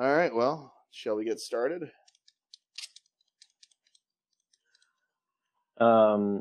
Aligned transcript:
All 0.00 0.10
right, 0.10 0.34
well, 0.34 0.72
shall 0.90 1.14
we 1.16 1.26
get 1.26 1.38
started? 1.40 1.82
Um, 5.78 6.40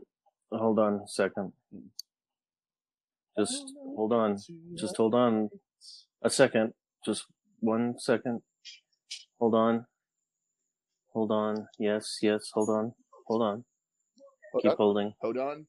hold 0.50 0.80
on 0.80 1.02
a 1.04 1.08
second. 1.10 1.52
Just 3.38 3.74
hold 3.98 4.14
on. 4.14 4.38
Just 4.76 4.96
hold 4.96 5.14
on 5.14 5.50
a 6.24 6.30
second. 6.30 6.74
Just 7.06 7.26
one 7.60 8.00
second. 8.00 8.44
Hold 9.42 9.56
on. 9.56 9.86
Hold 11.12 11.32
on. 11.32 11.68
Yes, 11.78 12.20
yes. 12.22 12.52
Hold 12.54 12.70
on. 12.70 12.94
Hold 13.28 13.42
on. 13.42 13.66
Hold 14.54 14.64
Keep 14.64 14.72
on. 14.72 14.78
holding. 14.78 15.14
Hold 15.20 15.38
on. 15.38 15.68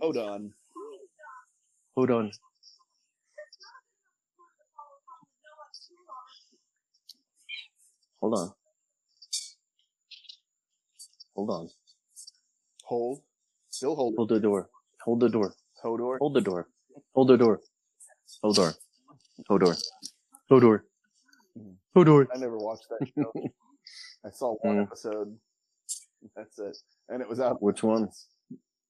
Hold 0.00 0.16
on. 0.16 0.54
Hold 1.94 2.10
on. 2.10 2.30
Hold 8.20 8.34
on. 8.38 8.52
Hold 11.34 11.50
on. 11.50 11.68
Hold. 12.84 13.22
Still 13.70 13.94
hold. 13.96 14.14
Hold 14.16 14.28
the 14.28 14.40
door. 14.40 14.68
Hold 15.04 15.20
the 15.20 15.28
door. 15.28 15.54
Hodor. 15.84 16.18
Hold 16.18 16.34
the 16.34 16.40
door. 16.40 16.68
Hold 17.14 17.28
the 17.28 17.36
door. 17.36 17.60
Hold 18.42 18.56
door. 18.56 18.74
Hold 19.48 19.60
door. 19.60 19.74
Hold 20.48 20.60
door. 20.62 20.84
Hold 21.94 22.06
door. 22.06 22.28
I 22.34 22.38
never 22.38 22.58
watched 22.58 22.86
that 22.90 23.08
show. 23.16 23.32
I 24.26 24.30
saw 24.30 24.56
one 24.62 24.76
Mm. 24.76 24.82
episode. 24.82 25.38
That's 26.36 26.58
it. 26.58 26.76
And 27.08 27.22
it 27.22 27.28
was 27.28 27.40
out 27.40 27.62
Which 27.62 27.82
one? 27.82 28.10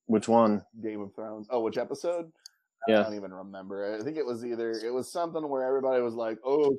Which 0.06 0.26
one? 0.28 0.64
Game 0.82 1.00
of 1.00 1.14
Thrones. 1.14 1.46
Oh, 1.50 1.60
which 1.60 1.78
episode? 1.78 2.32
I 2.88 2.92
Yeah. 2.92 3.02
don't 3.04 3.14
even 3.14 3.32
remember. 3.32 3.94
I 3.94 4.02
think 4.02 4.16
it 4.16 4.26
was 4.26 4.44
either 4.44 4.72
it 4.72 4.92
was 4.92 5.12
something 5.12 5.48
where 5.48 5.62
everybody 5.64 6.02
was 6.02 6.14
like, 6.14 6.38
"Oh." 6.44 6.76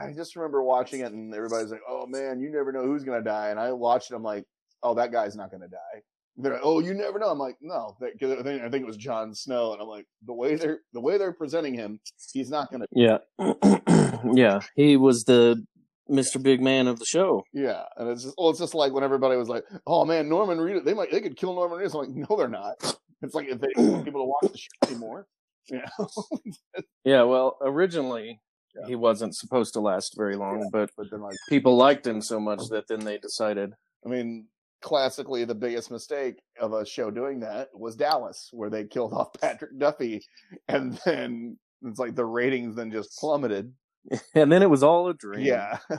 I 0.00 0.12
just 0.12 0.36
remember 0.36 0.62
watching 0.62 1.00
it, 1.00 1.12
and 1.12 1.34
everybody's 1.34 1.70
like, 1.70 1.82
"Oh 1.88 2.06
man, 2.06 2.40
you 2.40 2.50
never 2.50 2.72
know 2.72 2.84
who's 2.84 3.04
gonna 3.04 3.22
die." 3.22 3.48
And 3.50 3.58
I 3.60 3.72
watched 3.72 4.10
it. 4.10 4.14
I'm 4.14 4.22
like, 4.22 4.44
"Oh, 4.82 4.94
that 4.94 5.12
guy's 5.12 5.36
not 5.36 5.50
gonna 5.50 5.68
die." 5.68 6.02
They're 6.36 6.52
like, 6.52 6.62
"Oh, 6.64 6.80
you 6.80 6.94
never 6.94 7.18
know." 7.18 7.28
I'm 7.28 7.38
like, 7.38 7.56
"No," 7.60 7.96
because 8.00 8.38
I 8.38 8.42
think 8.42 8.62
I 8.62 8.68
think 8.68 8.82
it 8.82 8.86
was 8.86 8.96
Jon 8.96 9.34
Snow, 9.34 9.72
and 9.72 9.80
I'm 9.80 9.88
like, 9.88 10.06
the 10.24 10.34
way 10.34 10.56
they're 10.56 10.80
the 10.92 11.00
way 11.00 11.18
they're 11.18 11.32
presenting 11.32 11.74
him, 11.74 12.00
he's 12.32 12.50
not 12.50 12.70
gonna. 12.70 12.86
Yeah. 12.92 13.18
yeah. 14.34 14.60
He 14.74 14.96
was 14.96 15.24
the 15.24 15.64
Mr. 16.10 16.42
Big 16.42 16.60
Man 16.60 16.86
of 16.86 16.98
the 16.98 17.06
show. 17.06 17.42
Yeah, 17.52 17.84
and 17.96 18.08
it's 18.08 18.22
just 18.22 18.34
well, 18.38 18.50
it's 18.50 18.60
just 18.60 18.74
like 18.74 18.92
when 18.92 19.04
everybody 19.04 19.36
was 19.36 19.48
like, 19.48 19.64
"Oh 19.86 20.04
man, 20.04 20.28
Norman 20.28 20.58
Reedus, 20.58 20.84
they 20.84 20.94
might 20.94 21.10
they 21.10 21.20
could 21.20 21.36
kill 21.36 21.54
Norman 21.54 21.78
Reedus." 21.78 21.94
I'm 21.94 22.00
like, 22.00 22.28
"No, 22.30 22.36
they're 22.36 22.48
not." 22.48 22.98
It's 23.22 23.34
like 23.34 23.48
if 23.48 23.60
they 23.60 23.68
want 23.76 24.04
people 24.04 24.20
to 24.20 24.46
watch 24.46 24.52
the 24.52 24.58
show 24.58 24.90
anymore. 24.90 25.26
Yeah. 25.70 25.88
Yeah, 27.04 27.22
well, 27.22 27.56
originally 27.62 28.40
Yeah. 28.80 28.86
he 28.86 28.96
wasn't 28.96 29.34
supposed 29.34 29.72
to 29.74 29.80
last 29.80 30.16
very 30.16 30.36
long, 30.36 30.68
but 30.72 30.90
but 30.96 31.10
then 31.10 31.20
like 31.20 31.36
people 31.48 31.76
liked 31.76 32.06
him 32.06 32.20
so 32.20 32.40
much 32.40 32.60
oh. 32.62 32.68
that 32.68 32.88
then 32.88 33.00
they 33.00 33.18
decided. 33.18 33.72
I 34.04 34.08
mean, 34.08 34.46
classically, 34.80 35.44
the 35.44 35.54
biggest 35.54 35.90
mistake 35.90 36.36
of 36.60 36.72
a 36.72 36.86
show 36.86 37.10
doing 37.10 37.40
that 37.40 37.68
was 37.74 37.96
Dallas, 37.96 38.50
where 38.52 38.70
they 38.70 38.84
killed 38.84 39.12
off 39.12 39.32
Patrick 39.40 39.78
Duffy, 39.78 40.22
and 40.68 40.98
then 41.04 41.58
it's 41.82 41.98
like 41.98 42.14
the 42.14 42.24
ratings 42.24 42.76
then 42.76 42.90
just 42.90 43.18
plummeted. 43.18 43.72
And 44.36 44.52
then 44.52 44.62
it 44.62 44.70
was 44.70 44.84
all 44.84 45.08
a 45.08 45.14
dream. 45.14 45.44
Yeah, 45.44 45.78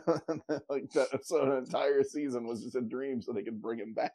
like 0.70 0.90
that, 0.94 1.20
so 1.24 1.42
an 1.42 1.58
entire 1.58 2.04
season 2.04 2.48
was 2.48 2.64
just 2.64 2.78
a 2.78 2.82
dream, 2.82 3.22
so 3.22 3.34
they 3.34 3.44
could 3.44 3.62
bring 3.62 3.80
him 3.80 3.94
back. 3.94 4.14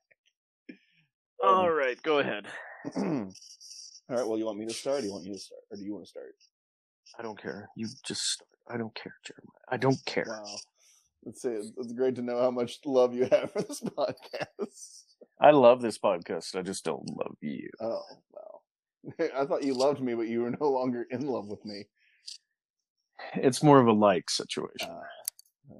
All 1.44 1.66
um. 1.66 1.74
right, 1.74 2.02
go 2.02 2.20
ahead. 2.20 2.46
All 2.96 4.16
right. 4.16 4.26
Well, 4.26 4.38
you 4.38 4.46
want 4.46 4.58
me 4.58 4.66
to 4.66 4.74
start? 4.74 4.98
Or 4.98 5.00
do 5.00 5.06
you 5.06 5.12
want 5.12 5.24
you 5.24 5.34
to 5.34 5.38
start, 5.38 5.60
or 5.70 5.76
do 5.76 5.84
you 5.84 5.92
want 5.92 6.04
to 6.04 6.10
start? 6.10 6.34
I 7.18 7.22
don't 7.22 7.40
care. 7.40 7.68
You 7.76 7.86
just 8.04 8.22
start. 8.22 8.48
I 8.68 8.76
don't 8.76 8.94
care, 8.94 9.14
Jeremiah. 9.24 9.64
I 9.68 9.76
don't 9.76 10.02
care. 10.04 10.24
Wow. 10.28 10.44
Let's 11.24 11.42
say 11.42 11.52
it's 11.52 11.92
great 11.92 12.16
to 12.16 12.22
know 12.22 12.40
how 12.40 12.50
much 12.50 12.80
love 12.84 13.14
you 13.14 13.24
have 13.30 13.52
for 13.52 13.62
this 13.62 13.80
podcast. 13.98 15.02
I 15.40 15.50
love 15.50 15.80
this 15.80 15.98
podcast. 15.98 16.56
I 16.56 16.62
just 16.62 16.84
don't 16.84 17.08
love 17.16 17.36
you. 17.40 17.68
Oh, 17.80 18.02
wow. 18.32 19.20
I 19.36 19.44
thought 19.46 19.62
you 19.64 19.74
loved 19.74 20.00
me, 20.00 20.14
but 20.14 20.28
you 20.28 20.42
were 20.42 20.50
no 20.60 20.70
longer 20.70 21.06
in 21.10 21.26
love 21.26 21.46
with 21.48 21.64
me. 21.64 21.84
It's 23.34 23.62
more 23.62 23.80
of 23.80 23.86
a 23.86 23.92
like 23.92 24.30
situation. 24.30 24.90
Uh, 24.90 25.74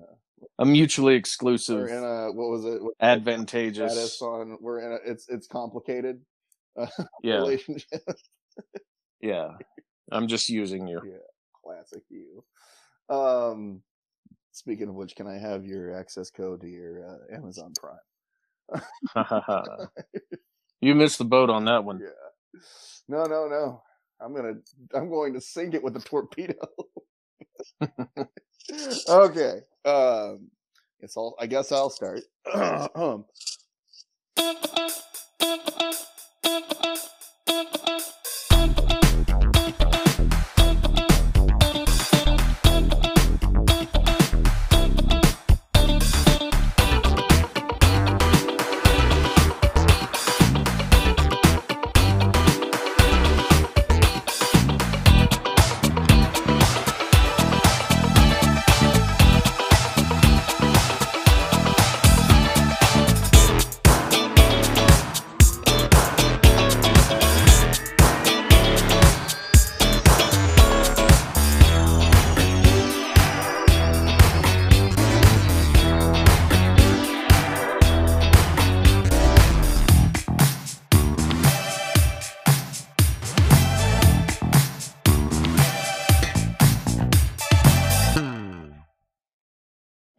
A 0.59 0.65
mutually 0.65 1.15
we're 1.15 1.19
exclusive, 1.19 1.89
in 1.89 2.05
a 2.05 2.31
what 2.33 2.51
was 2.51 2.65
it? 2.65 2.83
What 2.83 2.95
advantageous. 3.01 3.93
status 3.93 4.23
on? 4.23 4.59
We're 4.61 4.79
in 4.81 4.93
a. 4.93 5.11
It's 5.11 5.29
it's 5.29 5.47
complicated. 5.49 6.21
Uh, 6.79 6.87
Yeah, 7.23 7.37
relationship. 7.37 8.03
yeah. 9.21 9.49
I'm 10.13 10.29
just 10.29 10.49
using 10.49 10.87
you. 10.87 11.01
Yeah. 11.05 11.17
Classic 11.65 12.03
you. 12.11 12.45
Um. 13.09 13.83
Speaking 14.55 14.89
of 14.89 14.95
which, 14.95 15.17
can 15.17 15.27
I 15.27 15.39
have 15.39 15.65
your 15.65 15.99
access 15.99 16.31
code 16.31 16.61
to 16.61 16.69
your 16.69 17.07
uh, 17.07 17.35
Amazon 17.35 17.73
Prime? 17.75 17.97
you 20.81 20.95
missed 20.95 21.19
the 21.19 21.25
boat 21.25 21.49
on 21.49 21.65
that 21.65 21.85
one. 21.85 22.01
Yeah. 22.01 22.61
No, 23.09 23.25
no, 23.25 23.49
no. 23.49 23.83
I'm 24.21 24.35
gonna. 24.35 24.55
I'm 24.95 25.09
going 25.09 25.35
to 25.35 25.41
sink 25.41 25.75
it 25.75 25.83
with 25.83 25.97
a 25.97 26.01
torpedo. 26.01 26.55
okay. 29.09 29.61
Um. 29.85 30.51
Guess 31.01 31.17
I'll. 31.17 31.35
I 31.41 31.47
guess 31.47 31.73
I'll 31.73 31.91
start. 31.91 32.21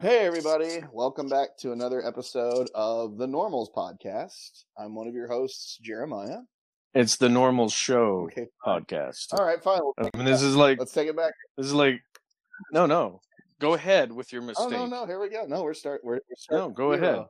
Hey, 0.04 0.26
everybody. 0.26 0.84
Welcome 0.92 1.30
back 1.30 1.56
to 1.60 1.72
another 1.72 2.06
episode 2.06 2.70
of 2.76 3.18
the 3.18 3.26
Normals 3.26 3.72
Podcast. 3.74 4.66
I'm 4.78 4.96
one 4.96 5.08
of 5.08 5.14
your 5.16 5.30
hosts, 5.30 5.78
Jeremiah. 5.82 6.40
It's 6.94 7.16
the 7.16 7.30
normal 7.30 7.70
show 7.70 8.28
Okay. 8.30 8.48
podcast. 8.68 9.28
All 9.32 9.46
right, 9.46 9.64
fine. 9.64 9.80
I 9.98 10.10
mean, 10.18 10.26
this 10.26 10.42
is 10.42 10.58
like 10.58 10.78
Let's 10.78 10.92
take 10.92 11.08
it 11.08 11.16
back. 11.16 11.32
this 11.56 11.68
is 11.68 11.74
like 11.74 12.02
no, 12.74 12.86
no. 12.86 13.22
Go 13.62 13.76
ahead 13.76 14.12
with 14.12 14.34
your 14.34 14.42
mistake. 14.42 14.68
Oh, 14.68 14.70
no, 14.70 14.88
no. 14.88 15.06
Here 15.06 15.22
we 15.22 15.30
go. 15.30 15.46
No, 15.46 15.64
we're 15.64 15.74
start. 15.74 16.02
We're, 16.04 16.16
we're 16.16 16.36
starting. 16.36 16.68
No, 16.68 16.74
go 16.74 16.92
ahead. 16.92 17.24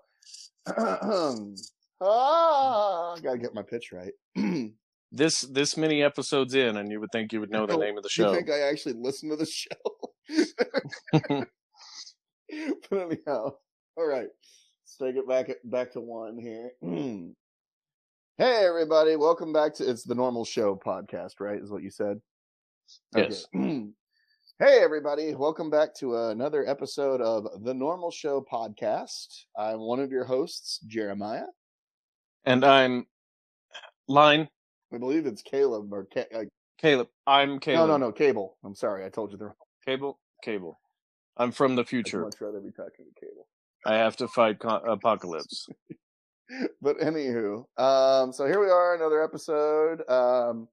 ah, 2.02 3.16
gotta 3.22 3.38
get 3.38 3.54
my 3.54 3.62
pitch 3.62 3.92
right. 3.94 4.14
This 5.16 5.42
this 5.42 5.78
many 5.78 6.02
episodes 6.02 6.56
in, 6.56 6.76
and 6.76 6.90
you 6.90 7.00
would 7.00 7.12
think 7.12 7.34
you 7.34 7.40
would 7.40 7.52
know 7.52 7.68
the 7.68 7.78
name 7.78 7.98
of 7.98 8.02
the 8.04 8.10
You 8.18 8.24
show. 8.24 8.34
think 8.34 8.50
I 8.50 8.62
actually 8.62 8.96
listen 8.96 9.30
to 9.30 9.36
the 9.36 9.46
show? 9.46 9.68
but 12.90 13.00
anyhow, 13.00 13.54
all 13.98 14.08
right. 14.08 14.28
Let's 14.28 14.98
take 15.00 15.16
it 15.16 15.28
back 15.28 15.50
back 15.64 15.92
to 15.94 16.02
one 16.02 16.38
here. 16.38 16.72
hey 18.38 18.66
everybody, 18.66 19.16
welcome 19.16 19.54
back 19.54 19.74
to 19.76 19.90
it's 19.90 20.04
the 20.04 20.16
normal 20.16 20.46
show 20.46 20.76
podcast, 20.76 21.40
right? 21.40 21.62
Is 21.62 21.72
what 21.72 21.84
you 21.84 21.90
said. 21.90 22.20
Yes. 23.16 23.48
Okay. 23.56 23.86
hey 24.60 24.80
everybody, 24.82 25.34
welcome 25.36 25.70
back 25.70 25.96
to 25.96 26.16
another 26.18 26.68
episode 26.68 27.22
of 27.22 27.64
the 27.64 27.74
Normal 27.74 28.12
Show 28.12 28.46
podcast. 28.52 29.46
I'm 29.58 29.80
one 29.80 30.00
of 30.00 30.12
your 30.12 30.26
hosts, 30.26 30.80
Jeremiah. 30.88 31.46
And 32.46 32.66
I'm 32.66 33.08
line 34.08 34.50
I 34.94 34.98
believe 34.98 35.26
it's 35.26 35.42
Caleb 35.42 35.92
or 35.92 36.08
Ca- 36.14 36.46
Caleb. 36.78 37.08
I'm 37.26 37.60
Caleb. 37.60 37.88
no, 37.88 37.98
no, 37.98 38.08
no, 38.08 38.12
Cable. 38.12 38.58
I'm 38.64 38.76
sorry, 38.76 39.06
I 39.06 39.10
told 39.10 39.32
you 39.32 39.38
the 39.38 39.46
wrong. 39.46 39.56
Cable. 39.86 40.20
Cable. 40.44 40.80
I'm 41.38 41.52
from 41.52 41.76
the 41.76 41.84
future. 41.84 42.22
I'd 42.22 42.26
much 42.26 42.42
rather 42.42 42.60
be 42.60 42.72
talking 42.72 43.06
to 43.06 43.20
Cable. 43.20 43.48
I 43.86 43.96
have 43.96 44.16
to 44.18 44.28
fight 44.28 44.60
co- 44.60 44.78
apocalypse. 44.78 45.68
but 46.82 46.98
anywho, 47.00 47.66
um, 47.78 48.32
so 48.32 48.46
here 48.46 48.60
we 48.60 48.70
are, 48.70 48.96
another 48.96 49.24
episode. 49.24 50.08
Um, 50.10 50.68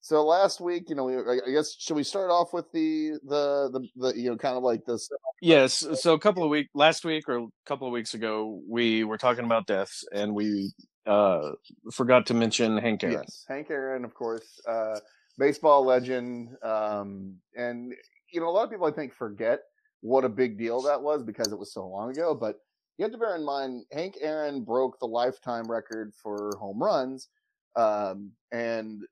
So 0.00 0.22
last 0.22 0.60
week, 0.60 0.90
you 0.90 0.96
know, 0.96 1.04
we, 1.04 1.16
I 1.16 1.50
guess 1.50 1.74
should 1.78 1.96
we 1.96 2.04
start 2.04 2.30
off 2.30 2.52
with 2.52 2.70
the 2.72 3.12
the 3.26 3.70
the, 3.72 3.88
the 3.96 4.20
you 4.20 4.28
know 4.30 4.36
kind 4.36 4.54
of 4.54 4.62
like 4.62 4.84
this? 4.84 5.08
Yes. 5.40 5.82
So 5.94 6.12
a 6.12 6.18
couple 6.18 6.44
of 6.44 6.50
week 6.50 6.68
last 6.74 7.06
week 7.06 7.26
or 7.26 7.38
a 7.38 7.46
couple 7.64 7.86
of 7.86 7.92
weeks 7.94 8.12
ago, 8.12 8.60
we 8.68 9.04
were 9.04 9.16
talking 9.16 9.46
about 9.46 9.66
deaths, 9.66 10.04
and 10.12 10.34
we 10.34 10.74
uh 11.06 11.52
forgot 11.90 12.26
to 12.26 12.34
mention 12.34 12.76
Hank 12.76 13.02
Aaron. 13.02 13.16
Yes, 13.22 13.46
Hank 13.48 13.70
Aaron, 13.70 14.04
of 14.04 14.12
course, 14.12 14.60
uh, 14.68 14.98
baseball 15.38 15.86
legend, 15.86 16.50
um, 16.62 17.36
and 17.56 17.94
you 18.30 18.40
know 18.40 18.48
a 18.50 18.52
lot 18.52 18.64
of 18.64 18.70
people 18.70 18.86
I 18.86 18.92
think 18.92 19.14
forget 19.14 19.60
what 20.04 20.22
a 20.22 20.28
big 20.28 20.58
deal 20.58 20.82
that 20.82 21.00
was 21.00 21.22
because 21.22 21.50
it 21.50 21.58
was 21.58 21.72
so 21.72 21.86
long 21.88 22.10
ago. 22.10 22.34
But 22.34 22.56
you 22.98 23.04
have 23.04 23.12
to 23.12 23.18
bear 23.18 23.34
in 23.36 23.44
mind, 23.44 23.84
Hank 23.90 24.18
Aaron 24.20 24.62
broke 24.62 24.98
the 25.00 25.06
lifetime 25.06 25.64
record 25.68 26.12
for 26.22 26.50
home 26.60 26.80
runs, 26.82 27.28
um, 27.74 28.30
and 28.52 29.02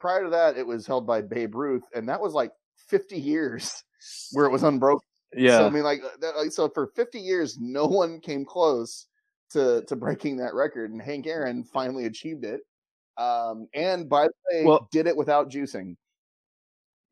prior 0.00 0.24
to 0.24 0.30
that, 0.30 0.58
it 0.58 0.66
was 0.66 0.86
held 0.88 1.06
by 1.06 1.20
Babe 1.22 1.54
Ruth, 1.54 1.84
and 1.94 2.08
that 2.08 2.20
was 2.20 2.34
like 2.34 2.50
50 2.88 3.16
years 3.16 3.84
where 4.32 4.44
it 4.44 4.50
was 4.50 4.64
unbroken. 4.64 5.06
Yeah. 5.36 5.58
So 5.58 5.66
I 5.66 5.70
mean, 5.70 5.84
like, 5.84 6.02
that, 6.20 6.36
like, 6.36 6.50
so 6.50 6.68
for 6.68 6.88
50 6.88 7.20
years, 7.20 7.56
no 7.60 7.86
one 7.86 8.18
came 8.20 8.44
close 8.44 9.06
to 9.50 9.82
to 9.86 9.94
breaking 9.96 10.38
that 10.38 10.54
record, 10.54 10.90
and 10.90 11.00
Hank 11.00 11.28
Aaron 11.28 11.62
finally 11.62 12.06
achieved 12.06 12.44
it. 12.44 12.60
Um, 13.16 13.68
and 13.72 14.08
by 14.08 14.26
the 14.26 14.32
way, 14.52 14.64
Well- 14.64 14.88
did 14.90 15.06
it 15.06 15.16
without 15.16 15.48
juicing. 15.48 15.96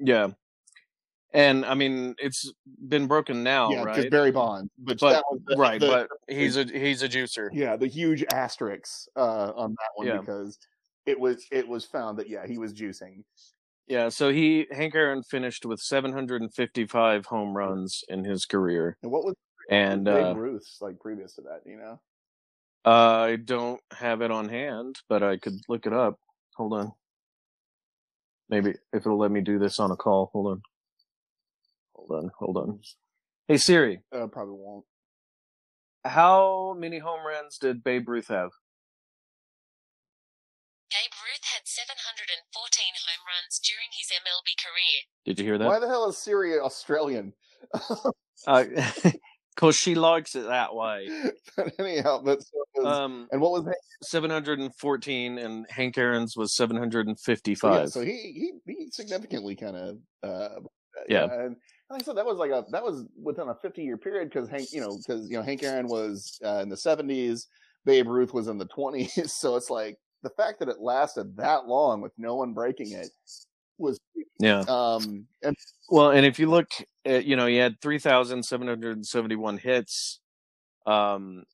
yeah. 0.00 0.32
And 1.34 1.64
I 1.64 1.74
mean, 1.74 2.14
it's 2.18 2.52
been 2.88 3.06
broken 3.06 3.42
now, 3.42 3.70
yeah, 3.70 3.84
because 3.84 3.98
right? 4.04 4.10
Barry 4.10 4.32
Bonds, 4.32 4.70
but, 4.78 5.00
But- 5.00 5.12
that 5.12 5.24
was 5.30 5.40
the, 5.46 5.56
right, 5.56 5.80
the- 5.80 5.86
but 5.86 6.08
he's 6.34 6.56
a 6.58 6.64
he's 6.64 7.02
a 7.02 7.08
juicer. 7.08 7.48
yeah, 7.52 7.74
the 7.76 7.86
huge 7.86 8.22
asterisks 8.32 9.08
uh, 9.16 9.52
on 9.56 9.70
that 9.70 9.90
one 9.94 10.06
Yeah. 10.06 10.18
because 10.18 10.58
it 11.06 11.18
was 11.18 11.46
it 11.50 11.66
was 11.66 11.84
found 11.86 12.18
that 12.18 12.28
yeah 12.28 12.46
he 12.46 12.58
was 12.58 12.74
juicing. 12.74 13.24
Yeah, 13.88 14.10
so 14.10 14.30
he 14.30 14.66
Hank 14.70 14.94
Aaron 14.94 15.22
finished 15.22 15.64
with 15.66 15.80
755 15.80 17.26
home 17.26 17.56
runs 17.56 18.04
in 18.08 18.24
his 18.24 18.44
career, 18.44 18.96
And 19.02 19.10
what 19.10 19.24
was 19.24 19.34
and 19.70 20.04
Babe 20.04 20.24
uh, 20.24 20.34
Ruth's 20.34 20.78
like 20.82 21.00
previous 21.00 21.34
to 21.36 21.42
that? 21.42 21.62
You 21.64 21.76
know, 21.78 22.00
I 22.84 23.36
don't 23.36 23.80
have 23.92 24.20
it 24.20 24.30
on 24.30 24.48
hand, 24.50 25.00
but 25.08 25.22
I 25.22 25.38
could 25.38 25.54
look 25.68 25.86
it 25.86 25.92
up. 25.94 26.18
Hold 26.56 26.74
on. 26.74 26.92
Maybe 28.50 28.70
if 28.92 29.06
it'll 29.06 29.18
let 29.18 29.30
me 29.30 29.40
do 29.40 29.58
this 29.58 29.80
on 29.80 29.90
a 29.90 29.96
call. 29.96 30.30
Hold 30.34 30.46
on. 30.52 30.62
Hold 32.12 32.24
on. 32.24 32.30
Hold 32.38 32.56
on. 32.58 32.78
Hey 33.48 33.56
Siri, 33.56 34.00
uh, 34.12 34.26
probably 34.28 34.54
won't. 34.56 34.84
how 36.04 36.74
many 36.78 36.98
home 36.98 37.26
runs 37.26 37.58
did 37.58 37.82
Babe 37.82 38.08
Ruth 38.08 38.28
have? 38.28 38.50
Babe 40.90 41.10
Ruth 41.24 41.44
had 41.54 41.62
714 41.64 42.84
home 43.06 43.24
runs 43.26 43.58
during 43.58 43.88
his 43.96 44.08
MLB 44.12 44.54
career. 44.60 45.00
Did 45.24 45.38
you 45.38 45.44
hear 45.46 45.58
that? 45.58 45.66
Why 45.66 45.78
the 45.78 45.88
hell 45.88 46.08
is 46.08 46.18
Siri 46.18 46.58
Australian? 46.58 47.32
Uh, 48.46 48.64
Cause 49.56 49.76
she 49.76 49.94
likes 49.94 50.34
it 50.34 50.46
that 50.46 50.74
way. 50.74 51.08
but 51.56 51.72
anyhow, 51.78 52.22
but 52.24 52.42
so 52.42 52.48
was, 52.76 52.86
Um, 52.86 53.28
and 53.32 53.40
what 53.40 53.52
was 53.52 53.64
Hank? 53.64 53.76
714 54.02 55.38
and 55.38 55.66
Hank 55.68 55.98
Aaron's 55.98 56.36
was 56.36 56.56
755. 56.56 57.60
So, 57.60 57.70
yeah, 57.80 57.86
so 57.86 58.00
he 58.00 58.52
he 58.66 58.72
he 58.74 58.90
significantly 58.90 59.54
kind 59.56 59.76
of 59.76 59.98
uh, 60.22 60.60
Yeah. 61.08 61.24
and 61.30 61.56
like 61.92 62.02
I 62.02 62.04
said, 62.04 62.16
that 62.16 62.26
was 62.26 62.38
like 62.38 62.50
a 62.50 62.64
that 62.70 62.82
was 62.82 63.04
within 63.22 63.48
a 63.48 63.54
50 63.54 63.82
year 63.82 63.96
period 63.96 64.30
because 64.30 64.48
Hank, 64.48 64.72
you 64.72 64.80
know, 64.80 64.96
because 64.96 65.30
you 65.30 65.36
know 65.36 65.42
Hank 65.42 65.62
Aaron 65.62 65.86
was 65.86 66.38
uh, 66.44 66.60
in 66.62 66.68
the 66.68 66.76
70s, 66.76 67.46
Babe 67.84 68.08
Ruth 68.08 68.32
was 68.32 68.48
in 68.48 68.58
the 68.58 68.66
20s, 68.66 69.28
so 69.30 69.56
it's 69.56 69.70
like 69.70 69.98
the 70.22 70.30
fact 70.30 70.58
that 70.60 70.68
it 70.68 70.80
lasted 70.80 71.36
that 71.36 71.66
long 71.66 72.00
with 72.00 72.12
no 72.16 72.36
one 72.36 72.54
breaking 72.54 72.92
it 72.92 73.08
was 73.78 73.98
yeah. 74.38 74.64
um 74.68 75.26
and 75.42 75.56
Well, 75.88 76.10
and 76.10 76.24
if 76.24 76.38
you 76.38 76.48
look 76.48 76.70
at, 77.04 77.24
you 77.24 77.36
know, 77.36 77.46
he 77.46 77.56
had 77.56 77.80
3,771 77.80 79.58
hits. 79.58 80.20
Um, 80.86 81.44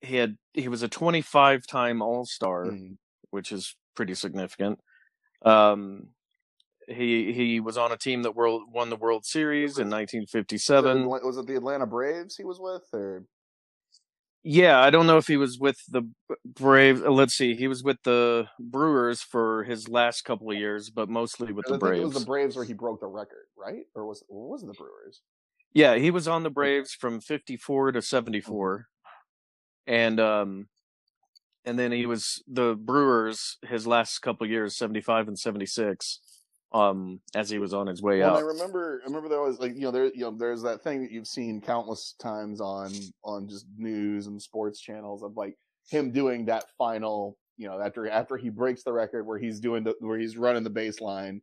he 0.00 0.16
had, 0.16 0.36
he 0.54 0.68
was 0.68 0.82
a 0.82 0.88
25 0.88 1.66
time 1.66 2.02
All 2.02 2.24
Star, 2.24 2.66
mm, 2.66 2.96
which 3.30 3.52
is 3.52 3.76
pretty 3.94 4.14
significant. 4.14 4.80
Um, 5.42 6.08
he, 6.88 7.32
he 7.32 7.60
was 7.60 7.76
on 7.76 7.92
a 7.92 7.96
team 7.96 8.22
that 8.22 8.34
world 8.34 8.62
won 8.72 8.90
the 8.90 8.96
World 8.96 9.24
Series 9.24 9.78
in 9.78 9.88
1957. 9.88 11.06
was 11.06 11.36
it 11.36 11.46
the 11.46 11.56
Atlanta 11.56 11.86
Braves 11.86 12.36
he 12.36 12.44
was 12.44 12.58
with 12.60 12.82
or 12.92 13.24
Yeah, 14.42 14.80
I 14.80 14.90
don't 14.90 15.06
know 15.06 15.18
if 15.18 15.26
he 15.26 15.36
was 15.36 15.58
with 15.58 15.76
the 15.88 16.02
Brave. 16.44 17.04
uh, 17.04 17.10
Let's 17.10 17.34
see, 17.34 17.54
he 17.54 17.68
was 17.68 17.82
with 17.82 17.98
the 18.04 18.46
Brewers 18.58 19.20
for 19.20 19.64
his 19.64 19.88
last 19.88 20.22
couple 20.22 20.50
of 20.50 20.56
years, 20.56 20.90
but 20.90 21.08
mostly 21.08 21.52
with 21.52 21.66
I 21.66 21.72
the 21.72 21.78
think 21.78 21.96
it 21.96 22.02
was 22.04 22.12
Braves. 22.12 22.20
the 22.20 22.26
Braves 22.26 22.56
where 22.56 22.64
he 22.64 22.72
broke 22.72 23.00
the 23.00 23.06
record, 23.06 23.46
right? 23.56 23.84
Or 23.94 24.06
was 24.06 24.24
or 24.28 24.48
was 24.48 24.62
it 24.62 24.66
the 24.66 24.72
Brewers? 24.74 25.20
Yeah, 25.74 25.96
he 25.96 26.10
was 26.10 26.26
on 26.26 26.42
the 26.42 26.50
Braves 26.50 26.92
from 26.92 27.20
54 27.20 27.92
to 27.92 28.02
74. 28.02 28.86
And 29.86 30.20
um 30.20 30.68
and 31.64 31.78
then 31.78 31.92
he 31.92 32.06
was 32.06 32.42
the 32.48 32.74
Brewers 32.74 33.58
his 33.68 33.86
last 33.86 34.18
couple 34.20 34.44
of 34.46 34.50
years 34.50 34.76
75 34.78 35.28
and 35.28 35.38
76 35.38 36.20
um 36.72 37.20
as 37.34 37.50
he 37.50 37.58
was 37.58 37.74
on 37.74 37.86
his 37.86 38.02
way 38.02 38.22
Well, 38.22 38.34
I 38.34 38.40
remember, 38.40 39.00
I 39.02 39.06
remember 39.06 39.28
there 39.28 39.40
was 39.40 39.58
like 39.58 39.74
you 39.74 39.82
know 39.82 39.90
there 39.90 40.06
you 40.06 40.20
know 40.22 40.30
there's 40.30 40.62
that 40.62 40.82
thing 40.82 41.02
that 41.02 41.10
you've 41.10 41.26
seen 41.28 41.60
countless 41.60 42.14
times 42.18 42.60
on 42.60 43.12
on 43.24 43.48
just 43.48 43.66
news 43.76 44.26
and 44.26 44.40
sports 44.40 44.80
channels 44.80 45.22
of 45.22 45.36
like 45.36 45.56
him 45.90 46.12
doing 46.12 46.44
that 46.46 46.66
final 46.76 47.38
you 47.56 47.66
know 47.68 47.80
after 47.80 48.08
after 48.08 48.36
he 48.36 48.50
breaks 48.50 48.82
the 48.84 48.92
record 48.92 49.24
where 49.26 49.38
he's 49.38 49.60
doing 49.60 49.84
the 49.84 49.94
where 50.00 50.18
he's 50.18 50.36
running 50.36 50.64
the 50.64 50.70
baseline 50.70 51.40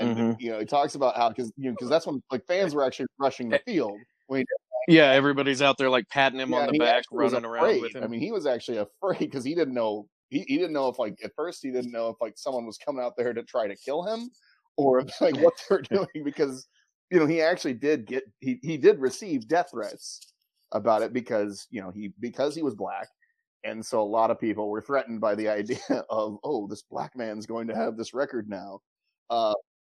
and 0.00 0.16
Mhm. 0.16 0.38
you 0.38 0.50
know 0.50 0.60
he 0.60 0.66
talks 0.66 0.94
about 0.96 1.16
how 1.16 1.28
because 1.30 1.52
you 1.56 1.66
know 1.66 1.72
because 1.72 1.90
that's 1.90 2.06
when 2.06 2.22
like 2.32 2.46
fans 2.46 2.74
were 2.74 2.84
actually 2.84 3.06
rushing 3.20 3.50
the 3.50 3.58
field 3.58 4.04
when 4.28 4.44
Yeah, 4.86 5.10
everybody's 5.10 5.60
out 5.62 5.76
there 5.78 5.90
like 5.90 6.08
patting 6.08 6.40
him 6.40 6.54
Yeah, 6.54 6.54
on 6.54 6.66
the 6.66 6.72
back 6.72 7.04
running 7.12 7.44
around 7.44 7.78
with 7.78 7.94
him. 7.94 8.02
I 8.02 8.06
mean, 8.06 8.20
he 8.20 8.32
was 8.32 8.46
actually 8.46 8.78
afraid 8.78 9.18
because 9.20 9.44
he 9.44 9.54
didn't 9.54 9.74
know 9.74 10.08
he, 10.28 10.40
he 10.40 10.56
didn't 10.56 10.72
know 10.72 10.88
if 10.88 10.98
like 10.98 11.18
at 11.24 11.34
first 11.34 11.60
he 11.62 11.70
didn't 11.70 11.92
know 11.92 12.08
if 12.08 12.16
like 12.20 12.36
someone 12.36 12.66
was 12.66 12.78
coming 12.78 13.04
out 13.04 13.16
there 13.16 13.32
to 13.32 13.42
try 13.42 13.66
to 13.66 13.76
kill 13.76 14.02
him 14.02 14.30
or 14.76 15.02
like 15.20 15.36
what 15.38 15.54
they're 15.68 15.82
doing 15.90 16.24
because 16.24 16.66
you 17.10 17.18
know 17.18 17.26
he 17.26 17.40
actually 17.40 17.74
did 17.74 18.06
get 18.06 18.24
he 18.40 18.58
he 18.62 18.76
did 18.76 18.98
receive 18.98 19.48
death 19.48 19.70
threats 19.70 20.32
about 20.72 21.02
it 21.02 21.12
because 21.12 21.66
you 21.70 21.80
know 21.80 21.90
he 21.90 22.12
because 22.20 22.54
he 22.54 22.62
was 22.62 22.74
black 22.74 23.08
and 23.64 23.84
so 23.84 24.00
a 24.00 24.02
lot 24.02 24.30
of 24.30 24.38
people 24.38 24.68
were 24.68 24.82
threatened 24.82 25.20
by 25.20 25.34
the 25.34 25.48
idea 25.60 26.04
of 26.10 26.38
oh 26.44 26.66
this 26.66 26.82
black 26.82 27.16
man's 27.16 27.46
going 27.46 27.66
to 27.66 27.74
have 27.74 27.96
this 27.96 28.14
record 28.14 28.48
now 28.48 28.80
uh 29.30 29.54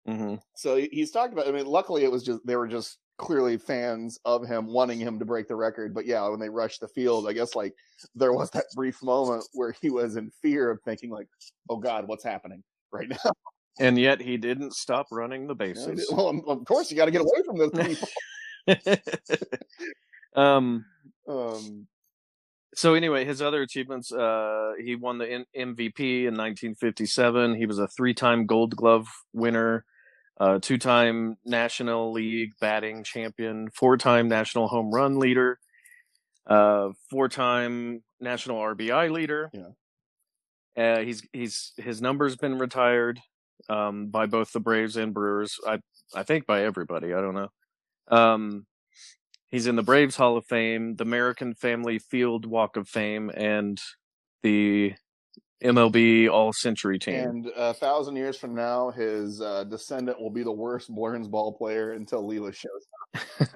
hmm 0.07 0.36
so 0.56 0.77
he's 0.77 1.12
talked 1.12 1.34
about. 1.34 1.48
I 1.48 1.51
mean, 1.51 1.66
luckily 1.66 2.04
it 2.04 2.12
was 2.12 2.24
just 2.24 2.45
they 2.45 2.56
were 2.56 2.68
just 2.68 2.98
clearly 3.22 3.58
fans 3.58 4.20
of 4.25 4.46
him 4.46 4.66
wanting 4.68 5.00
him 5.00 5.20
to 5.20 5.25
break 5.25 5.48
the 5.48 5.56
record. 5.56 5.94
But 5.94 6.06
yeah, 6.06 6.28
when 6.28 6.40
they 6.40 6.50
rushed 6.50 6.82
the 6.82 6.88
field, 6.88 7.28
I 7.30 7.34
guess 7.34 7.56
like 7.56 7.74
there 8.16 8.34
was 8.34 8.50
that 8.51 8.66
brief 8.75 9.01
moment 9.04 9.46
where 9.54 9.74
he 9.82 9.90
was 9.90 10.16
in 10.18 10.32
fear 10.42 10.70
of 10.72 10.82
thinking 10.84 11.10
like, 11.12 11.28
"Oh 11.70 11.78
God, 11.78 12.08
what's 12.08 12.24
happening 12.24 12.63
right 12.92 13.08
now?" 13.08 13.32
And 13.80 13.98
yet 13.98 14.20
he 14.20 14.36
didn't 14.38 14.74
stop 14.74 15.08
running 15.12 15.48
the 15.48 15.54
You 15.56 15.60
know, 15.60 15.66
he 15.66 15.74
bases. 15.74 16.08
did- 16.08 16.18
well, 16.18 16.28
um, 16.28 16.44
of 16.48 16.66
course 16.66 16.92
you 16.92 16.98
got 16.98 17.06
to 17.06 17.12
get 17.12 17.22
away 17.22 17.42
from 17.46 17.58
those 17.58 17.72
people. 17.72 18.08
um 20.36 20.86
Um, 21.28 21.88
so 22.74 22.94
anyway, 22.94 23.25
his 23.25 23.42
other 23.42 23.62
achievements, 23.62 24.12
uh, 24.13 24.74
he 24.82 24.96
won 24.96 25.18
the 25.18 25.30
N- 25.30 25.46
MVP 25.56 26.00
in 26.25 26.36
1957. 26.38 27.56
He 27.56 27.66
was 27.66 27.80
a 27.80 27.88
three-time 27.88 28.46
Gold 28.46 28.75
Glove 28.75 29.08
winner, 29.34 29.84
uh, 30.41 30.60
two-time 30.60 31.38
National 31.45 32.12
League 32.12 32.53
batting 32.60 33.03
champion, 33.03 33.69
four-time 33.69 34.27
National 34.27 34.67
Home 34.67 34.91
Run 34.91 35.19
leader, 35.19 35.60
uh, 36.48 36.89
four-time 37.10 38.03
National 38.19 38.57
RBI 38.60 39.12
leader. 39.12 39.51
Yeah. 39.53 39.69
Uh, 40.75 41.00
he's 41.00 41.21
he's 41.33 41.74
his 41.77 42.01
number's 42.01 42.36
been 42.38 42.57
retired 42.57 43.19
um, 43.69 44.07
by 44.07 44.25
both 44.25 44.51
the 44.51 44.60
Braves 44.60 44.95
and 44.98 45.13
Brewers. 45.13 45.60
I 45.67 45.79
I 46.15 46.24
think 46.24 46.48
by 46.48 46.63
everybody. 46.63 47.13
I 47.13 47.21
don't 47.21 47.36
know. 47.36 47.50
Um, 48.07 48.65
He's 49.51 49.67
in 49.67 49.75
the 49.75 49.83
Braves 49.83 50.15
Hall 50.15 50.38
of 50.38 50.45
Fame, 50.45 50.95
the 50.95 51.03
American 51.03 51.53
Family 51.53 52.00
Field 52.00 52.45
Walk 52.45 52.77
of 52.77 52.88
Fame, 52.88 53.29
and 53.36 53.79
the 54.43 54.93
MLB 55.63 56.30
All 56.30 56.51
Century 56.53 56.98
Team. 57.00 57.15
and 57.15 57.48
a 57.56 57.74
thousand 57.74 58.15
years 58.15 58.38
from 58.38 58.56
now, 58.56 58.89
his 58.91 59.41
uh, 59.41 59.63
descendant 59.65 60.20
will 60.20 60.30
be 60.32 60.44
the 60.44 60.51
worst 60.51 60.89
Blerns 60.89 61.30
ball 61.30 61.53
player 61.53 61.91
until 61.94 62.24
Leela 62.27 62.53
shows 62.53 62.88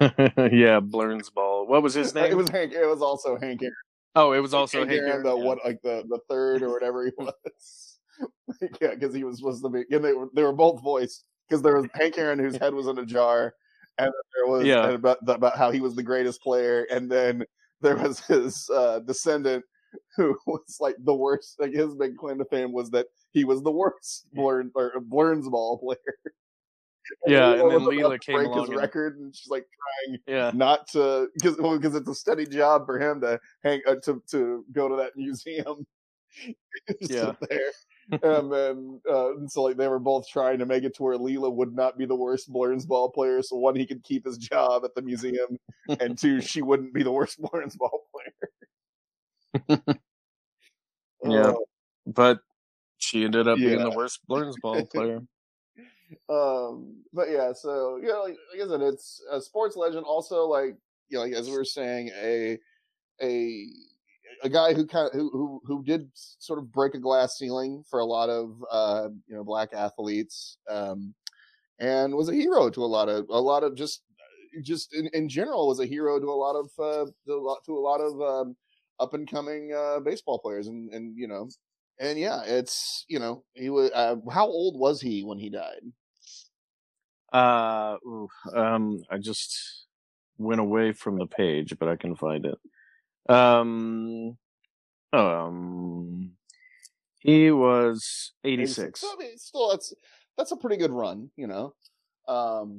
up. 0.00 0.12
yeah, 0.52 0.80
Blerns 0.80 1.32
Ball. 1.32 1.66
What 1.66 1.82
was 1.82 1.94
his 1.94 2.14
name? 2.14 2.30
It 2.30 2.36
was 2.36 2.48
Hank. 2.48 2.72
It 2.72 2.86
was 2.86 3.02
also 3.02 3.36
Hank 3.38 3.60
Aaron. 3.62 3.74
oh, 4.14 4.32
it 4.32 4.40
was 4.40 4.54
also 4.54 4.78
Hank 4.78 4.90
Hank 4.90 5.02
Aaron, 5.02 5.22
the 5.24 5.36
yeah. 5.36 5.44
what, 5.44 5.58
like 5.64 5.80
the 5.82 6.04
the 6.08 6.20
third 6.30 6.62
or 6.62 6.72
whatever 6.72 7.04
he 7.04 7.12
was. 7.18 7.98
yeah, 8.80 8.94
because 8.94 9.14
he 9.14 9.24
was 9.24 9.38
supposed 9.38 9.62
to 9.62 9.68
be, 9.68 9.82
and 9.90 10.04
they 10.04 10.12
were 10.12 10.28
they 10.34 10.42
were 10.42 10.52
both 10.54 10.82
voiced 10.82 11.24
because 11.48 11.62
there 11.62 11.76
was 11.76 11.86
Hank 11.94 12.18
Aaron 12.18 12.38
whose 12.38 12.56
head 12.56 12.72
was 12.74 12.86
in 12.86 12.98
a 12.98 13.04
jar, 13.06 13.52
and 13.98 14.10
there 14.34 14.46
was 14.52 14.64
Yeah. 14.64 14.90
about 14.90 15.18
about 15.26 15.56
how 15.56 15.70
he 15.70 15.80
was 15.80 15.94
the 15.96 16.02
greatest 16.02 16.40
player, 16.42 16.86
and 16.90 17.10
then 17.10 17.44
there 17.80 17.96
was 17.96 18.20
his 18.20 18.68
uh, 18.74 19.00
descendant 19.00 19.64
who 20.16 20.36
was 20.46 20.76
like 20.80 20.96
the 21.04 21.14
worst. 21.14 21.56
Like 21.58 21.72
his 21.72 21.94
big 21.94 22.16
claim 22.16 22.38
to 22.38 22.44
fame 22.44 22.72
was 22.72 22.90
that 22.90 23.06
he 23.32 23.44
was 23.44 23.62
the 23.62 23.70
worst 23.72 24.26
Blern 24.36 24.70
or 24.74 24.92
Blerns 25.00 25.50
Ball 25.50 25.78
player. 25.82 26.16
Yeah, 27.24 27.52
and 27.52 27.70
then 27.70 27.80
Leela 27.80 28.20
came 28.20 28.34
break 28.34 28.48
along 28.48 28.60
his 28.62 28.68
and- 28.70 28.78
record, 28.78 29.16
and 29.18 29.34
she's 29.34 29.48
like 29.48 29.64
trying 30.08 30.18
Yeah, 30.26 30.50
not 30.54 30.88
to 30.88 31.28
because 31.34 31.56
well, 31.58 31.76
because 31.78 31.94
it's 31.94 32.08
a 32.08 32.14
steady 32.14 32.46
job 32.46 32.84
for 32.84 32.98
him 32.98 33.20
to 33.20 33.38
hang 33.62 33.80
uh, 33.86 33.94
to 34.04 34.20
to 34.30 34.64
go 34.72 34.88
to 34.88 34.96
that 34.96 35.12
museum. 35.16 35.86
Yeah. 37.00 37.32
there. 37.48 37.70
and 38.22 38.52
then 38.52 39.00
uh, 39.08 39.36
and 39.36 39.50
so 39.50 39.62
like 39.62 39.76
they 39.76 39.88
were 39.88 39.98
both 40.00 40.28
trying 40.28 40.58
to 40.58 40.66
make 40.66 40.82
it 40.84 40.94
to 40.96 41.02
where 41.04 41.16
Leela 41.16 41.52
would 41.52 41.74
not 41.74 41.96
be 41.96 42.06
the 42.06 42.14
worst 42.16 42.52
Blerns 42.52 42.86
ball 42.86 43.10
player. 43.10 43.40
So 43.42 43.56
one, 43.56 43.76
he 43.76 43.86
could 43.86 44.02
keep 44.02 44.24
his 44.26 44.36
job 44.36 44.84
at 44.84 44.94
the 44.94 45.02
museum, 45.02 45.58
and 46.00 46.18
two, 46.18 46.40
she 46.40 46.60
wouldn't 46.60 46.92
be 46.92 47.02
the 47.04 47.12
worst 47.12 47.40
Blerns 47.40 47.76
ball 47.78 48.02
player. 48.12 48.50
Yeah. 51.24 51.48
Uh, 51.48 51.54
but 52.06 52.40
she 52.98 53.24
ended 53.24 53.48
up 53.48 53.58
being 53.58 53.82
the 53.82 53.90
worst 53.90 54.20
Burns 54.28 54.56
ball 54.62 54.86
player. 54.92 55.22
um 56.28 57.02
but 57.12 57.28
yeah 57.28 57.52
so 57.52 57.98
yeah 58.00 58.14
like, 58.14 58.36
like 58.52 58.62
i 58.64 58.68
said 58.68 58.80
it's 58.80 59.20
a 59.32 59.40
sports 59.40 59.74
legend 59.76 60.04
also 60.04 60.46
like 60.46 60.76
you 61.08 61.18
know 61.18 61.24
like 61.24 61.32
as 61.32 61.48
we 61.48 61.56
were 61.56 61.64
saying 61.64 62.10
a 62.16 62.56
a 63.20 63.66
a 64.42 64.48
guy 64.48 64.72
who 64.72 64.86
kind 64.86 65.08
of 65.08 65.12
who, 65.14 65.30
who 65.30 65.60
who 65.64 65.82
did 65.82 66.08
sort 66.14 66.58
of 66.60 66.70
break 66.70 66.94
a 66.94 66.98
glass 66.98 67.36
ceiling 67.38 67.82
for 67.90 67.98
a 67.98 68.04
lot 68.04 68.28
of 68.28 68.62
uh 68.70 69.08
you 69.26 69.34
know 69.34 69.42
black 69.42 69.70
athletes 69.72 70.58
um 70.68 71.12
and 71.80 72.14
was 72.14 72.28
a 72.28 72.34
hero 72.34 72.70
to 72.70 72.84
a 72.84 72.86
lot 72.86 73.08
of 73.08 73.26
a 73.28 73.40
lot 73.40 73.64
of 73.64 73.74
just 73.74 74.02
just 74.62 74.94
in, 74.94 75.08
in 75.08 75.28
general 75.28 75.66
was 75.66 75.80
a 75.80 75.86
hero 75.86 76.20
to 76.20 76.26
a 76.26 76.32
lot 76.32 76.54
of 76.54 76.70
uh 76.78 77.04
to 77.26 77.34
a 77.34 77.40
lot, 77.40 77.58
to 77.64 77.76
a 77.76 77.80
lot 77.80 78.00
of 78.00 78.20
um 78.20 78.56
up 79.00 79.14
and 79.14 79.30
coming 79.30 79.72
uh 79.72 80.00
baseball 80.00 80.38
players 80.38 80.66
and 80.66 80.92
and 80.92 81.16
you 81.16 81.28
know 81.28 81.48
and 82.00 82.18
yeah 82.18 82.42
it's 82.44 83.04
you 83.08 83.18
know 83.18 83.44
he 83.54 83.70
was 83.70 83.90
uh, 83.92 84.16
how 84.30 84.46
old 84.46 84.78
was 84.78 85.00
he 85.00 85.22
when 85.22 85.38
he 85.38 85.50
died 85.50 85.82
Uh, 87.32 87.96
ooh, 88.06 88.28
um, 88.54 89.02
I 89.10 89.18
just 89.18 89.86
went 90.38 90.60
away 90.60 90.92
from 90.92 91.18
the 91.18 91.26
page, 91.26 91.76
but 91.78 91.88
I 91.88 91.96
can 91.96 92.14
find 92.14 92.46
it. 92.46 92.58
Um, 93.28 94.38
um, 95.12 96.32
he 97.20 97.50
was 97.50 98.32
86. 98.44 99.04
I 99.04 99.16
mean, 99.18 99.36
still, 99.38 99.70
that's 99.70 99.92
that's 100.38 100.52
a 100.52 100.56
pretty 100.56 100.76
good 100.76 100.92
run, 100.92 101.30
you 101.36 101.46
know. 101.46 101.74
Um, 102.28 102.78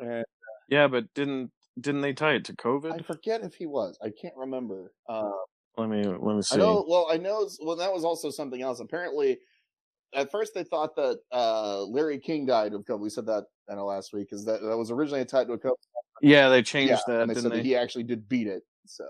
and 0.00 0.24
Yeah, 0.68 0.88
but 0.88 1.12
didn't 1.14 1.50
didn't 1.80 2.00
they 2.02 2.12
tie 2.12 2.34
it 2.34 2.44
to 2.46 2.54
COVID? 2.54 2.92
I 2.92 3.02
forget 3.02 3.42
if 3.42 3.54
he 3.54 3.66
was. 3.66 3.98
I 4.02 4.10
can't 4.10 4.36
remember. 4.36 4.92
Uh, 5.08 5.30
Let 5.76 5.88
me 5.88 6.02
let 6.04 6.36
me 6.36 6.42
see. 6.42 6.56
I 6.56 6.58
know. 6.58 6.84
Well, 6.86 7.08
I 7.10 7.16
know. 7.16 7.48
Well, 7.60 7.76
that 7.76 7.92
was 7.92 8.04
also 8.04 8.30
something 8.30 8.60
else. 8.60 8.80
Apparently, 8.80 9.38
at 10.14 10.30
first 10.30 10.52
they 10.54 10.64
thought 10.64 10.94
that 10.96 11.20
uh, 11.32 11.82
Larry 11.84 12.18
King 12.18 12.46
died 12.46 12.74
of 12.74 12.84
COVID. 12.84 13.00
We 13.00 13.10
said 13.10 13.26
that 13.26 13.44
know 13.68 13.86
last 13.86 14.12
week, 14.12 14.28
is 14.32 14.44
that 14.44 14.60
that 14.60 14.76
was 14.76 14.90
originally 14.90 15.24
tied 15.24 15.46
to 15.46 15.54
a 15.54 15.58
COVID. 15.58 15.74
Yeah, 16.20 16.48
they 16.50 16.62
changed 16.62 16.90
Yeah, 16.90 17.00
that, 17.06 17.20
and 17.22 17.30
they 17.30 17.34
didn't 17.34 17.42
said 17.44 17.52
they? 17.52 17.56
that 17.58 17.64
he 17.64 17.76
actually 17.76 18.04
did 18.04 18.28
beat 18.28 18.46
it. 18.46 18.62
So, 18.86 19.06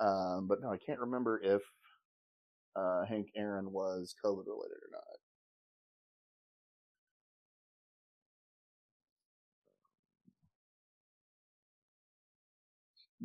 um, 0.00 0.46
but 0.48 0.60
no, 0.60 0.72
I 0.72 0.76
can't 0.78 0.98
remember 0.98 1.40
if 1.42 1.62
uh, 2.76 3.04
Hank 3.04 3.28
Aaron 3.36 3.72
was 3.72 4.14
COVID 4.24 4.46
related 4.46 4.78
or 4.78 4.90
not. 4.92 5.02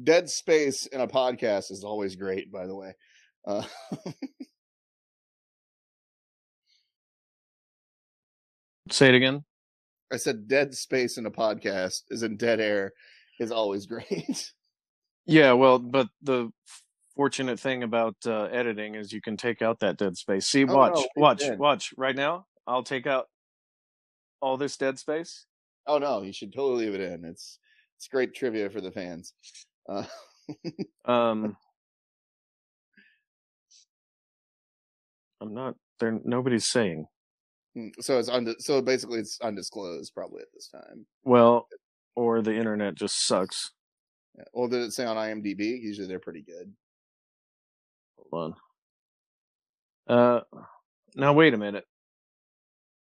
Dead 0.01 0.29
space 0.29 0.85
in 0.87 1.01
a 1.01 1.07
podcast 1.07 1.71
is 1.71 1.83
always 1.83 2.15
great, 2.15 2.51
by 2.51 2.65
the 2.65 2.75
way. 2.75 2.93
Uh, 3.45 3.63
Say 8.91 9.09
it 9.09 9.15
again. 9.15 9.43
I 10.11 10.17
said 10.17 10.47
dead 10.47 10.75
space 10.75 11.17
in 11.17 11.25
a 11.25 11.31
podcast 11.31 12.01
is 12.09 12.21
in 12.23 12.37
dead 12.37 12.59
air 12.59 12.93
is 13.39 13.51
always 13.51 13.85
great. 13.87 14.51
Yeah, 15.25 15.53
well, 15.53 15.79
but 15.79 16.07
the 16.21 16.49
fortunate 17.15 17.59
thing 17.59 17.83
about 17.83 18.15
uh, 18.25 18.43
editing 18.45 18.95
is 18.95 19.13
you 19.13 19.21
can 19.21 19.37
take 19.37 19.61
out 19.61 19.79
that 19.79 19.97
dead 19.97 20.17
space. 20.17 20.45
See, 20.47 20.65
Oh, 20.65 20.75
watch, 20.75 20.95
no, 20.95 21.05
watch, 21.15 21.43
in. 21.43 21.57
watch. 21.57 21.93
Right 21.97 22.15
now, 22.15 22.45
I'll 22.67 22.83
take 22.83 23.07
out 23.07 23.27
all 24.41 24.57
this 24.57 24.75
dead 24.77 24.99
space. 24.99 25.45
oh 25.87 25.97
no, 25.97 26.21
you 26.21 26.33
should 26.33 26.53
totally 26.53 26.85
leave 26.85 26.99
it 26.99 27.01
in. 27.01 27.23
It's 27.25 27.59
it's 27.97 28.07
great 28.07 28.35
trivia 28.35 28.69
for 28.69 28.81
the 28.81 28.91
fans. 28.91 29.33
Uh, 29.87 30.05
Um, 31.05 31.55
I'm 35.41 35.53
not. 35.53 35.75
There. 35.99 36.19
Nobody's 36.23 36.67
saying. 36.67 37.05
Mm, 37.77 37.91
So 37.99 38.19
it's 38.19 38.29
unde- 38.29 38.59
so 38.61 38.81
basically 38.81 39.19
it's 39.19 39.39
undisclosed 39.41 40.13
probably 40.13 40.41
at 40.41 40.47
this 40.53 40.67
time. 40.67 41.05
Well, 41.23 41.67
or 42.15 42.41
the 42.41 42.55
internet 42.55 42.95
just 42.95 43.25
sucks. 43.25 43.71
Yeah. 44.37 44.43
Well, 44.53 44.67
did 44.67 44.81
it 44.81 44.93
say 44.93 45.05
on 45.05 45.17
IMDb? 45.17 45.59
Usually 45.81 46.07
they're 46.07 46.19
pretty 46.19 46.41
good. 46.41 46.73
Hold 48.31 48.55
on. 50.07 50.15
Uh, 50.15 50.41
now 51.15 51.33
wait 51.33 51.53
a 51.53 51.57
minute. 51.57 51.85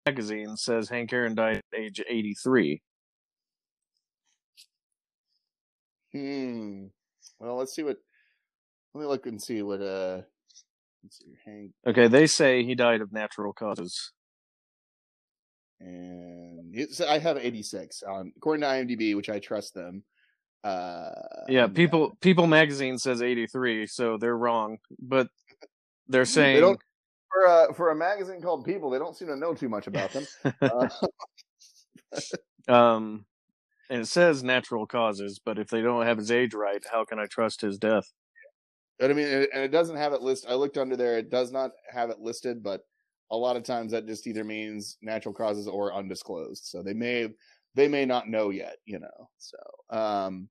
Magazine 0.05 0.55
says 0.57 0.89
Hank 0.89 1.13
Aaron 1.13 1.35
died 1.35 1.57
at 1.57 1.79
age 1.79 2.01
83. 2.07 2.81
Hmm. 6.11 6.85
Well, 7.39 7.55
let's 7.57 7.73
see 7.75 7.83
what. 7.83 7.97
Let 8.93 9.01
me 9.01 9.07
look 9.07 9.25
and 9.27 9.41
see 9.41 9.61
what. 9.61 9.81
Uh, 9.81 10.21
let's 11.03 11.19
see. 11.19 11.33
Hank 11.45 11.71
Okay, 11.87 12.07
they 12.07 12.27
say 12.27 12.63
he 12.63 12.75
died 12.75 13.01
of 13.01 13.11
natural 13.11 13.53
causes. 13.53 14.11
and 15.79 16.71
it's, 16.73 16.99
I 17.01 17.19
have 17.19 17.37
eighty 17.37 17.63
six 17.63 18.03
on 18.03 18.31
according 18.37 18.61
to 18.61 18.67
IMDb, 18.67 19.15
which 19.15 19.29
I 19.29 19.39
trust 19.39 19.73
them. 19.73 20.03
Uh, 20.63 21.11
Yeah, 21.47 21.63
and, 21.65 21.71
uh, 21.71 21.75
people 21.75 22.17
People 22.21 22.47
Magazine 22.47 22.97
says 22.97 23.21
83, 23.21 23.87
so 23.87 24.17
they're 24.17 24.35
wrong, 24.37 24.77
but 24.99 25.29
they're 26.07 26.25
saying 26.25 26.59
don't- 26.59 26.79
for 27.31 27.45
a 27.45 27.73
for 27.75 27.91
a 27.91 27.95
magazine 27.95 28.41
called 28.41 28.65
People, 28.65 28.89
they 28.89 28.97
don't 28.99 29.15
seem 29.15 29.27
to 29.29 29.35
know 29.35 29.53
too 29.53 29.69
much 29.69 29.87
about 29.87 30.11
them. 30.11 30.25
Uh, 30.61 30.89
um 32.67 33.25
and 33.89 34.01
it 34.01 34.07
says 34.07 34.43
natural 34.43 34.85
causes, 34.85 35.39
but 35.43 35.57
if 35.57 35.67
they 35.69 35.81
don't 35.81 36.05
have 36.05 36.17
his 36.17 36.31
age 36.31 36.53
right, 36.53 36.81
how 36.91 37.05
can 37.05 37.19
I 37.19 37.25
trust 37.25 37.61
his 37.61 37.77
death? 37.77 38.11
But 38.99 39.11
I 39.11 39.13
mean, 39.13 39.27
and 39.27 39.63
it 39.63 39.71
doesn't 39.71 39.95
have 39.95 40.13
it 40.13 40.21
listed. 40.21 40.51
I 40.51 40.55
looked 40.55 40.77
under 40.77 40.97
there; 40.97 41.17
it 41.17 41.29
does 41.29 41.51
not 41.51 41.71
have 41.89 42.09
it 42.09 42.19
listed. 42.19 42.61
But 42.61 42.81
a 43.31 43.37
lot 43.37 43.55
of 43.55 43.63
times, 43.63 43.91
that 43.91 44.05
just 44.05 44.27
either 44.27 44.43
means 44.43 44.97
natural 45.01 45.33
causes 45.33 45.67
or 45.67 45.93
undisclosed. 45.93 46.65
So 46.65 46.83
they 46.83 46.93
may 46.93 47.29
they 47.75 47.87
may 47.87 48.05
not 48.05 48.27
know 48.27 48.49
yet, 48.49 48.77
you 48.85 48.99
know. 48.99 49.29
So, 49.37 49.57
um, 49.89 50.49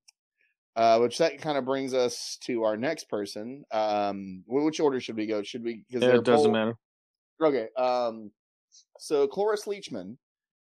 uh, 0.77 0.99
which 0.99 1.19
that 1.19 1.41
kind 1.41 1.59
of 1.59 1.65
brings 1.65 1.93
us 1.93 2.39
to 2.45 2.65
our 2.65 2.77
next 2.77 3.11
person. 3.11 3.65
Um, 3.71 4.45
which 4.47 4.81
order 4.81 5.01
should 5.01 5.17
we 5.17 5.27
go? 5.27 5.43
Should 5.43 5.63
we? 5.63 5.85
Because 5.89 6.03
Yeah, 6.03 6.17
it 6.17 6.25
doesn't 6.25 6.53
matter. 6.53 6.77
Okay. 7.43 7.69
Um, 7.77 8.31
so 8.99 9.27
Cloris 9.27 9.65
Leachman, 9.65 10.17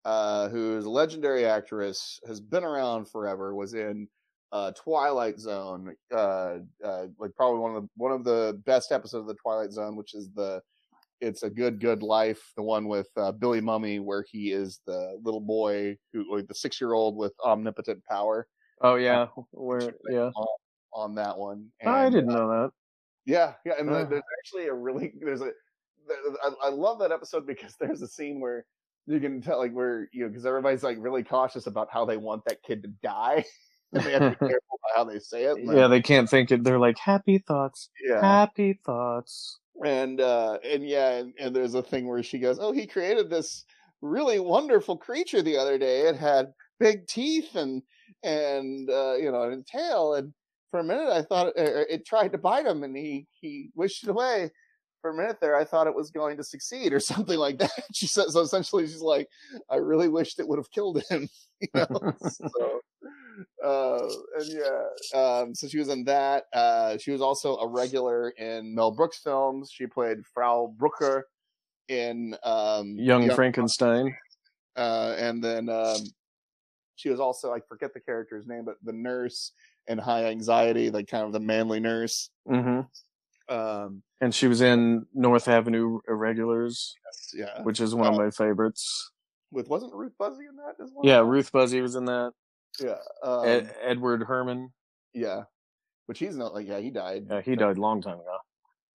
uh, 0.05 0.49
who 0.49 0.77
is 0.77 0.85
a 0.85 0.91
legendary 0.91 1.47
actress, 1.47 2.21
has 2.27 2.41
been 2.41 2.65
around 2.65 3.09
forever. 3.09 3.55
Was 3.55 3.75
in 3.75 4.09
uh, 4.53 4.73
Twilight 4.73 5.39
Zone, 5.39 5.95
uh, 6.13 6.59
uh, 6.85 7.07
like 7.19 7.35
probably 7.37 7.61
one 7.61 7.77
of 7.77 7.83
the 7.83 7.89
one 7.97 8.13
of 8.13 8.25
the 8.25 8.61
best 8.67 8.93
episodes 8.93 9.23
of 9.23 9.27
the 9.27 9.41
Twilight 9.43 9.73
Zone, 9.73 9.97
which 9.97 10.15
is 10.15 10.31
the 10.35 10.61
"It's 11.21 11.43
a 11.43 11.51
Good 11.51 11.81
Good 11.81 12.03
Life," 12.03 12.53
the 12.57 12.63
one 12.63 12.87
with 12.87 13.09
uh, 13.17 13.33
Billy 13.33 13.61
Mumy, 13.61 14.03
where 14.03 14.25
he 14.31 14.53
is 14.53 14.81
the 14.87 15.19
little 15.23 15.41
boy 15.41 15.97
who, 16.13 16.35
like 16.35 16.49
the 16.49 16.55
six 16.55 16.81
year 16.81 16.93
old 16.93 17.17
with 17.17 17.33
omnipotent 17.45 18.05
power. 18.05 18.47
Oh 18.81 18.97
yeah, 18.97 19.27
where 19.53 19.95
yeah. 20.11 20.31
On 20.93 21.17
that 21.17 21.37
one, 21.37 21.71
I 21.85 22.09
didn't 22.09 22.31
uh, 22.31 22.35
know 22.35 22.49
that. 22.51 22.71
Yeah, 23.27 23.55
yeah, 23.67 23.73
and 23.81 23.89
there's 23.89 24.23
actually 24.39 24.67
a 24.67 24.75
really 24.75 25.13
there's 25.21 25.41
a 25.41 25.51
I, 26.45 26.67
I 26.67 26.69
love 26.69 26.99
that 27.01 27.11
episode 27.11 27.47
because 27.47 27.75
there's 27.81 28.03
a 28.03 28.07
scene 28.07 28.39
where 28.39 28.65
you 29.07 29.21
can 29.21 29.41
tell 29.41 29.59
like 29.59 29.73
where 29.73 30.09
you 30.13 30.23
know 30.25 30.29
because 30.29 30.47
everybody's 30.47 30.83
like 30.83 30.97
really 31.01 31.23
cautious 31.23 31.67
about 31.67 31.89
how 31.91 32.05
they 32.05 32.17
want 32.17 32.45
that 32.47 32.63
kid 32.63 32.83
to 32.83 32.89
die. 33.03 33.45
and 33.93 34.03
they 34.05 34.13
have 34.13 34.23
to 34.23 34.31
be 34.31 34.37
careful 34.39 34.79
about 34.81 34.97
how 34.97 35.05
they 35.05 35.19
say 35.19 35.45
it. 35.45 35.59
and 35.59 35.73
Yeah, 35.77 35.89
they 35.89 36.01
can't 36.03 36.29
think 36.29 36.51
it. 36.51 36.65
They're 36.65 36.79
like 36.79 36.99
happy 36.99 37.39
thoughts, 37.39 37.91
yeah, 38.07 38.21
happy 38.21 38.81
thoughts. 38.85 39.59
and 39.85 40.21
uh 40.21 40.59
and 40.65 40.89
yeah, 40.89 41.11
and, 41.13 41.35
and 41.39 41.55
there's 41.55 41.75
a 41.75 41.83
thing 41.83 42.09
where 42.09 42.23
she 42.23 42.39
goes, 42.39 42.59
"Oh, 42.61 42.73
he 42.73 42.87
created 42.87 43.31
this 43.31 43.65
really 44.01 44.41
wonderful 44.41 44.97
creature 44.97 45.43
the 45.43 45.59
other 45.59 45.79
day. 45.79 46.03
It 46.03 46.17
had 46.17 46.53
big 46.81 47.07
teeth 47.07 47.55
and 47.55 47.83
and 48.23 48.89
uh, 48.91 49.15
you 49.17 49.31
know 49.31 49.43
and 49.43 49.63
a 49.63 49.65
tail 49.65 50.15
and." 50.15 50.33
For 50.71 50.81
a 50.81 50.83
minute, 50.83 51.09
I 51.09 51.23
thought 51.23 51.53
it, 51.55 51.57
er, 51.57 51.87
it 51.89 52.05
tried 52.05 52.33
to 52.33 52.39
bite 52.39 52.67
him, 52.67 52.83
and 52.83 52.97
he 52.97 53.29
he 53.41 53.71
wished 53.77 54.03
it 54.03 54.11
away. 54.11 54.51
For 55.05 55.11
a 55.11 55.15
minute 55.15 55.37
there, 55.39 55.55
I 55.55 55.65
thought 55.65 55.87
it 55.87 55.95
was 55.95 56.11
going 56.11 56.39
to 56.39 56.43
succeed 56.43 56.95
or 56.95 56.99
something 57.13 57.39
like 57.39 57.59
that. 57.59 57.71
She 57.93 58.07
said 58.07 58.31
so. 58.31 58.41
Essentially, 58.41 58.87
she's 58.87 59.03
like, 59.03 59.29
I 59.69 59.77
really 59.77 60.09
wished 60.09 60.41
it 60.41 60.49
would 60.49 60.59
have 60.59 60.71
killed 60.71 61.03
him. 61.11 61.29
You 61.61 61.69
know? 61.75 62.13
so, 62.21 62.81
uh, 63.65 64.09
and 64.37 64.49
yeah, 64.49 65.19
um, 65.19 65.55
so 65.55 65.69
she 65.69 65.79
was 65.79 65.89
in 65.89 66.05
that. 66.05 66.45
Uh, 66.53 66.99
she 66.99 67.11
was 67.11 67.23
also 67.23 67.57
a 67.57 67.67
regular 67.67 68.31
in 68.31 68.75
Mel 68.75 68.91
Brooks 68.91 69.21
films. 69.23 69.71
She 69.73 69.87
played 69.87 70.27
Frau 70.27 70.75
Brucker 70.77 71.27
in 71.89 72.37
um, 72.43 72.97
Young 72.99 73.31
Frankenstein. 73.31 74.15
uh, 74.77 75.15
and 75.17 75.43
then 75.43 75.69
um, 75.69 75.99
she 76.97 77.09
was 77.09 77.21
also 77.21 77.53
I 77.53 77.61
forget 77.61 77.95
the 77.95 78.01
character's 78.01 78.47
name, 78.47 78.65
but 78.65 78.77
the 78.83 78.93
nurse 78.93 79.53
in 79.87 79.97
High 79.97 80.27
Anxiety, 80.27 80.91
like 80.91 81.09
kind 81.09 81.25
of 81.25 81.33
the 81.33 81.41
manly 81.41 81.81
nurse. 81.81 82.31
hmm 82.47 82.81
Um, 83.49 84.03
And 84.21 84.35
she 84.35 84.47
was 84.49 84.61
in 84.63 85.07
North 85.13 85.49
Avenue 85.49 86.01
Irregulars, 86.09 86.95
yeah, 87.35 87.63
which 87.63 87.81
is 87.81 87.95
one 87.95 88.07
of 88.07 88.17
my 88.19 88.31
favorites. 88.31 89.11
with 89.51 89.69
wasn't 89.69 89.95
Ruth 89.95 90.15
Buzzi 90.19 90.49
in 90.49 90.57
that 90.57 90.83
as 90.83 90.91
well? 90.95 91.05
Yeah, 91.05 91.19
Ruth 91.21 91.53
Buzzi 91.53 91.81
was 91.83 91.95
in 91.95 92.07
that. 92.07 92.33
yeah, 92.81 92.97
um, 93.23 93.47
Ed- 93.47 93.75
Edward 93.83 94.25
Herrmann. 94.27 94.73
yeah. 95.13 95.43
Which 96.07 96.19
he's 96.19 96.37
not 96.37 96.53
like 96.53 96.67
yeah 96.69 96.81
he 96.81 96.91
died. 96.91 97.27
Yeah, 97.31 97.41
he 97.41 97.57
died 97.57 97.79
a 97.79 97.81
long 97.81 98.03
time 98.03 98.19
ago. 98.21 98.37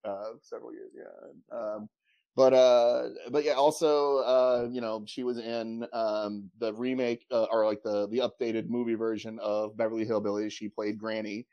uh, 0.06 0.34
several 0.44 0.72
years. 0.74 0.92
Yeah. 0.96 1.58
Um, 1.58 1.90
but 2.36 2.54
uh, 2.54 3.10
but 3.32 3.44
yeah, 3.44 3.54
also 3.54 4.18
uh, 4.18 4.68
you 4.72 4.80
know, 4.80 5.04
she 5.08 5.24
was 5.24 5.40
in 5.40 5.88
um 5.92 6.52
the 6.60 6.72
remake 6.74 7.26
uh, 7.32 7.46
or 7.52 7.66
like 7.66 7.82
the 7.82 8.08
the 8.10 8.20
updated 8.20 8.70
movie 8.70 8.94
version 8.94 9.40
of 9.42 9.76
Beverly 9.76 10.06
Hillbillies. 10.06 10.52
She 10.52 10.70
played 10.70 11.00
Granny. 11.00 11.48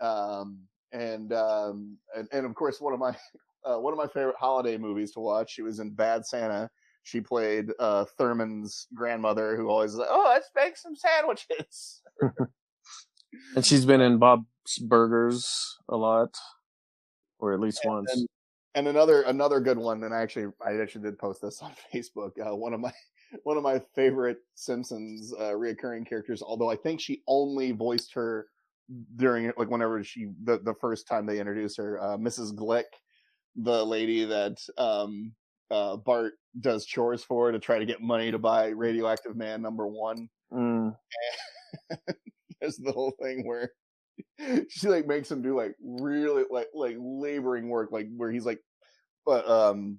Um, 0.00 0.60
and 0.92 1.32
um, 1.32 1.96
and, 2.14 2.28
and 2.32 2.46
of 2.46 2.54
course, 2.54 2.80
one 2.80 2.92
of 2.92 3.00
my 3.00 3.16
uh, 3.64 3.78
one 3.78 3.92
of 3.92 3.98
my 3.98 4.06
favorite 4.06 4.36
holiday 4.38 4.76
movies 4.76 5.12
to 5.12 5.20
watch. 5.20 5.52
She 5.52 5.62
was 5.62 5.80
in 5.80 5.90
Bad 5.90 6.24
Santa. 6.24 6.70
She 7.02 7.20
played 7.20 7.66
uh, 7.78 8.04
Thurman's 8.18 8.88
grandmother, 8.92 9.56
who 9.56 9.68
always 9.68 9.94
like, 9.94 10.08
oh, 10.10 10.24
let's 10.26 10.50
make 10.56 10.76
some 10.76 10.96
sandwiches. 10.96 12.02
And 13.54 13.64
she's 13.64 13.84
been 13.84 14.00
in 14.00 14.18
Bob's 14.18 14.78
Burgers 14.80 15.76
a 15.88 15.96
lot, 15.96 16.34
or 17.38 17.52
at 17.52 17.60
least 17.60 17.80
once. 17.84 18.10
and, 18.14 18.28
and 18.74 18.88
another 18.88 19.22
another 19.22 19.60
good 19.60 19.78
one 19.78 20.04
and 20.04 20.14
I 20.14 20.20
actually 20.20 20.52
I 20.64 20.80
actually 20.80 21.02
did 21.02 21.18
post 21.18 21.42
this 21.42 21.60
on 21.62 21.72
Facebook 21.92 22.32
uh, 22.38 22.54
one 22.54 22.74
of 22.74 22.80
my 22.80 22.92
one 23.42 23.56
of 23.56 23.62
my 23.62 23.80
favorite 23.94 24.38
Simpsons 24.54 25.34
uh, 25.38 25.52
reoccurring 25.52 26.06
characters 26.08 26.42
although 26.42 26.70
I 26.70 26.76
think 26.76 27.00
she 27.00 27.22
only 27.26 27.72
voiced 27.72 28.14
her 28.14 28.46
during 29.16 29.52
like 29.56 29.70
whenever 29.70 30.02
she 30.04 30.28
the, 30.44 30.58
the 30.58 30.74
first 30.80 31.08
time 31.08 31.26
they 31.26 31.40
introduced 31.40 31.76
her 31.76 32.00
uh, 32.00 32.16
Mrs. 32.16 32.54
Glick 32.54 32.84
the 33.56 33.84
lady 33.84 34.24
that 34.24 34.58
um 34.78 35.32
uh 35.70 35.96
Bart 35.96 36.34
does 36.60 36.86
chores 36.86 37.24
for 37.24 37.50
to 37.50 37.58
try 37.58 37.78
to 37.78 37.86
get 37.86 38.00
money 38.00 38.30
to 38.30 38.38
buy 38.38 38.68
radioactive 38.68 39.36
man 39.36 39.62
number 39.62 39.86
1 39.86 40.28
Mm. 40.52 40.96
there's 42.60 42.76
the 42.76 42.92
whole 42.92 43.12
thing 43.20 43.46
where 43.46 43.70
she 44.68 44.88
like 44.88 45.06
makes 45.06 45.30
him 45.30 45.42
do 45.42 45.56
like 45.56 45.74
really 45.82 46.44
like 46.50 46.68
like 46.74 46.96
laboring 46.98 47.68
work 47.68 47.90
like 47.92 48.06
where 48.16 48.30
he's 48.30 48.46
like 48.46 48.60
but 49.24 49.48
um 49.48 49.98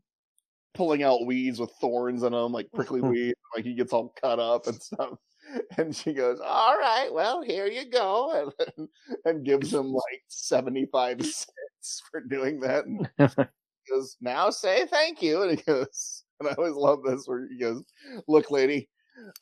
pulling 0.73 1.03
out 1.03 1.25
weeds 1.25 1.59
with 1.59 1.71
thorns 1.81 2.23
in 2.23 2.31
them 2.31 2.51
like 2.51 2.67
prickly 2.73 3.01
weeds 3.01 3.39
like 3.55 3.65
he 3.65 3.73
gets 3.73 3.93
all 3.93 4.13
cut 4.21 4.39
up 4.39 4.67
and 4.67 4.81
stuff 4.81 5.17
and 5.77 5.95
she 5.95 6.13
goes 6.13 6.39
all 6.43 6.77
right 6.77 7.09
well 7.11 7.41
here 7.41 7.67
you 7.67 7.89
go 7.89 8.51
and, 8.77 8.87
and 9.25 9.45
gives 9.45 9.73
him 9.73 9.91
like 9.93 10.21
75 10.27 11.23
cents 11.23 12.01
for 12.11 12.21
doing 12.21 12.59
that 12.59 12.85
and 12.85 13.09
he 13.17 13.93
goes 13.93 14.17
now 14.21 14.49
say 14.49 14.85
thank 14.87 15.21
you 15.21 15.43
and 15.43 15.57
he 15.57 15.63
goes 15.63 16.23
and 16.39 16.49
i 16.49 16.53
always 16.53 16.73
love 16.73 16.99
this 17.03 17.27
where 17.27 17.47
he 17.47 17.59
goes 17.59 17.83
look 18.27 18.51
lady 18.51 18.89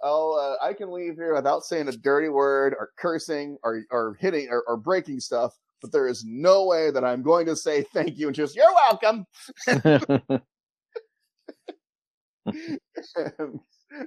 Oh, 0.02 0.34
uh, 0.34 0.66
I 0.66 0.74
can 0.74 0.92
leave 0.92 1.16
here 1.16 1.34
without 1.34 1.64
saying 1.64 1.88
a 1.88 1.92
dirty 1.92 2.30
word 2.30 2.74
or 2.80 2.92
cursing 2.98 3.58
or 3.64 3.84
or 3.92 4.18
hitting 4.20 4.48
or, 4.50 4.64
or 4.68 4.78
breaking 4.78 5.20
stuff, 5.20 5.54
but 5.82 5.92
there 5.92 6.08
is 6.08 6.24
no 6.26 6.66
way 6.66 6.92
that 6.92 7.04
I'm 7.04 7.22
going 7.22 7.46
to 7.48 7.56
say 7.56 7.84
thank 7.94 8.18
you 8.18 8.28
and 8.28 8.36
just 8.36 8.56
you're 8.56 8.74
welcome. 8.74 9.26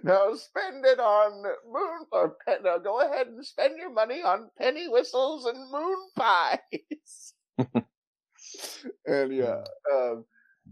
Now 0.02 0.34
spend 0.34 0.84
it 0.84 0.98
on 0.98 1.42
moon 1.42 2.06
or 2.12 2.36
pe- 2.46 2.62
now 2.62 2.78
go 2.78 3.00
ahead 3.00 3.28
and 3.28 3.44
spend 3.44 3.78
your 3.78 3.92
money 3.92 4.22
on 4.22 4.50
penny 4.58 4.88
whistles 4.88 5.46
and 5.46 5.70
moon 5.70 5.98
pies. 6.16 7.34
and 9.06 9.32
yeah, 9.34 9.64
um, 9.92 10.24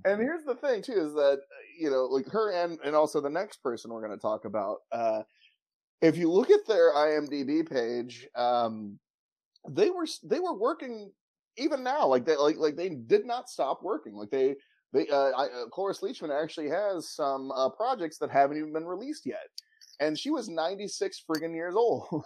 and 0.05 0.21
here's 0.21 0.45
the 0.45 0.55
thing 0.55 0.83
too 0.83 0.93
is 0.93 1.15
that 1.15 1.41
you 1.79 1.91
know 1.91 2.05
like 2.05 2.27
her 2.29 2.53
and 2.53 2.79
and 2.85 2.95
also 2.95 3.21
the 3.21 3.31
next 3.31 3.63
person 3.63 3.91
we're 3.91 4.07
going 4.07 4.17
to 4.17 4.23
talk 4.23 4.45
about 4.45 4.79
uh 4.93 5.23
if 6.03 6.17
you 6.17 6.31
look 6.31 6.51
at 6.51 6.67
their 6.67 6.93
imdb 6.95 7.69
page 7.69 8.27
um 8.35 8.99
they 9.69 9.91
were 9.91 10.07
they 10.25 10.41
were 10.41 10.57
working 10.57 11.11
even 11.57 11.83
now 11.83 12.07
like 12.07 12.25
they 12.25 12.37
like 12.37 12.57
like 12.57 12.77
they 12.77 12.91
did 12.91 13.27
not 13.27 13.49
stop 13.49 13.83
working 13.83 14.15
like 14.15 14.31
they 14.31 14.55
they 14.93 15.09
uh, 15.09 15.31
I, 15.37 15.45
uh 15.47 15.67
Cloris 15.73 16.01
Leachman 16.01 16.31
actually 16.31 16.69
has 16.71 17.11
some 17.11 17.51
uh, 17.53 17.69
projects 17.71 18.19
that 18.19 18.31
haven't 18.31 18.57
even 18.59 18.73
been 18.73 18.87
released 18.87 19.27
yet, 19.27 19.49
and 20.01 20.19
she 20.19 20.31
was 20.31 20.49
ninety 20.49 20.89
six 20.89 21.23
friggin' 21.29 21.55
years 21.55 21.75
old, 21.75 22.25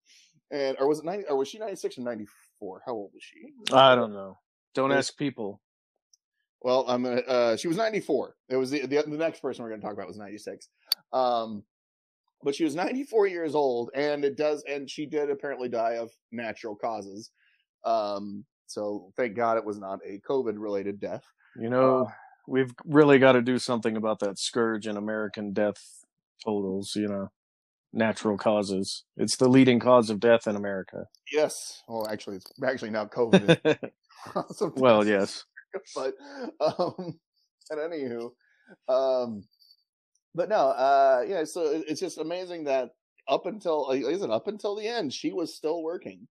and 0.50 0.76
or 0.80 0.88
was 0.88 1.00
it 1.00 1.04
ninety 1.04 1.24
or 1.26 1.36
was 1.36 1.48
she 1.48 1.58
ninety 1.58 1.76
six 1.76 1.98
or 1.98 2.02
ninety 2.02 2.26
four? 2.58 2.82
How 2.84 2.92
old 2.92 3.10
was 3.14 3.22
she? 3.22 3.52
I 3.72 3.94
don't 3.94 4.12
know. 4.12 4.38
Don't 4.74 4.90
There's- 4.90 5.08
ask 5.08 5.16
people. 5.18 5.60
Well, 6.62 6.84
I'm 6.88 7.02
gonna. 7.04 7.20
Uh, 7.20 7.56
she 7.56 7.68
was 7.68 7.76
94. 7.76 8.34
It 8.48 8.56
was 8.56 8.70
the, 8.70 8.80
the 8.86 9.02
the 9.02 9.16
next 9.16 9.40
person 9.40 9.62
we're 9.62 9.70
gonna 9.70 9.82
talk 9.82 9.92
about 9.92 10.08
was 10.08 10.16
96. 10.16 10.68
Um, 11.12 11.62
but 12.42 12.54
she 12.54 12.64
was 12.64 12.74
94 12.74 13.28
years 13.28 13.54
old, 13.54 13.90
and 13.94 14.24
it 14.24 14.36
does, 14.36 14.64
and 14.68 14.90
she 14.90 15.06
did 15.06 15.30
apparently 15.30 15.68
die 15.68 15.98
of 15.98 16.10
natural 16.32 16.74
causes. 16.74 17.30
Um, 17.84 18.44
so 18.66 19.12
thank 19.16 19.36
God 19.36 19.58
it 19.58 19.64
was 19.64 19.78
not 19.78 20.00
a 20.04 20.20
COVID 20.28 20.54
related 20.56 20.98
death. 20.98 21.24
You 21.58 21.70
know, 21.70 22.10
we've 22.46 22.74
really 22.84 23.18
got 23.18 23.32
to 23.32 23.42
do 23.42 23.58
something 23.58 23.96
about 23.96 24.20
that 24.20 24.38
scourge 24.38 24.86
in 24.86 24.96
American 24.96 25.52
death 25.52 26.04
totals. 26.44 26.94
You 26.96 27.08
know, 27.08 27.30
natural 27.92 28.36
causes. 28.36 29.04
It's 29.16 29.36
the 29.36 29.48
leading 29.48 29.80
cause 29.80 30.10
of 30.10 30.20
death 30.20 30.46
in 30.46 30.56
America. 30.56 31.06
Yes. 31.32 31.82
Well, 31.88 32.08
actually, 32.08 32.36
it's 32.36 32.52
actually 32.64 32.90
now 32.90 33.06
COVID. 33.06 33.58
Is 33.64 33.90
cause 34.32 34.62
of 34.62 34.74
well, 34.76 35.06
yes. 35.06 35.44
but 35.94 36.14
um 36.60 37.18
and 37.70 37.80
anywho 37.80 38.30
um 38.88 39.44
but 40.34 40.48
no 40.48 40.68
uh 40.68 41.24
yeah 41.26 41.44
so 41.44 41.82
it's 41.86 42.00
just 42.00 42.18
amazing 42.18 42.64
that 42.64 42.90
up 43.28 43.46
until 43.46 43.90
is 43.90 44.22
it 44.22 44.30
up 44.30 44.46
until 44.46 44.76
the 44.76 44.86
end 44.86 45.12
she 45.12 45.32
was 45.32 45.54
still 45.54 45.82
working 45.82 46.26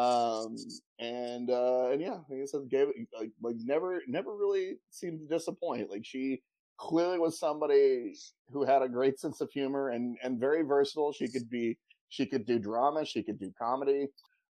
um 0.00 0.56
and 0.98 1.50
uh 1.50 1.88
and 1.90 2.00
yeah 2.00 2.18
like 2.30 2.40
i 2.42 2.44
said 2.46 2.68
gave 2.70 2.88
it 2.88 2.96
like, 3.18 3.30
like 3.42 3.56
never 3.64 4.02
never 4.06 4.36
really 4.36 4.76
seemed 4.90 5.20
to 5.20 5.26
disappoint. 5.26 5.90
Like 5.90 6.04
she 6.04 6.42
clearly 6.78 7.18
was 7.18 7.38
somebody 7.38 8.14
who 8.52 8.64
had 8.64 8.82
a 8.82 8.88
great 8.88 9.18
sense 9.24 9.40
of 9.40 9.50
humor 9.50 9.90
and 9.90 10.16
and 10.22 10.40
very 10.40 10.62
versatile. 10.62 11.12
She 11.12 11.28
could 11.28 11.50
be 11.50 11.78
she 12.08 12.26
could 12.26 12.46
do 12.46 12.58
drama 12.58 13.04
she 13.04 13.22
could 13.22 13.38
do 13.38 13.52
comedy. 13.60 14.08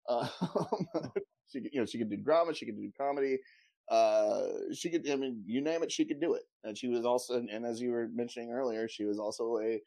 Uh 0.07 0.27
she 1.51 1.61
could 1.61 1.73
you 1.73 1.79
know 1.79 1.85
she 1.85 1.97
could 1.97 2.09
do 2.09 2.17
drama 2.17 2.53
she 2.53 2.65
could 2.65 2.77
do 2.77 2.91
comedy. 2.97 3.37
Uh 3.89 4.43
she 4.73 4.89
could 4.89 5.09
i 5.09 5.15
mean 5.15 5.41
you 5.47 5.61
name 5.61 5.83
it 5.83 5.91
she 5.91 6.05
could 6.05 6.21
do 6.21 6.33
it. 6.35 6.43
And 6.63 6.77
she 6.77 6.89
was 6.89 7.05
also 7.05 7.35
and 7.51 7.65
as 7.65 7.81
you 7.81 7.91
were 7.91 8.09
mentioning 8.13 8.51
earlier 8.51 8.87
she 8.87 9.05
was 9.05 9.19
also 9.19 9.57
a 9.59 9.81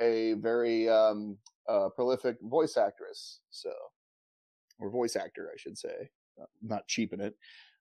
a 0.00 0.34
very 0.34 0.88
um 0.88 1.38
uh 1.68 1.88
prolific 1.90 2.36
voice 2.42 2.76
actress. 2.76 3.40
So 3.50 3.70
or 4.78 4.90
voice 4.90 5.16
actor 5.16 5.50
i 5.52 5.56
should 5.56 5.76
say 5.76 6.10
not, 6.38 6.48
not 6.62 6.86
cheapen 6.86 7.20
it 7.20 7.34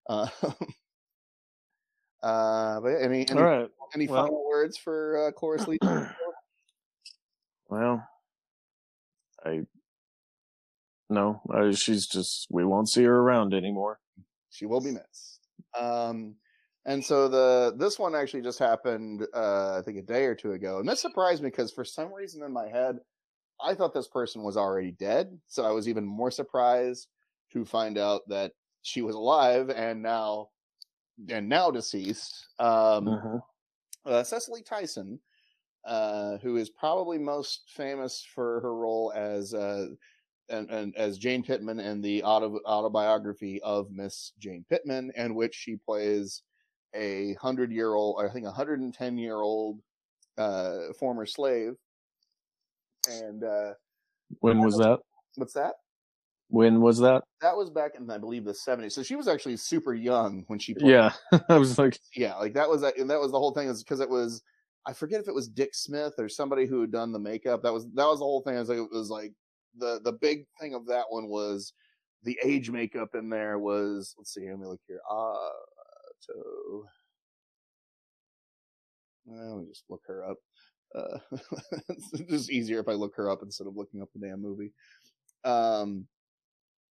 uh 0.09 0.27
uh 2.23 2.79
but 2.79 3.01
any 3.01 3.27
any, 3.29 3.41
right. 3.41 3.69
any 3.93 4.07
well- 4.07 4.23
final 4.23 4.45
words 4.45 4.77
for 4.77 5.27
uh 5.27 5.31
Cloris 5.31 5.67
Lee 5.67 5.77
well, 7.69 8.07
I 9.43 9.61
no, 11.09 11.41
I, 11.51 11.71
she's 11.71 12.07
just 12.07 12.47
we 12.49 12.65
won't 12.65 12.89
see 12.89 13.03
her 13.03 13.19
around 13.19 13.53
anymore. 13.53 13.99
she 14.49 14.65
will 14.65 14.81
be 14.81 14.91
missed. 14.91 15.39
Um, 15.79 16.35
and 16.85 17.03
so 17.03 17.27
the 17.27 17.75
this 17.77 17.99
one 17.99 18.15
actually 18.15 18.41
just 18.41 18.59
happened, 18.59 19.25
uh, 19.33 19.77
I 19.77 19.81
think 19.83 19.97
a 19.97 20.01
day 20.01 20.25
or 20.25 20.35
two 20.35 20.53
ago, 20.53 20.79
and 20.79 20.87
this 20.87 21.01
surprised 21.01 21.43
me 21.43 21.49
because 21.49 21.71
for 21.71 21.85
some 21.85 22.13
reason 22.13 22.43
in 22.43 22.51
my 22.51 22.67
head, 22.67 22.99
I 23.61 23.73
thought 23.75 23.93
this 23.93 24.07
person 24.07 24.43
was 24.43 24.57
already 24.57 24.91
dead. 24.91 25.39
So 25.47 25.63
I 25.63 25.71
was 25.71 25.87
even 25.87 26.05
more 26.05 26.31
surprised 26.31 27.07
to 27.51 27.65
find 27.65 27.97
out 27.97 28.21
that 28.27 28.53
she 28.81 29.01
was 29.01 29.15
alive 29.15 29.69
and 29.69 30.01
now 30.01 30.49
and 31.29 31.47
now 31.47 31.71
deceased. 31.71 32.47
Um, 32.59 33.05
Mhm. 33.05 33.41
uh, 34.05 34.23
Cicely 34.23 34.61
Tyson, 34.61 35.19
uh, 35.85 36.37
who 36.39 36.57
is 36.57 36.69
probably 36.69 37.17
most 37.17 37.69
famous 37.69 38.23
for 38.23 38.59
her 38.61 38.75
role 38.75 39.11
as 39.15 39.53
uh, 39.53 39.87
and, 40.49 40.69
and 40.69 40.95
as 40.95 41.17
Jane 41.17 41.43
Pittman 41.43 41.79
in 41.79 42.01
the 42.01 42.23
auto, 42.23 42.59
autobiography 42.65 43.61
of 43.61 43.89
Miss 43.89 44.33
Jane 44.37 44.65
Pittman, 44.69 45.11
in 45.15 45.33
which 45.35 45.55
she 45.55 45.75
plays 45.75 46.43
a 46.93 47.33
hundred 47.35 47.71
year 47.71 47.93
old, 47.93 48.21
I 48.23 48.29
think 48.29 48.45
a 48.45 48.51
hundred 48.51 48.79
and 48.81 48.93
ten 48.93 49.17
year 49.17 49.37
old 49.37 49.81
uh, 50.37 50.93
former 50.99 51.25
slave. 51.25 51.75
And 53.07 53.43
uh, 53.43 53.73
When 54.39 54.59
was 54.59 54.77
that? 54.77 54.99
What's 55.35 55.53
that? 55.53 55.73
When 56.49 56.81
was 56.81 56.99
that? 56.99 57.23
That 57.41 57.57
was 57.57 57.69
back 57.69 57.91
in 57.95 58.09
I 58.09 58.17
believe 58.17 58.45
the 58.45 58.53
seventies. 58.53 58.93
So 58.93 59.03
she 59.03 59.15
was 59.15 59.27
actually 59.27 59.57
super 59.57 59.93
young 59.93 60.43
when 60.47 60.59
she 60.59 60.73
played. 60.73 60.91
Yeah, 60.91 61.11
I 61.49 61.57
was 61.57 61.77
like, 61.77 61.99
yeah, 62.15 62.35
like 62.35 62.53
that 62.53 62.69
was 62.69 62.83
and 62.83 63.09
that 63.09 63.19
was 63.19 63.31
the 63.31 63.39
whole 63.39 63.51
thing 63.51 63.67
is 63.67 63.83
because 63.83 63.99
it 63.99 64.09
was 64.09 64.43
I 64.85 64.93
forget 64.93 65.19
if 65.19 65.27
it 65.27 65.33
was 65.33 65.47
Dick 65.47 65.73
Smith 65.73 66.13
or 66.19 66.29
somebody 66.29 66.67
who 66.67 66.81
had 66.81 66.91
done 66.91 67.11
the 67.11 67.19
makeup. 67.19 67.63
That 67.63 67.73
was 67.73 67.85
that 67.95 68.05
was 68.05 68.19
the 68.19 68.25
whole 68.25 68.41
thing. 68.41 68.55
It 68.55 68.59
was 68.59 68.69
like, 68.69 68.77
it 68.77 68.91
was 68.91 69.09
like 69.09 69.33
the 69.77 69.99
the 70.03 70.13
big 70.13 70.45
thing 70.59 70.73
of 70.73 70.85
that 70.87 71.05
one 71.09 71.27
was 71.27 71.73
the 72.23 72.37
age 72.43 72.69
makeup 72.71 73.09
in 73.13 73.29
there 73.29 73.59
was 73.59 74.15
let's 74.17 74.33
see 74.33 74.49
let 74.49 74.59
me 74.59 74.65
look 74.65 74.79
here 74.87 74.99
uh 75.11 75.35
so 76.19 76.33
well, 79.25 79.55
let 79.57 79.63
me 79.63 79.69
just 79.69 79.83
look 79.89 80.01
her 80.07 80.23
up 80.25 80.37
uh 80.95 81.19
it's 81.89 82.11
just 82.29 82.51
easier 82.51 82.79
if 82.79 82.87
i 82.87 82.93
look 82.93 83.15
her 83.15 83.29
up 83.29 83.41
instead 83.43 83.67
of 83.67 83.75
looking 83.75 84.01
up 84.01 84.09
the 84.13 84.27
damn 84.27 84.41
movie. 84.41 84.71
Um 85.43 86.07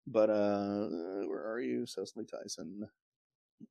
but 0.07 0.31
uh 0.31 0.89
where 1.27 1.47
are 1.51 1.61
you 1.61 1.87
Cicely 1.87 2.25
Tyson? 2.25 2.89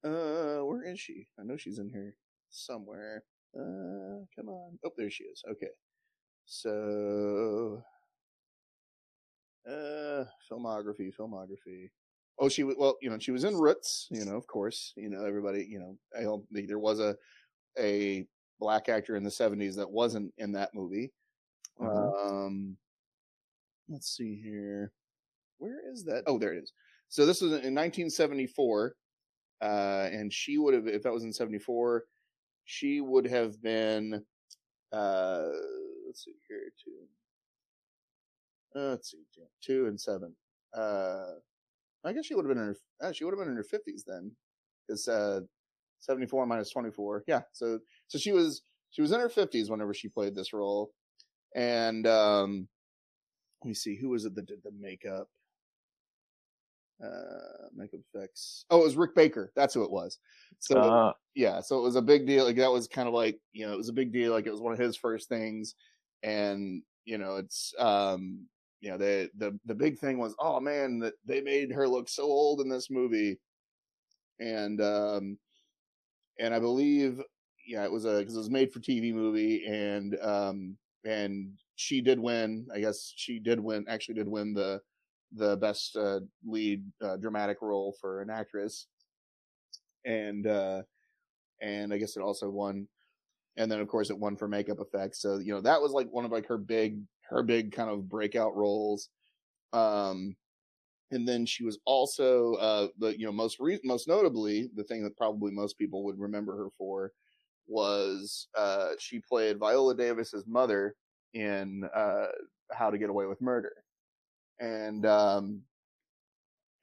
Uh 0.04 0.60
where 0.65 0.84
is 0.84 1.00
she? 1.00 1.28
I 1.39 1.44
know 1.44 1.58
she's 1.58 1.80
in 1.80 1.89
here 1.89 2.15
somewhere. 2.50 3.24
Uh 3.56 4.26
come 4.36 4.50
on. 4.50 4.80
Oh 4.86 4.91
there 4.98 5.10
she 5.10 5.26
is. 5.26 5.44
Okay. 5.50 5.72
So 6.46 7.84
uh, 9.67 10.26
filmography, 10.50 11.12
filmography. 11.17 11.89
Oh, 12.39 12.50
she 12.50 12.63
was 12.63 12.76
well, 12.78 12.98
you 13.02 13.10
know, 13.10 13.20
she 13.20 13.32
was 13.32 13.44
in 13.44 13.56
Roots, 13.56 14.08
you 14.10 14.26
know, 14.26 14.36
of 14.36 14.48
course, 14.48 14.94
you 14.96 15.10
know, 15.10 15.26
everybody, 15.26 15.65
you 15.70 15.80
know, 15.80 15.98
I 16.17 16.24
hope 16.24 16.48
there 16.50 16.80
was 16.80 17.00
a 17.00 17.15
a 17.78 18.26
black 18.62 18.88
actor 18.88 19.17
in 19.17 19.24
the 19.24 19.30
'70s 19.30 19.76
that 19.76 19.91
wasn't 19.91 20.32
in 20.38 20.54
that 20.54 20.74
movie. 20.74 21.12
Mhm. 21.80 22.30
Um, 22.30 22.78
let's 23.89 24.15
see 24.15 24.39
here, 24.41 24.93
where 25.58 25.91
is 25.91 26.06
that? 26.06 26.24
Oh, 26.28 26.38
there 26.38 26.54
it 26.54 26.63
is. 26.63 26.71
So 27.10 27.26
this 27.26 27.41
was 27.41 27.52
in 27.52 27.74
1974, 27.74 28.95
uh, 29.62 30.10
and 30.13 30.32
she 30.32 30.58
would 30.58 30.74
have, 30.74 30.88
if 30.88 31.04
that 31.04 31.12
was 31.12 31.24
in 31.24 31.34
'74, 31.34 32.06
she 32.63 33.02
would 33.02 33.26
have 33.26 33.62
been, 33.62 34.24
uh, 34.93 35.50
let's 36.06 36.24
see 36.24 36.36
here, 36.47 36.71
two. 36.82 37.08
Uh, 38.80 38.91
let's 38.91 39.12
see, 39.12 39.26
two, 39.36 39.47
two 39.60 39.88
and 39.88 40.00
seven. 40.00 40.34
Uh, 40.74 41.34
I 42.06 42.13
guess 42.13 42.26
she 42.26 42.36
would 42.36 42.45
have 42.45 42.56
been 42.56 42.63
in 42.63 42.74
her. 42.74 42.78
Uh, 43.02 43.12
she 43.12 43.26
would 43.26 43.32
have 43.32 43.39
been 43.39 43.50
in 43.50 43.58
her 43.58 43.63
fifties 43.63 44.04
then, 44.06 44.32
because 44.88 45.08
uh, 45.08 45.41
seventy 46.00 46.28
four 46.28 46.45
minus 46.45 46.69
twenty 46.71 46.91
four. 46.91 47.24
Yeah, 47.28 47.41
so 47.52 47.80
so 48.12 48.19
she 48.19 48.34
was 48.34 48.62
she 48.89 49.02
was 49.02 49.13
in 49.13 49.21
her 49.21 49.30
fifties 49.30 49.69
whenever 49.69 49.93
she 49.93 50.10
played 50.10 50.36
this 50.36 50.52
role, 50.52 50.91
and 51.56 52.06
um, 52.06 52.67
let 53.63 53.69
me 53.69 53.74
see 53.74 53.95
who 53.95 54.10
was 54.10 54.26
it 54.26 54.36
that 54.36 54.47
did 54.47 54.60
the 54.65 54.71
makeup. 54.78 55.30
Uh, 57.02 57.69
makeup 57.74 58.02
effects. 58.13 58.65
Oh, 58.69 58.82
it 58.82 58.84
was 58.84 58.97
Rick 58.97 59.15
Baker. 59.15 59.54
That's 59.56 59.74
who 59.74 59.84
it 59.86 59.91
was. 59.91 60.19
So 60.60 60.78
uh, 60.78 61.13
yeah, 61.36 61.62
so 61.62 61.80
it 61.80 61.84
was 61.84 61.95
a 61.95 62.02
big 62.02 62.28
deal. 62.28 62.43
Like 62.43 62.58
that 62.58 62.71
was 62.71 62.89
kind 62.89 63.08
of 63.08 63.13
like 63.13 63.39
you 63.54 63.65
know 63.65 63.71
it 63.71 63.78
was 63.78 63.89
a 63.89 63.93
big 63.93 64.12
deal. 64.12 64.34
Like 64.34 64.45
it 64.45 64.52
was 64.52 64.62
one 64.62 64.74
of 64.74 64.80
his 64.80 64.97
first 64.97 65.30
things, 65.30 65.76
and 66.21 66.84
you 67.06 67.17
know 67.17 67.38
it's 67.38 67.74
um 67.80 68.45
you 68.82 68.91
know 68.91 68.97
the 68.97 69.30
the 69.38 69.58
the 69.65 69.74
big 69.74 70.00
thing 70.00 70.17
was 70.17 70.36
oh 70.38 70.60
man 70.60 71.00
that 71.00 71.13
they 71.26 71.39
made 71.39 71.71
her 71.71 71.88
look 71.88 72.10
so 72.10 72.24
old 72.24 72.60
in 72.60 72.67
this 72.67 72.89
movie, 72.91 73.39
and 74.41 74.82
um 74.82 75.38
and 76.39 76.54
I 76.54 76.60
believe 76.60 77.21
yeah 77.67 77.84
it 77.84 77.91
was 77.91 78.06
a 78.06 78.19
because 78.19 78.36
it 78.36 78.39
was 78.39 78.50
made 78.50 78.71
for 78.71 78.80
TV 78.80 79.13
movie 79.13 79.65
and 79.65 80.17
um 80.21 80.78
and 81.06 81.54
she 81.76 82.02
did 82.02 82.19
win. 82.19 82.67
I 82.74 82.80
guess 82.80 83.12
she 83.15 83.39
did 83.39 83.60
win. 83.60 83.86
Actually, 83.88 84.15
did 84.15 84.28
win 84.28 84.54
the 84.54 84.82
the 85.34 85.58
best 85.58 85.95
uh, 85.95 86.19
lead 86.45 86.84
uh, 87.02 87.17
dramatic 87.17 87.58
role 87.62 87.95
for 88.02 88.21
an 88.21 88.30
actress 88.30 88.88
and 90.06 90.47
uh 90.47 90.82
and 91.62 91.93
I 91.93 91.97
guess 91.97 92.17
it 92.17 92.21
also 92.24 92.50
won 92.50 92.88
and 93.58 93.71
then 93.71 93.80
of 93.82 93.88
course 93.88 94.10
it 94.12 94.19
won 94.19 94.36
for 94.38 94.47
makeup 94.47 94.80
effects 94.82 95.21
so 95.21 95.39
you 95.39 95.54
know 95.54 95.62
that 95.62 95.82
was 95.82 95.91
like 95.91 96.10
one 96.12 96.26
of 96.26 96.32
like 96.32 96.47
her 96.47 96.58
big 96.58 97.00
her 97.30 97.43
big 97.43 97.71
kind 97.74 97.89
of 97.89 98.10
breakout 98.10 98.56
roles 98.56 99.10
um 99.74 100.36
and 101.12 101.28
then 101.28 101.45
she 101.45 101.63
was 101.63 101.80
also 101.86 102.56
uh 102.56 102.88
the 103.00 103.17
you 103.19 103.26
know 103.26 103.32
most 103.32 103.58
re- 103.60 103.80
most 103.84 104.08
notably 104.08 104.69
the 104.76 104.84
thing 104.86 105.04
that 105.04 105.17
probably 105.17 105.52
most 105.52 105.78
people 105.78 106.04
would 106.04 106.19
remember 106.19 106.58
her 106.58 106.69
for 106.78 107.12
was 107.71 108.47
uh 108.57 108.89
she 108.99 109.19
played 109.19 109.57
Viola 109.57 109.95
Davis's 109.95 110.45
mother 110.45 110.95
in 111.34 111.88
uh 111.95 112.27
How 112.71 112.89
to 112.89 112.97
Get 112.97 113.10
Away 113.10 113.25
with 113.25 113.41
Murder 113.41 113.73
and 114.60 115.05
um 115.05 115.62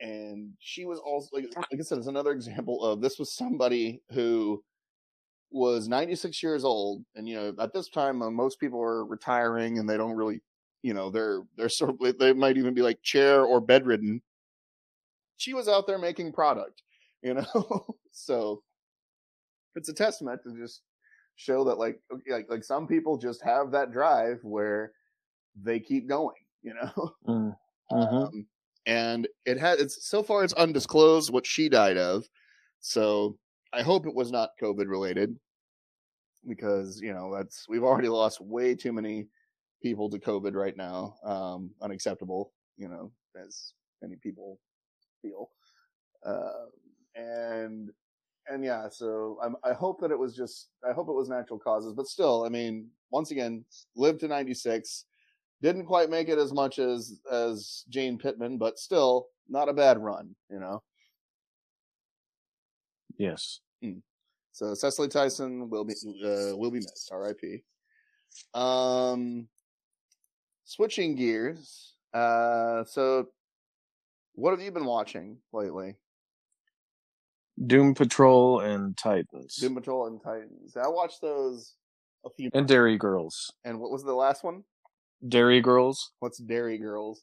and 0.00 0.52
she 0.60 0.84
was 0.84 0.98
also 0.98 1.28
like, 1.32 1.46
like 1.56 1.66
I 1.72 1.82
said, 1.82 1.98
it's 1.98 2.06
another 2.06 2.32
example 2.32 2.84
of 2.84 3.00
this 3.00 3.18
was 3.18 3.32
somebody 3.32 4.00
who 4.12 4.62
was 5.50 5.88
96 5.88 6.42
years 6.42 6.64
old, 6.64 7.04
and 7.14 7.28
you 7.28 7.36
know 7.36 7.54
at 7.60 7.72
this 7.72 7.88
time 7.88 8.22
uh, 8.22 8.30
most 8.30 8.60
people 8.60 8.80
are 8.80 9.04
retiring 9.04 9.78
and 9.78 9.88
they 9.88 9.96
don't 9.96 10.16
really, 10.16 10.40
you 10.82 10.94
know, 10.94 11.10
they're 11.10 11.42
they're 11.56 11.68
sort 11.68 11.90
of 11.90 12.18
they 12.18 12.32
might 12.32 12.56
even 12.56 12.74
be 12.74 12.82
like 12.82 13.02
chair 13.02 13.44
or 13.44 13.60
bedridden. 13.60 14.22
She 15.36 15.54
was 15.54 15.68
out 15.68 15.86
there 15.86 15.98
making 15.98 16.32
product, 16.32 16.82
you 17.22 17.34
know, 17.34 17.96
so 18.12 18.62
it's 19.78 19.88
a 19.88 19.94
testament 19.94 20.40
to 20.42 20.54
just 20.60 20.82
show 21.36 21.64
that 21.64 21.78
like 21.78 22.00
like 22.28 22.46
like 22.50 22.64
some 22.64 22.86
people 22.86 23.16
just 23.16 23.42
have 23.42 23.70
that 23.70 23.92
drive 23.92 24.40
where 24.42 24.92
they 25.60 25.80
keep 25.80 26.08
going, 26.08 26.36
you 26.62 26.74
know. 26.74 27.12
mm, 27.26 27.56
mhm. 27.92 28.26
Um, 28.26 28.46
and 28.86 29.28
it 29.46 29.58
had 29.58 29.78
it's 29.78 30.08
so 30.08 30.22
far 30.22 30.44
it's 30.44 30.52
undisclosed 30.54 31.32
what 31.32 31.46
she 31.46 31.68
died 31.68 31.96
of. 31.96 32.28
So 32.80 33.38
I 33.72 33.82
hope 33.82 34.06
it 34.06 34.14
was 34.14 34.30
not 34.30 34.50
COVID 34.62 34.88
related 34.88 35.36
because 36.46 37.00
you 37.00 37.12
know 37.12 37.34
that's 37.34 37.66
we've 37.68 37.84
already 37.84 38.08
lost 38.08 38.40
way 38.40 38.74
too 38.74 38.92
many 38.92 39.28
people 39.82 40.10
to 40.10 40.18
COVID 40.18 40.54
right 40.54 40.76
now. 40.76 41.14
Um, 41.24 41.70
unacceptable, 41.80 42.52
you 42.76 42.88
know, 42.88 43.12
as 43.40 43.74
many 44.02 44.16
people 44.16 44.58
feel. 45.22 45.50
Uh, 46.24 46.66
and 47.14 47.90
and 48.50 48.64
yeah, 48.64 48.88
so 48.88 49.38
I'm, 49.42 49.56
I 49.64 49.72
hope 49.72 50.00
that 50.00 50.10
it 50.10 50.18
was 50.18 50.34
just 50.34 50.68
I 50.88 50.92
hope 50.92 51.08
it 51.08 51.14
was 51.14 51.28
natural 51.28 51.58
causes, 51.58 51.92
but 51.92 52.06
still, 52.06 52.44
I 52.44 52.48
mean, 52.48 52.88
once 53.10 53.30
again, 53.30 53.64
lived 53.96 54.20
to 54.20 54.28
96 54.28 55.04
didn't 55.60 55.86
quite 55.86 56.08
make 56.08 56.28
it 56.28 56.38
as 56.38 56.52
much 56.52 56.78
as 56.78 57.20
as 57.30 57.84
Jane 57.88 58.18
Pittman, 58.18 58.58
but 58.58 58.78
still 58.78 59.28
not 59.48 59.68
a 59.68 59.72
bad 59.72 59.98
run, 59.98 60.34
you 60.50 60.60
know. 60.60 60.82
Yes. 63.18 63.60
So 64.58 64.74
Cicely 64.74 65.06
Tyson 65.06 65.70
will 65.70 65.84
be 65.84 65.94
uh, 65.94 66.56
will 66.56 66.72
be 66.72 66.80
missed. 66.80 67.10
R.I.P. 67.12 67.62
Um, 68.54 69.46
switching 70.64 71.14
gears. 71.14 71.94
Uh, 72.12 72.82
so 72.84 73.28
what 74.32 74.50
have 74.50 74.60
you 74.60 74.72
been 74.72 74.84
watching 74.84 75.38
lately? 75.52 75.94
Doom 77.66 77.94
Patrol 77.94 78.60
and 78.60 78.96
Titans 78.96 79.56
Doom 79.56 79.74
Patrol 79.74 80.06
and 80.06 80.22
Titans. 80.22 80.76
I 80.76 80.88
watched 80.88 81.20
those 81.22 81.74
a 82.24 82.30
few. 82.30 82.50
and 82.54 82.66
Derry 82.68 82.96
Girls. 82.96 83.34
and 83.64 83.80
what 83.80 83.90
was 83.90 84.04
the 84.04 84.14
last 84.14 84.44
one? 84.44 84.64
Derry 85.26 85.60
Girls. 85.60 86.12
What's 86.20 86.38
Derry 86.38 86.78
Girls? 86.78 87.22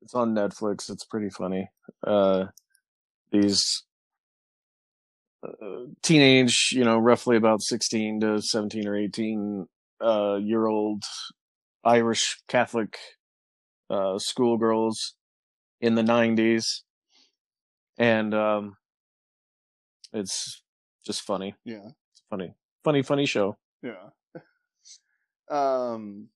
It's 0.00 0.14
on 0.14 0.34
Netflix. 0.34 0.90
It's 0.90 1.04
pretty 1.04 1.28
funny. 1.28 1.68
Uh, 2.06 2.46
these 3.32 3.84
uh, 5.46 5.84
teenage, 6.02 6.70
you 6.72 6.84
know, 6.84 6.98
roughly 6.98 7.36
about 7.36 7.60
16 7.62 8.20
to 8.20 8.40
17 8.40 8.86
or 8.86 8.96
18 8.96 9.66
uh, 10.00 10.36
year 10.36 10.66
old 10.66 11.02
Irish 11.84 12.38
Catholic 12.48 12.96
uh, 13.90 14.18
schoolgirls 14.18 15.14
in 15.80 15.94
the 15.94 16.02
90s. 16.02 16.64
And 17.98 18.34
um, 18.34 18.76
it's 20.12 20.62
just 21.04 21.22
funny. 21.22 21.54
Yeah. 21.64 21.86
It's 22.12 22.22
funny. 22.30 22.54
Funny, 22.84 23.02
funny 23.02 23.26
show. 23.26 23.56
Yeah. 23.82 24.10
um, 25.50 26.28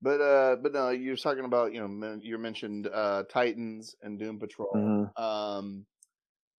but 0.00 0.20
uh, 0.20 0.56
but 0.56 0.72
no, 0.72 0.90
you're 0.90 1.16
talking 1.16 1.44
about 1.44 1.72
you 1.72 1.80
know 1.80 1.88
men- 1.88 2.20
you 2.22 2.36
mentioned 2.38 2.88
uh 2.92 3.22
Titans 3.30 3.94
and 4.02 4.18
Doom 4.18 4.38
Patrol. 4.38 4.72
Mhm. 4.74 5.20
Um, 5.20 5.86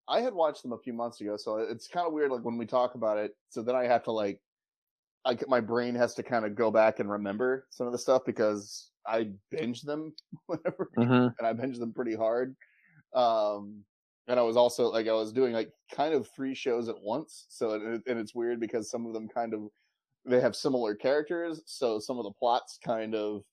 I 0.07 0.21
had 0.21 0.33
watched 0.33 0.63
them 0.63 0.73
a 0.73 0.77
few 0.77 0.93
months 0.93 1.21
ago, 1.21 1.37
so 1.37 1.57
it's 1.57 1.87
kind 1.87 2.07
of 2.07 2.13
weird. 2.13 2.31
Like 2.31 2.43
when 2.43 2.57
we 2.57 2.65
talk 2.65 2.95
about 2.95 3.17
it, 3.17 3.35
so 3.49 3.61
then 3.61 3.75
I 3.75 3.85
have 3.85 4.03
to 4.03 4.11
like, 4.11 4.39
I 5.25 5.37
my 5.47 5.59
brain 5.59 5.95
has 5.95 6.13
to 6.15 6.23
kind 6.23 6.45
of 6.45 6.55
go 6.55 6.71
back 6.71 6.99
and 6.99 7.09
remember 7.09 7.67
some 7.69 7.85
of 7.87 7.91
the 7.93 7.99
stuff 7.99 8.23
because 8.25 8.89
I 9.05 9.31
binge 9.51 9.81
them 9.81 10.13
whenever 10.47 10.89
Mhm. 10.97 11.33
and 11.37 11.47
I 11.47 11.53
binged 11.53 11.79
them 11.79 11.93
pretty 11.93 12.15
hard. 12.15 12.55
Um, 13.13 13.83
and 14.27 14.39
I 14.39 14.43
was 14.43 14.57
also 14.57 14.87
like, 14.89 15.07
I 15.07 15.13
was 15.13 15.33
doing 15.33 15.53
like 15.53 15.71
kind 15.91 16.13
of 16.13 16.27
three 16.35 16.53
shows 16.55 16.89
at 16.89 17.01
once. 17.01 17.45
So, 17.49 17.71
and, 17.71 18.01
and 18.07 18.19
it's 18.19 18.35
weird 18.35 18.59
because 18.59 18.89
some 18.89 19.05
of 19.05 19.13
them 19.13 19.27
kind 19.27 19.53
of, 19.53 19.69
they 20.25 20.41
have 20.41 20.55
similar 20.55 20.95
characters. 20.95 21.61
So 21.65 21.99
some 21.99 22.17
of 22.17 22.23
the 22.25 22.31
plots 22.33 22.79
kind 22.83 23.15
of 23.15 23.43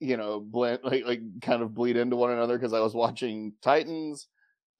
you 0.00 0.16
know, 0.16 0.40
blend 0.40 0.80
like 0.84 1.04
like 1.04 1.40
kind 1.42 1.62
of 1.62 1.74
bleed 1.74 1.96
into 1.96 2.16
one 2.16 2.30
another 2.30 2.56
because 2.58 2.72
I 2.72 2.80
was 2.80 2.94
watching 2.94 3.54
Titans, 3.62 4.28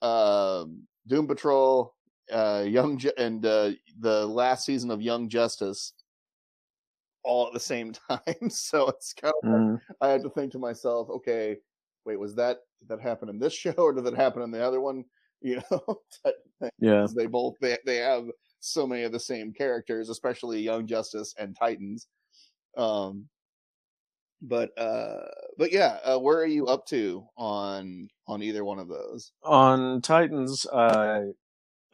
um, 0.02 0.86
Doom 1.06 1.26
Patrol, 1.26 1.94
uh, 2.30 2.64
Young 2.66 2.98
Ju- 2.98 3.12
and 3.18 3.44
uh, 3.44 3.72
the 3.98 4.26
last 4.26 4.64
season 4.64 4.90
of 4.90 5.02
Young 5.02 5.28
Justice, 5.28 5.94
all 7.24 7.46
at 7.48 7.52
the 7.52 7.60
same 7.60 7.92
time. 8.10 8.50
so 8.50 8.88
it's 8.88 9.12
kind 9.12 9.34
of 9.34 9.44
like, 9.50 9.62
Mhm. 9.62 9.80
I 10.00 10.08
had 10.08 10.22
to 10.22 10.30
think 10.30 10.52
to 10.52 10.58
myself, 10.58 11.08
okay, 11.10 11.58
wait, 12.08 12.18
was 12.18 12.34
that 12.36 12.58
did 12.80 12.88
that 12.88 13.00
happen 13.00 13.28
in 13.28 13.38
this 13.38 13.54
show 13.62 13.72
or 13.72 13.92
did 13.92 14.04
that 14.04 14.16
happen 14.16 14.42
in 14.42 14.50
the 14.50 14.64
other 14.64 14.80
one? 14.80 15.04
You 15.40 15.62
know, 15.70 15.78
type 16.24 16.34
of 16.34 16.52
thing. 16.60 16.70
Yeah. 16.80 17.06
they 17.16 17.26
both 17.26 17.54
they 17.60 17.78
they 17.86 17.98
have 17.98 18.24
so 18.58 18.88
many 18.88 19.04
of 19.04 19.12
the 19.12 19.20
same 19.20 19.52
characters, 19.52 20.08
especially 20.08 20.60
Young 20.62 20.88
Justice 20.88 21.32
and 21.38 21.54
Titans. 21.56 22.08
Um, 22.76 23.28
but 24.42 24.76
uh, 24.76 25.28
but 25.56 25.72
yeah, 25.72 25.98
uh, 26.04 26.18
where 26.18 26.38
are 26.38 26.44
you 26.44 26.66
up 26.66 26.86
to 26.86 27.24
on 27.36 28.08
on 28.26 28.42
either 28.42 28.64
one 28.64 28.80
of 28.80 28.88
those? 28.88 29.30
On 29.44 30.02
Titans, 30.02 30.66
I 30.72 31.20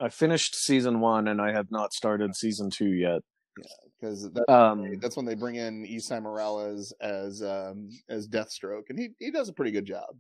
I 0.01 0.09
finished 0.09 0.57
season 0.57 1.01
one 1.01 1.29
and 1.29 1.39
I 1.39 1.53
have 1.53 1.71
not 1.71 1.93
started 1.93 2.35
season 2.35 2.71
two 2.71 2.95
yet. 2.95 3.21
Yeah, 3.57 3.65
because 4.01 4.31
that, 4.33 4.47
Um, 4.49 5.01
that's 5.01 5.17
when 5.17 5.27
they 5.27 5.35
bring 5.35 5.57
in 5.57 5.85
Esai 5.85 6.21
Morales 6.23 6.93
as 7.01 7.43
um 7.43 7.89
as 8.09 8.29
Deathstroke, 8.29 8.85
and 8.91 8.99
he 8.99 9.11
he 9.19 9.31
does 9.31 9.49
a 9.49 9.53
pretty 9.53 9.71
good 9.71 9.87
job. 9.87 10.17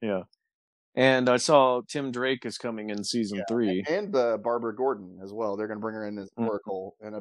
yeah. 0.00 0.22
And 0.96 1.28
I 1.28 1.38
saw 1.38 1.82
Tim 1.88 2.12
Drake 2.12 2.46
is 2.46 2.58
coming 2.58 2.90
in 2.90 3.04
season 3.04 3.38
Yeah, 3.38 3.44
three. 3.48 3.84
and 3.88 4.14
uh, 4.14 4.38
Barbara 4.38 4.74
Gordon 4.74 5.18
as 5.22 5.32
well. 5.32 5.56
They're 5.56 5.66
going 5.66 5.78
to 5.78 5.82
bring 5.82 5.94
her 5.94 6.06
in 6.06 6.18
as 6.18 6.30
Mhm. 6.38 6.46
Oracle, 6.46 6.96
and 7.00 7.14
uh, 7.16 7.20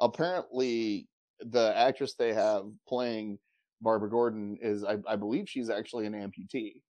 apparently 0.00 1.08
the 1.40 1.72
actress 1.76 2.14
they 2.14 2.32
have 2.34 2.64
playing 2.88 3.38
Barbara 3.80 4.10
Gordon 4.10 4.58
is, 4.60 4.84
I, 4.84 4.98
I 5.06 5.16
believe, 5.16 5.48
she's 5.48 5.70
actually 5.70 6.06
an 6.06 6.14
amputee. 6.14 6.82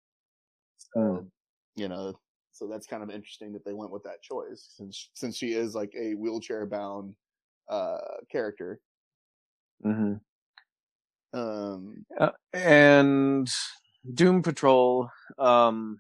So 0.77 1.25
Mm. 1.25 1.31
you 1.75 1.87
know, 1.89 2.19
so 2.51 2.67
that's 2.67 2.87
kind 2.87 3.03
of 3.03 3.09
interesting 3.09 3.53
that 3.53 3.65
they 3.65 3.73
went 3.73 3.91
with 3.91 4.03
that 4.03 4.21
choice 4.21 4.73
since 4.77 5.09
since 5.13 5.37
she 5.37 5.53
is 5.53 5.75
like 5.75 5.93
a 5.95 6.15
wheelchair 6.15 6.65
bound 6.65 7.15
uh 7.69 7.97
character. 8.31 8.79
hmm 9.83 10.15
Um, 11.33 12.05
Uh, 12.19 12.31
and 12.53 13.49
Doom 14.13 14.41
Patrol. 14.41 15.09
Um, 15.37 15.99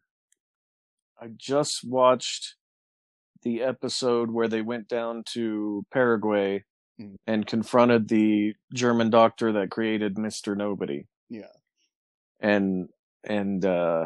I 1.19 1.27
just 1.35 1.83
watched 1.83 2.55
the 3.43 3.61
episode 3.63 4.31
where 4.31 4.47
they 4.47 4.61
went 4.61 4.87
down 4.87 5.23
to 5.33 5.85
Paraguay 5.91 6.63
Mm. 6.97 7.15
and 7.27 7.45
confronted 7.45 8.07
the 8.07 8.55
German 8.73 9.09
doctor 9.09 9.51
that 9.51 9.69
created 9.69 10.17
Mister 10.17 10.55
Nobody. 10.55 11.07
Yeah. 11.29 11.51
And 12.39 12.87
and 13.25 13.65
uh, 13.65 14.05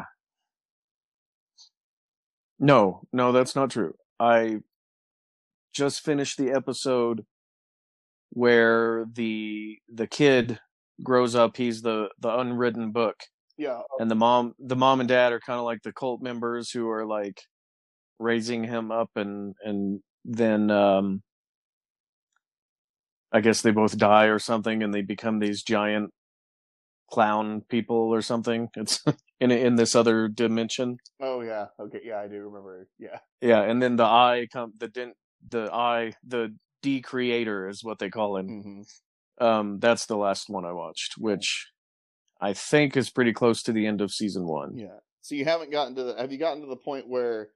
no, 2.58 3.02
no, 3.12 3.30
that's 3.30 3.54
not 3.54 3.70
true. 3.70 3.94
I 4.18 4.58
just 5.72 6.04
finished 6.04 6.36
the 6.36 6.50
episode 6.50 7.24
where 8.30 9.06
the 9.12 9.78
the 9.92 10.06
kid 10.06 10.58
grows 11.02 11.34
up. 11.34 11.56
He's 11.56 11.82
the 11.82 12.08
the 12.20 12.36
unwritten 12.38 12.92
book. 12.92 13.16
Yeah, 13.56 13.80
and 13.98 14.10
the 14.10 14.14
mom 14.14 14.54
the 14.58 14.76
mom 14.76 15.00
and 15.00 15.08
dad 15.08 15.32
are 15.32 15.40
kind 15.40 15.58
of 15.58 15.64
like 15.64 15.82
the 15.82 15.92
cult 15.92 16.22
members 16.22 16.70
who 16.70 16.88
are 16.88 17.06
like 17.06 17.42
raising 18.18 18.64
him 18.64 18.90
up 18.90 19.10
and 19.16 19.54
and 19.64 20.00
then 20.26 20.70
um 20.70 21.22
i 23.32 23.40
guess 23.40 23.62
they 23.62 23.70
both 23.70 23.96
die 23.96 24.26
or 24.26 24.38
something 24.38 24.82
and 24.82 24.92
they 24.92 25.00
become 25.00 25.38
these 25.38 25.62
giant 25.62 26.12
clown 27.10 27.62
people 27.68 27.96
or 27.96 28.22
something. 28.22 28.68
It's 28.76 29.04
in 29.40 29.50
in 29.50 29.74
this 29.74 29.94
other 29.94 30.28
dimension. 30.28 30.96
Oh 31.20 31.42
yeah, 31.42 31.66
okay, 31.78 32.00
yeah, 32.04 32.20
I 32.20 32.28
do 32.28 32.36
remember. 32.36 32.86
Yeah, 32.98 33.18
yeah 33.40 33.62
and 33.62 33.82
then 33.82 33.96
the 33.96 34.04
eye 34.04 34.46
come 34.52 34.72
the 34.78 34.88
den- 34.88 35.14
the 35.48 35.70
eye 35.72 36.12
the 36.26 36.54
d 36.82 37.00
creator 37.00 37.68
is 37.68 37.84
what 37.84 37.98
they 37.98 38.10
call 38.10 38.36
him 38.36 38.46
hmm 38.46 39.44
um 39.44 39.78
that's 39.78 40.04
the 40.06 40.16
last 40.16 40.50
one 40.50 40.66
i 40.66 40.72
watched 40.72 41.14
which 41.16 41.70
i 42.42 42.52
think 42.52 42.96
is 42.96 43.08
pretty 43.08 43.32
close 43.32 43.62
to 43.62 43.72
the 43.72 43.86
end 43.86 44.00
of 44.02 44.12
season 44.12 44.46
one 44.46 44.76
Yeah. 44.76 44.98
So 45.22 45.34
you 45.34 45.44
haven't 45.44 45.70
gotten 45.70 45.94
to 45.96 46.02
the 46.02 46.14
have 46.16 46.32
you 46.32 46.38
gotten 46.38 46.62
to 46.62 46.68
the 46.68 46.76
point 46.76 47.08
where 47.08 47.48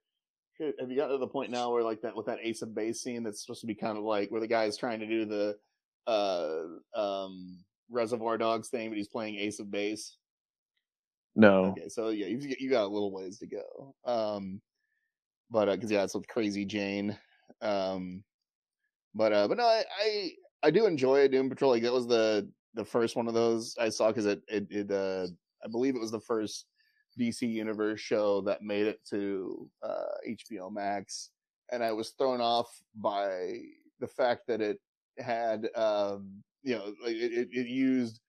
have 0.59 0.91
you 0.91 0.97
gotten 0.97 1.13
to 1.13 1.19
the 1.19 1.27
point 1.27 1.51
now 1.51 1.73
where 1.73 1.83
like 1.83 2.03
that 2.03 2.17
with 2.17 2.27
that 2.27 2.39
Ace 2.43 2.63
of 2.63 2.75
Base 2.75 3.03
scene 3.03 3.23
that's 3.23 3.43
supposed 3.43 3.61
to 3.63 3.67
be 3.67 3.75
kind 3.75 3.99
of 3.99 4.05
like 4.05 4.31
where 4.31 4.41
the 4.41 4.47
guy 4.47 4.65
is 4.65 4.77
trying 4.77 5.01
to 5.01 5.07
do 5.07 5.25
the 5.25 5.57
uh 6.07 6.63
um 6.99 7.59
Reservoir 7.91 8.39
Dogs 8.39 8.69
thing, 8.69 8.89
but 8.89 8.97
he's 8.97 9.09
playing 9.09 9.37
Ace 9.37 9.61
of 9.61 9.71
Base. 9.71 10.17
no 11.35 11.67
Okay, 11.67 11.89
so 11.89 12.09
yeah, 12.11 12.27
you 12.27 12.39
you 12.59 12.71
got 12.71 12.85
a 12.85 12.89
little 12.89 13.13
ways 13.13 13.39
to 13.39 13.47
go. 13.47 13.95
Um, 14.05 14.61
but 15.51 15.67
because 15.67 15.91
yeah, 15.91 16.05
it's 16.05 16.15
with 16.15 16.29
Crazy 16.29 16.65
Jane. 16.65 17.19
Um, 17.61 18.23
but 19.15 19.33
uh, 19.33 19.49
but 19.49 19.59
no, 19.59 19.65
I, 19.65 19.85
I 20.01 20.31
I 20.65 20.71
do 20.71 20.87
enjoy 20.87 21.29
Doom 21.29 21.49
Patrol. 21.49 21.73
Like 21.73 21.83
that 21.83 21.93
was 21.93 22.07
the 22.07 22.49
the 22.75 22.85
first 22.85 23.17
one 23.17 23.29
of 23.29 23.35
those 23.35 23.77
I 23.81 23.89
saw 23.89 24.09
because 24.09 24.27
it 24.27 24.43
it 24.49 24.67
it 24.71 24.91
uh 24.91 25.27
I 25.65 25.69
believe 25.71 25.95
it 25.95 26.01
was 26.01 26.11
the 26.11 26.21
first 26.21 26.67
DC 27.19 27.49
Universe 27.49 28.01
show 28.01 28.41
that 28.43 28.63
made 28.63 28.87
it 28.87 29.01
to 29.11 29.71
uh 29.83 30.15
HBO 30.29 30.73
Max, 30.73 31.31
and 31.71 31.83
I 31.83 31.93
was 31.93 32.11
thrown 32.11 32.41
off 32.41 32.69
by 32.97 33.61
the 34.01 34.09
fact 34.09 34.43
that 34.49 34.61
it 34.61 34.81
had 35.19 35.69
um 35.77 36.43
you 36.63 36.77
know 36.77 36.87
like 37.05 37.15
it 37.15 37.33
it, 37.33 37.49
it 37.53 37.69
used 37.69 38.21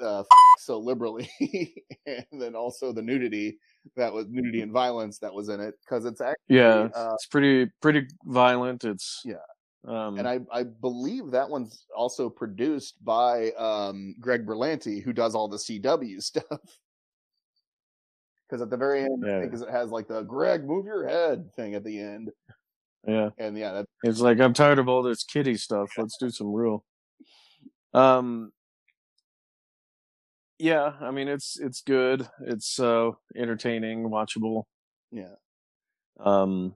uh 0.00 0.22
so 0.60 0.78
liberally 0.78 1.28
and 2.06 2.26
then 2.32 2.54
also 2.54 2.92
the 2.92 3.02
nudity 3.02 3.58
that 3.96 4.12
was 4.12 4.26
nudity 4.28 4.60
and 4.60 4.70
violence 4.70 5.18
that 5.18 5.32
was 5.32 5.48
in 5.48 5.60
it 5.60 5.74
because 5.84 6.04
it's 6.04 6.20
actually 6.20 6.36
Yeah, 6.48 6.88
uh, 6.94 7.14
it's 7.14 7.26
pretty 7.26 7.70
pretty 7.80 8.06
violent. 8.24 8.84
It's 8.84 9.22
Yeah. 9.24 9.36
Um, 9.86 10.18
and 10.18 10.28
I, 10.28 10.40
I 10.52 10.62
believe 10.62 11.30
that 11.32 11.48
one's 11.48 11.86
also 11.96 12.28
produced 12.30 13.02
by 13.04 13.50
um, 13.52 14.14
Greg 14.20 14.46
Berlanti, 14.46 15.02
who 15.02 15.12
does 15.12 15.34
all 15.34 15.48
the 15.48 15.56
CW 15.56 16.22
stuff. 16.30 16.44
Because 18.48 18.62
at 18.62 18.70
the 18.70 18.76
very 18.76 19.02
end, 19.04 19.24
Yeah. 19.26 19.38
it 19.38 19.52
has 19.70 19.90
like 19.90 20.08
the 20.08 20.22
Greg, 20.22 20.64
move 20.64 20.84
your 20.86 21.08
head 21.08 21.52
thing 21.56 21.74
at 21.74 21.84
the 21.84 21.98
end, 21.98 22.30
yeah, 23.06 23.30
and 23.38 23.56
yeah, 23.58 23.82
it's 24.04 24.20
like 24.20 24.40
I'm 24.40 24.52
tired 24.52 24.78
of 24.78 24.88
all 24.88 25.02
this 25.02 25.24
kitty 25.24 25.56
stuff. 25.56 25.90
Let's 25.98 26.16
do 26.18 26.30
some 26.30 26.52
real. 26.52 26.84
Um. 27.94 28.52
Yeah, 30.58 30.92
I 31.00 31.10
mean 31.10 31.26
it's 31.28 31.58
it's 31.58 31.80
good. 31.82 32.28
It's 32.46 32.78
uh 32.78 33.10
entertaining, 33.34 34.04
watchable. 34.08 34.64
yeah, 35.10 35.34
Um, 36.20 36.74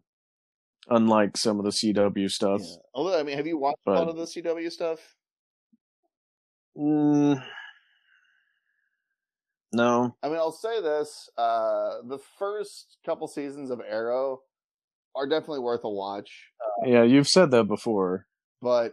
unlike 0.88 1.36
some 1.36 1.58
of 1.58 1.64
the 1.64 1.70
CW 1.70 2.30
stuff. 2.30 2.60
yeah. 2.62 2.76
Although, 2.94 3.18
I 3.18 3.22
mean, 3.22 3.36
have 3.36 3.46
you 3.46 3.58
watched 3.58 3.78
a 3.86 3.90
lot 3.92 4.08
of 4.08 4.16
the 4.16 4.24
CW 4.24 4.70
stuff? 4.70 5.00
Mm, 6.76 7.42
no. 9.72 10.16
I 10.22 10.28
mean, 10.28 10.36
I'll 10.36 10.52
say 10.52 10.80
this: 10.80 11.28
uh, 11.36 12.02
the 12.06 12.18
first 12.38 12.98
couple 13.04 13.26
seasons 13.28 13.70
of 13.70 13.80
Arrow 13.86 14.40
are 15.14 15.26
definitely 15.28 15.60
worth 15.60 15.84
a 15.84 15.90
watch, 15.90 16.30
Yeah, 16.84 17.02
you've 17.02 17.28
said 17.28 17.50
that 17.52 17.64
before. 17.64 18.26
but 18.60 18.92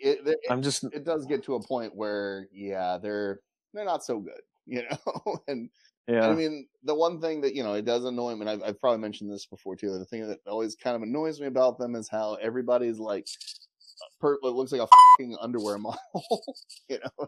it, 0.00 0.26
it 0.26 0.38
I'm 0.50 0.62
just 0.62 0.84
it 0.92 1.04
does 1.04 1.26
get 1.26 1.44
to 1.44 1.54
a 1.54 1.62
point 1.62 1.94
where, 1.94 2.48
yeah, 2.52 2.98
they're 3.00 3.40
they're 3.72 3.84
not 3.84 4.04
so 4.04 4.18
good, 4.18 4.40
you 4.66 4.82
know, 4.82 5.38
and 5.46 5.70
yeah. 6.08 6.28
I 6.28 6.34
mean, 6.34 6.66
the 6.84 6.94
one 6.94 7.20
thing 7.20 7.40
that 7.42 7.54
you 7.54 7.62
know 7.62 7.74
it 7.74 7.84
does 7.84 8.04
annoy 8.04 8.34
me, 8.34 8.40
and 8.42 8.50
I've, 8.50 8.62
I've 8.62 8.80
probably 8.80 9.00
mentioned 9.00 9.30
this 9.32 9.46
before 9.46 9.76
too. 9.76 9.96
The 9.98 10.04
thing 10.04 10.26
that 10.28 10.38
always 10.46 10.74
kind 10.74 10.96
of 10.96 11.02
annoys 11.02 11.40
me 11.40 11.46
about 11.46 11.78
them 11.78 11.94
is 11.94 12.08
how 12.08 12.34
everybody's 12.34 12.98
like, 12.98 13.26
per, 14.20 14.34
it 14.34 14.42
looks 14.42 14.72
like 14.72 14.80
a 14.80 14.88
fucking 15.18 15.36
underwear 15.40 15.78
model. 15.78 15.98
you 16.88 16.98
know, 16.98 17.26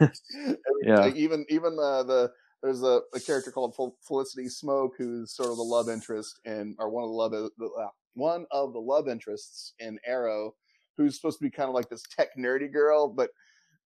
Yeah. 0.82 1.00
like, 1.00 1.16
even 1.16 1.44
even 1.48 1.76
uh, 1.80 2.02
the 2.04 2.32
there's 2.62 2.82
a, 2.82 3.00
a 3.14 3.20
character 3.20 3.50
called 3.50 3.76
Fel- 3.76 3.98
Felicity 4.06 4.46
Smoak 4.46 4.90
who's 4.96 5.36
sort 5.36 5.50
of 5.50 5.56
the 5.56 5.62
love 5.62 5.88
interest 5.90 6.40
in, 6.46 6.74
or 6.78 6.88
one 6.88 7.04
of 7.04 7.10
the 7.10 7.14
love 7.14 7.32
uh, 7.34 7.88
one 8.14 8.46
of 8.50 8.72
the 8.72 8.80
love 8.80 9.06
interests 9.08 9.74
in 9.80 9.98
Arrow, 10.06 10.54
who's 10.96 11.16
supposed 11.16 11.38
to 11.38 11.44
be 11.44 11.50
kind 11.50 11.68
of 11.68 11.74
like 11.74 11.90
this 11.90 12.02
tech 12.16 12.28
nerdy 12.38 12.72
girl, 12.72 13.08
but 13.08 13.30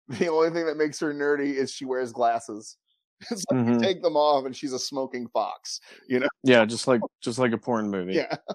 the 0.10 0.28
only 0.28 0.50
thing 0.50 0.66
that 0.66 0.78
makes 0.78 1.00
her 1.00 1.14
nerdy 1.14 1.54
is 1.54 1.72
she 1.72 1.86
wears 1.86 2.12
glasses. 2.12 2.78
It's 3.32 3.44
like 3.50 3.66
you 3.66 3.74
Mhm. 3.74 3.82
take 3.82 4.02
them 4.02 4.18
off 4.18 4.46
and 4.46 4.56
she's 4.56 4.74
a 4.74 4.80
smoking 4.80 5.28
fox, 5.30 5.80
you 6.08 6.20
know? 6.20 6.28
yeah, 6.44 6.66
just 6.66 6.88
like 6.88 7.02
just 7.22 7.40
like 7.40 7.54
a 7.54 7.58
porn 7.58 7.90
movie. 7.90 8.14
Yeah. 8.14 8.36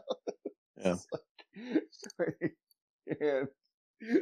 Yeah. 0.82 0.96
and 3.20 3.48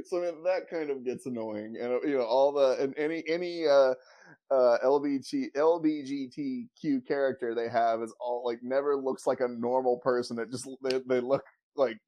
so 0.06 0.18
I 0.18 0.32
mean, 0.32 0.42
that 0.42 0.68
kind 0.68 0.90
of 0.90 1.04
gets 1.04 1.26
annoying, 1.26 1.76
and 1.80 2.00
you 2.02 2.18
know 2.18 2.24
all 2.24 2.50
the 2.52 2.82
and 2.82 2.94
any 2.98 3.22
any 3.28 3.64
uh 3.64 3.94
uh 4.50 4.78
LBG 4.84 5.52
LBGTQ 5.56 7.06
character 7.06 7.54
they 7.54 7.68
have 7.68 8.02
is 8.02 8.12
all 8.18 8.42
like 8.44 8.58
never 8.62 8.96
looks 8.96 9.24
like 9.26 9.38
a 9.40 9.46
normal 9.46 9.98
person. 9.98 10.38
It 10.40 10.50
just 10.50 10.68
they, 10.82 11.00
they 11.06 11.20
look 11.20 11.44
like 11.76 11.98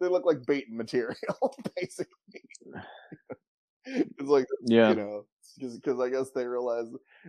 they 0.00 0.08
look 0.08 0.24
like 0.24 0.46
bait 0.46 0.70
material, 0.70 1.54
basically. 1.76 2.44
it's 3.84 4.28
like 4.28 4.46
Yeah. 4.64 4.90
you 4.90 4.94
know 4.96 5.26
because 5.58 6.00
I 6.00 6.08
guess 6.08 6.30
they 6.30 6.46
realize, 6.46 6.86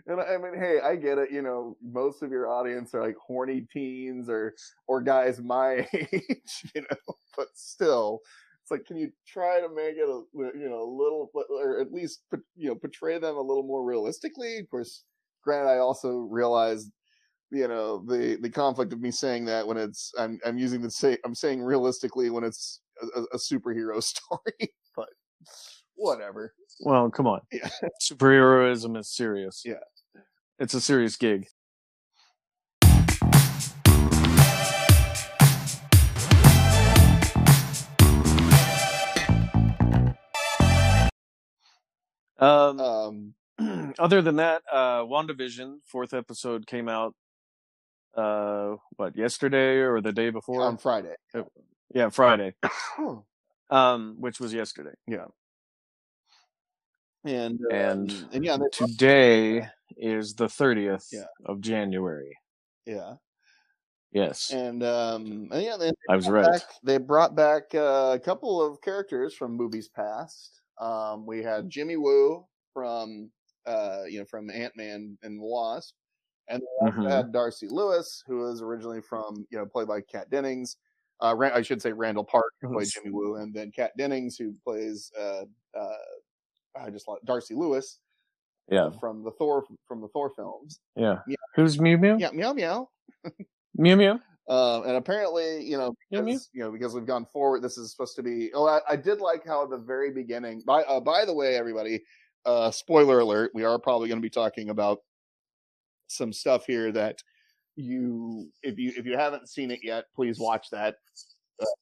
and 0.07 0.19
I 0.19 0.37
mean, 0.37 0.55
hey, 0.55 0.79
I 0.83 0.95
get 0.95 1.17
it. 1.17 1.31
You 1.31 1.41
know, 1.41 1.77
most 1.81 2.21
of 2.23 2.31
your 2.31 2.49
audience 2.49 2.93
are 2.93 3.01
like 3.01 3.15
horny 3.17 3.67
teens 3.71 4.29
or 4.29 4.53
or 4.87 5.01
guys 5.01 5.39
my 5.41 5.87
age, 5.93 6.71
you 6.75 6.81
know. 6.81 7.15
But 7.37 7.47
still, 7.53 8.21
it's 8.61 8.71
like, 8.71 8.85
can 8.85 8.97
you 8.97 9.11
try 9.27 9.59
to 9.61 9.69
make 9.69 9.95
it 9.95 10.09
a 10.09 10.21
you 10.35 10.69
know 10.69 10.83
a 10.83 10.91
little, 10.91 11.31
or 11.49 11.79
at 11.79 11.91
least 11.91 12.21
you 12.55 12.69
know 12.69 12.75
portray 12.75 13.17
them 13.17 13.35
a 13.35 13.41
little 13.41 13.63
more 13.63 13.83
realistically? 13.83 14.59
Of 14.59 14.69
course, 14.69 15.03
granted, 15.43 15.69
I 15.69 15.77
also 15.77 16.19
realize 16.19 16.89
you 17.51 17.67
know 17.67 18.03
the 18.05 18.37
the 18.41 18.49
conflict 18.49 18.93
of 18.93 19.01
me 19.01 19.11
saying 19.11 19.45
that 19.45 19.67
when 19.67 19.77
it's 19.77 20.11
I'm 20.17 20.39
I'm 20.45 20.57
using 20.57 20.81
the 20.81 20.91
say 20.91 21.17
I'm 21.25 21.35
saying 21.35 21.61
realistically 21.61 22.29
when 22.29 22.43
it's 22.43 22.81
a, 23.15 23.21
a 23.33 23.37
superhero 23.37 24.01
story, 24.03 24.73
but 24.95 25.09
whatever. 25.99 26.53
Well, 26.81 27.09
come 27.09 27.27
on. 27.27 27.41
Yeah. 27.51 27.69
Superheroism 28.01 28.97
is 28.97 29.09
serious. 29.09 29.63
Yeah. 29.65 29.75
It's 30.57 30.73
a 30.73 30.81
serious 30.81 31.15
gig. 31.15 31.47
Um, 42.39 42.79
Um, 43.59 43.93
other 43.99 44.21
than 44.21 44.37
that, 44.37 44.61
uh, 44.71 45.01
WandaVision 45.03 45.79
fourth 45.85 46.13
episode 46.13 46.65
came 46.65 46.87
out. 46.87 47.13
Uh, 48.15 48.75
what 48.95 49.17
yesterday 49.17 49.79
or 49.79 49.99
the 49.99 50.13
day 50.13 50.29
before? 50.29 50.61
on 50.63 50.77
Friday. 50.77 51.15
yeah, 51.93 52.09
Friday. 52.09 52.53
Um, 53.71 54.15
which 54.19 54.39
was 54.39 54.51
yesterday. 54.51 54.95
And 57.25 57.59
um, 57.71 57.71
And 57.71 58.29
and 58.33 58.45
yeah, 58.45 58.57
Today 58.71 59.67
is 59.97 60.33
the 60.35 60.49
thirtieth 60.49 61.07
Yeah. 61.11 61.25
of 61.45 61.61
January. 61.61 62.37
yeah, 62.85 63.15
Yes, 64.11 64.51
and 64.51 64.83
um, 64.83 65.49
and 65.51 65.63
yeah, 65.63 65.77
they, 65.77 65.91
I 66.09 66.15
was 66.15 66.25
brought 66.25 66.43
right. 66.43 66.51
back, 66.51 66.61
they 66.83 66.97
brought 66.97 67.35
back 67.35 67.75
uh, 67.75 68.13
a 68.15 68.19
couple 68.19 68.61
of 68.61 68.81
characters 68.81 69.33
from 69.35 69.55
movies 69.55 69.89
past. 69.89 70.61
Um, 70.79 71.25
we 71.25 71.43
had 71.43 71.69
Jimmy 71.69 71.97
Woo 71.97 72.45
from 72.73 73.29
uh, 73.65 74.03
you 74.07 74.19
know, 74.19 74.25
from 74.25 74.49
Ant 74.49 74.75
Man 74.75 75.17
and 75.21 75.39
the 75.39 75.43
Wasp, 75.43 75.93
and 76.47 76.61
we 76.61 76.87
also 76.87 77.01
Mhm. 77.01 77.11
had 77.11 77.31
Darcy 77.31 77.67
Lewis, 77.67 78.23
who 78.25 78.37
was 78.37 78.61
originally 78.61 79.01
from 79.01 79.45
you 79.51 79.57
know, 79.57 79.65
played 79.65 79.87
by 79.87 80.01
Kat 80.01 80.29
Dennings. 80.29 80.77
Uh, 81.21 81.35
Ran- 81.35 81.51
I 81.51 81.61
should 81.61 81.81
say 81.81 81.91
Randall 81.91 82.23
Park 82.23 82.53
who 82.61 82.69
played 82.73 82.87
Jimmy 82.87 83.11
Woo, 83.11 83.35
and 83.35 83.53
then 83.53 83.71
Kat 83.71 83.91
Dennings, 83.97 84.37
who 84.37 84.55
plays 84.63 85.11
uh, 85.19 85.43
uh, 85.77 85.97
I 86.75 86.89
just 86.89 87.07
like 87.07 87.19
Darcy 87.25 87.55
Lewis 87.55 87.99
Yeah, 88.69 88.89
from 88.99 89.23
the 89.23 89.31
Thor 89.31 89.63
from 89.87 90.01
the 90.01 90.07
Thor 90.09 90.29
films. 90.35 90.79
yeah. 90.95 91.19
Yeah. 91.27 91.35
Who's 91.55 91.79
Mew 91.79 91.97
Mew? 91.97 92.17
Yeah, 92.19 92.31
meow 92.31 92.53
meow. 92.53 92.89
Mew 93.75 93.95
Mew. 93.95 94.19
Um, 94.49 94.81
and 94.87 94.95
apparently, 94.95 95.63
you 95.63 95.77
know, 95.77 95.93
Meow, 96.09 96.21
meow. 96.23 96.39
you 96.53 96.63
know, 96.63 96.71
because 96.71 96.95
we've 96.95 97.05
gone 97.05 97.27
forward, 97.31 97.61
this 97.61 97.77
is 97.77 97.91
supposed 97.91 98.15
to 98.15 98.23
be. 98.23 98.49
Oh, 98.55 98.65
I, 98.67 98.79
I 98.89 98.95
did 98.95 99.21
like 99.21 99.45
how 99.45 99.63
at 99.63 99.69
the 99.69 99.77
very 99.77 100.09
beginning. 100.11 100.63
By 100.65 100.81
uh, 100.81 100.99
by 100.99 101.23
the 101.25 101.35
way, 101.35 101.55
everybody, 101.55 102.01
uh, 102.47 102.71
spoiler 102.71 103.19
alert: 103.19 103.51
we 103.53 103.63
are 103.63 103.77
probably 103.77 104.07
going 104.07 104.17
to 104.17 104.25
be 104.25 104.29
talking 104.31 104.71
about 104.71 105.01
some 106.07 106.33
stuff 106.33 106.65
here 106.65 106.91
that 106.93 107.19
you, 107.75 108.49
if 108.63 108.79
you 108.79 108.91
if 108.97 109.05
you 109.05 109.15
haven't 109.17 109.49
seen 109.49 109.69
it 109.69 109.81
yet, 109.83 110.05
please 110.15 110.39
watch 110.39 110.65
that. 110.71 110.95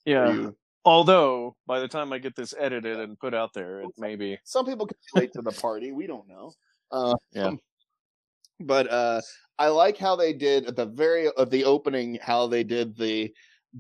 Yeah. 0.06 0.34
You- 0.34 0.56
Although 0.88 1.58
by 1.68 1.82
the 1.82 1.88
time 1.88 2.14
I 2.14 2.18
get 2.18 2.34
this 2.38 2.54
edited 2.58 2.98
and 2.98 3.20
put 3.20 3.34
out 3.34 3.54
there, 3.54 3.82
it 3.82 3.90
may 3.98 4.16
be. 4.16 4.38
Some 4.46 4.66
people 4.66 4.86
can 4.88 4.98
be 5.14 5.20
late 5.22 5.34
to 5.34 5.42
the 5.42 5.52
party. 5.52 5.92
We 5.92 6.08
don't 6.08 6.28
know. 6.30 6.54
Uh, 6.92 7.14
Yeah. 7.34 7.52
but 8.62 8.90
uh 8.90 9.22
i 9.60 9.68
like 9.68 9.98
how 9.98 10.16
they 10.16 10.32
did 10.34 10.66
at 10.66 10.76
the 10.78 10.86
very 10.86 11.28
of 11.38 11.50
the 11.50 11.64
opening 11.66 12.18
how 12.22 12.48
they 12.48 12.64
did 12.64 12.96
the 12.98 13.30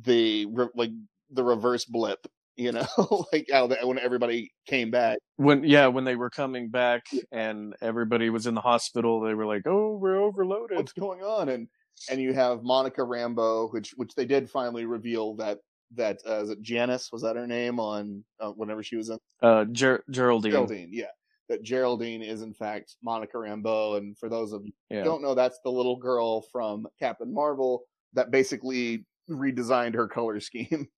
the 0.03 0.45
re- 0.47 0.67
like 0.75 0.91
the 1.31 1.43
reverse 1.43 1.85
blip 1.85 2.27
you 2.57 2.71
know 2.73 2.85
like 3.31 3.47
how 3.51 3.67
when 3.87 3.97
everybody 3.97 4.51
came 4.67 4.91
back 4.91 5.17
When 5.37 5.63
yeah, 5.63 5.87
when 5.87 6.03
they 6.03 6.15
were 6.17 6.29
coming 6.29 6.69
back 6.69 7.05
and 7.31 7.73
everybody 7.81 8.29
was 8.29 8.45
in 8.47 8.53
the 8.55 8.61
hospital, 8.61 9.21
they 9.21 9.33
were 9.33 9.45
like, 9.45 9.65
"Oh, 9.65 9.95
we're 9.97 10.19
overloaded." 10.19 10.77
what's 10.77 10.93
going 10.93 11.21
on 11.21 11.49
and 11.49 11.67
and 12.09 12.19
you 12.19 12.33
have 12.33 12.63
Monica 12.63 13.01
Rambeau 13.01 13.71
which 13.71 13.91
which 13.97 14.13
they 14.15 14.25
did 14.25 14.49
finally 14.49 14.85
reveal 14.85 15.35
that 15.35 15.59
that 15.95 16.19
uh, 16.27 16.41
is 16.43 16.49
it 16.49 16.61
janice 16.61 17.11
was 17.11 17.21
that 17.21 17.35
her 17.35 17.47
name 17.47 17.79
on 17.79 18.23
uh, 18.39 18.51
whenever 18.51 18.83
she 18.83 18.95
was 18.95 19.09
in 19.09 19.17
Uh, 19.41 19.65
Ger- 19.65 20.03
Geraldine. 20.09 20.51
geraldine 20.51 20.89
yeah 20.91 21.05
that 21.49 21.63
geraldine 21.63 22.21
is 22.21 22.41
in 22.41 22.53
fact 22.53 22.97
Monica 23.01 23.37
Rambeau 23.37 23.97
and 23.97 24.17
for 24.17 24.29
those 24.29 24.51
of 24.51 24.65
you 24.65 24.71
Yeah. 24.89 25.03
don't 25.03 25.21
know 25.21 25.33
that's 25.33 25.59
the 25.63 25.71
little 25.71 25.95
girl 25.95 26.41
from 26.41 26.87
Captain 26.99 27.33
Marvel 27.33 27.83
that 28.13 28.31
basically 28.31 29.05
redesigned 29.29 29.93
her 29.95 30.07
color 30.07 30.39
scheme. 30.39 30.87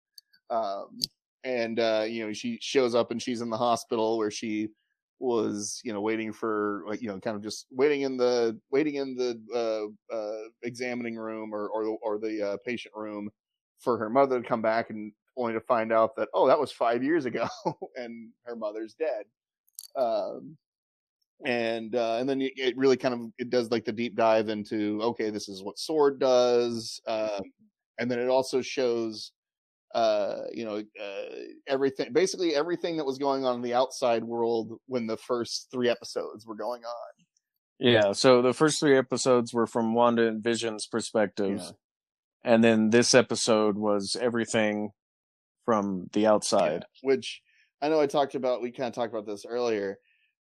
Um, 0.49 0.99
and 1.43 1.79
uh, 1.79 2.05
you 2.07 2.25
know, 2.25 2.33
she 2.33 2.57
shows 2.61 2.95
up 2.95 3.11
and 3.11 3.21
she's 3.21 3.41
in 3.41 3.49
the 3.49 3.57
hospital 3.57 4.17
where 4.17 4.31
she 4.31 4.69
was, 5.19 5.81
you 5.83 5.91
know, 5.91 5.99
waiting 6.01 6.31
for 6.31 6.83
like, 6.87 7.01
you 7.01 7.07
know, 7.09 7.19
kind 7.19 7.35
of 7.35 7.43
just 7.43 7.67
waiting 7.71 8.01
in 8.01 8.17
the 8.17 8.57
waiting 8.71 8.95
in 8.95 9.15
the 9.15 9.41
uh, 9.53 10.15
uh, 10.15 10.47
examining 10.63 11.15
room 11.17 11.53
or 11.53 11.67
or 11.69 11.97
or 12.01 12.17
the 12.19 12.41
uh, 12.51 12.57
patient 12.65 12.93
room 12.95 13.29
for 13.79 13.97
her 13.97 14.09
mother 14.09 14.41
to 14.41 14.47
come 14.47 14.61
back 14.61 14.89
and 14.89 15.11
only 15.35 15.53
to 15.53 15.61
find 15.61 15.91
out 15.93 16.15
that 16.15 16.29
oh 16.33 16.47
that 16.47 16.59
was 16.59 16.71
five 16.71 17.03
years 17.03 17.25
ago 17.25 17.47
and 17.95 18.29
her 18.43 18.55
mother's 18.55 18.93
dead. 18.95 19.23
Um, 19.95 20.57
and 21.45 21.95
uh, 21.95 22.15
and 22.19 22.27
then 22.27 22.41
it- 22.41 22.75
really 22.77 22.97
kind 22.97 23.13
of 23.13 23.21
it 23.37 23.49
does 23.49 23.69
like 23.69 23.85
the 23.85 23.91
deep 23.91 24.15
dive 24.15 24.49
into 24.49 24.99
okay 25.03 25.29
this 25.29 25.47
is 25.47 25.61
what 25.61 25.77
sword 25.77 26.19
does 26.19 26.99
um, 27.07 27.41
and 27.99 28.09
then 28.09 28.19
it 28.19 28.27
also 28.27 28.61
shows 28.61 29.31
uh 29.95 30.41
you 30.51 30.65
know 30.65 30.77
uh, 31.01 31.35
everything 31.67 32.11
basically 32.11 32.55
everything 32.55 32.97
that 32.97 33.05
was 33.05 33.17
going 33.19 33.45
on 33.45 33.55
in 33.55 33.61
the 33.61 33.73
outside 33.73 34.23
world 34.23 34.79
when 34.87 35.05
the 35.07 35.15
first 35.17 35.67
three 35.71 35.89
episodes 35.89 36.45
were 36.45 36.55
going 36.55 36.83
on 36.83 37.25
Yeah. 37.79 38.11
So 38.13 38.41
the 38.41 38.53
first 38.53 38.79
three 38.79 38.97
episodes 38.97 39.53
were 39.53 39.67
from 39.67 39.93
Wanda 39.93 40.27
and 40.27 40.43
Vision's 40.43 40.87
perspective, 40.87 41.59
Yeah. 41.59 41.71
And 42.47 42.63
then 42.63 42.89
this 42.91 43.13
episode 43.13 43.77
was 43.77 44.15
everything 44.19 44.91
from 45.65 46.07
the 46.13 46.25
outside. 46.25 46.85
Yeah, 47.03 47.09
which 47.13 47.41
I 47.81 47.89
know 47.89 47.99
I 47.99 48.07
talked 48.07 48.35
about. 48.35 48.61
We 48.61 48.71
kind 48.71 48.87
of 48.87 48.93
talked 48.93 49.13
about 49.13 49.27
this 49.27 49.45
earlier. 49.45 49.97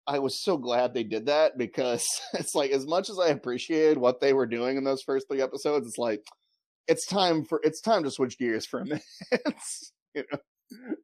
I 0.09 0.19
was 0.19 0.43
so 0.43 0.57
glad 0.57 0.93
they 0.93 1.05
did 1.05 1.27
that 1.27 1.57
because 1.57 2.05
it's 2.35 2.57
like 2.57 2.73
as 2.73 2.87
much 2.88 3.09
as 3.09 3.21
I 3.21 3.29
appreciated 3.29 3.99
what 3.99 4.21
they 4.21 4.33
were 4.33 4.47
doing 4.47 4.77
in 4.77 4.83
those 4.83 5.03
first 5.03 5.29
three 5.31 5.41
episodes, 5.41 5.87
it's 5.87 5.97
like 5.97 6.25
it's 6.88 7.07
time 7.07 7.45
for 7.45 7.61
it's 7.62 7.81
time 7.81 8.03
to 8.03 8.11
switch 8.11 8.37
gears 8.37 8.67
for 8.67 8.81
a 8.81 8.85
minute. 8.85 9.03
you 10.17 10.25
know, 10.33 10.38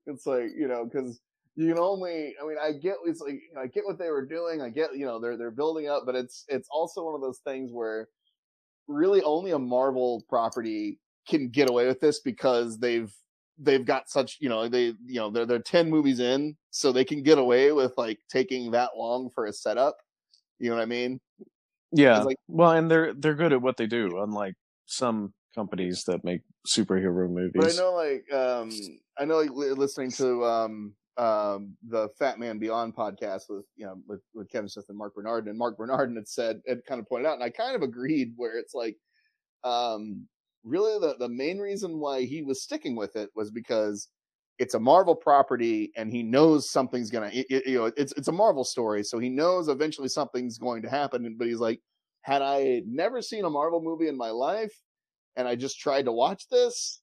it's 0.07 0.27
like 0.27 0.49
you 0.59 0.67
know 0.67 0.85
because 0.85 1.21
you 1.55 1.69
can 1.69 1.79
only. 1.79 2.35
I 2.43 2.47
mean, 2.47 2.57
I 2.61 2.73
get 2.73 2.97
it's 3.07 3.21
like 3.21 3.39
I 3.57 3.69
get 3.69 3.87
what 3.87 4.01
they 4.01 4.11
were 4.11 4.27
doing. 4.27 4.63
I 4.63 4.69
get 4.69 4.97
you 4.97 5.07
know 5.07 5.21
they're 5.21 5.37
they're 5.37 5.53
building 5.53 5.89
up, 5.89 6.03
but 6.07 6.17
it's 6.17 6.45
it's 6.49 6.69
also 6.73 7.05
one 7.05 7.15
of 7.15 7.21
those 7.21 7.39
things 7.47 7.71
where 7.73 8.09
really 8.89 9.23
only 9.23 9.51
a 9.53 9.59
Marvel 9.59 10.25
property 10.29 10.99
can 11.29 11.49
get 11.49 11.71
away 11.71 11.87
with 11.87 12.01
this 12.01 12.21
because 12.21 12.79
they've 12.79 13.13
they've 13.59 13.85
got 13.85 14.09
such 14.09 14.39
you 14.41 14.49
know 14.49 14.69
they 14.69 14.87
you 15.05 15.17
know 15.21 15.31
they're 15.31 15.45
they're 15.45 15.59
10 15.59 15.91
movies 15.91 16.21
in 16.21 16.57
so 16.71 16.93
they 16.93 17.05
can 17.05 17.23
get 17.23 17.39
away 17.39 17.73
with 17.73 17.93
like 17.97 18.19
taking 18.31 18.71
that 18.71 18.91
long 18.97 19.29
for 19.35 19.47
a 19.47 19.53
setup 19.53 19.97
you 20.61 20.71
know 20.71 20.77
what 20.77 20.83
i 20.83 20.87
mean 20.87 21.21
Yeah. 21.93 22.19
Like- 22.23 22.37
well, 22.49 22.73
and 22.73 22.91
they're 22.91 23.13
they're 23.15 23.35
good 23.35 23.53
at 23.53 23.61
what 23.63 23.77
they 23.77 23.87
do, 23.87 24.23
unlike 24.23 24.55
some 24.87 25.33
companies 25.55 26.05
that 26.07 26.23
make 26.25 26.43
superhero 26.67 27.29
movies. 27.29 27.53
but 27.55 27.73
i 27.73 27.77
know 27.77 27.93
like 27.95 28.25
um 28.33 28.71
i 29.19 29.25
know 29.25 29.39
like 29.41 29.51
listening 29.53 30.11
to 30.13 30.45
um 30.45 30.95
um 31.19 31.77
the 31.89 32.09
fat 32.19 32.39
man 32.39 32.59
beyond 32.59 32.95
podcast 32.95 33.43
with 33.49 33.65
you 33.77 33.85
know 33.85 33.97
with, 34.07 34.21
with 34.35 34.49
kevin 34.51 34.69
smith 34.69 34.87
and 34.89 34.97
Marc 34.99 35.15
Bernardin 35.15 35.49
and 35.49 35.59
Marc 35.59 35.77
Bernardin 35.77 36.17
had 36.17 36.29
said 36.29 36.61
had 36.69 36.85
kind 36.87 37.01
of 37.01 37.09
pointed 37.09 37.27
out 37.27 37.35
and 37.35 37.43
i 37.43 37.51
kind 37.51 37.75
of 37.75 37.83
agreed 37.83 38.33
where 38.37 38.57
it's 38.59 38.75
like 38.75 38.97
um 39.65 40.27
really 40.65 40.99
the 41.01 41.17
the 41.19 41.29
main 41.29 41.59
reason 41.59 41.99
why 41.99 42.23
he 42.23 42.43
was 42.43 42.63
sticking 42.63 42.97
with 42.97 43.17
it 43.17 43.31
was 43.35 43.51
because 43.51 44.09
it's 44.59 44.75
a 44.75 44.81
Marvel 44.81 45.15
property 45.15 45.93
and 45.97 46.11
he 46.11 46.23
knows 46.23 46.71
something's 46.71 47.11
gonna 47.11 47.31
it, 47.33 47.47
it- 47.51 47.67
you 47.67 47.79
know 47.79 47.93
it's 47.97 48.13
it's 48.13 48.29
a 48.29 48.33
Marvel 48.33 48.65
story 48.65 49.03
so 49.03 49.19
he 49.19 49.29
knows 49.29 49.69
eventually 49.69 50.09
something's 50.09 50.59
going 50.59 50.83
to 50.83 50.89
happen 50.91 51.35
but 51.39 51.47
he's 51.49 51.61
like 51.61 51.81
had 52.23 52.43
I 52.43 52.83
never 52.87 53.23
seen 53.23 53.45
a 53.45 53.51
Marvel 53.51 53.81
movie 53.83 54.09
in 54.09 54.17
my 54.17 54.31
life 54.31 54.75
and 55.37 55.49
I 55.49 55.55
just 55.55 55.79
tried 55.81 56.05
to 56.07 56.13
watch 56.13 56.49
this 56.51 57.01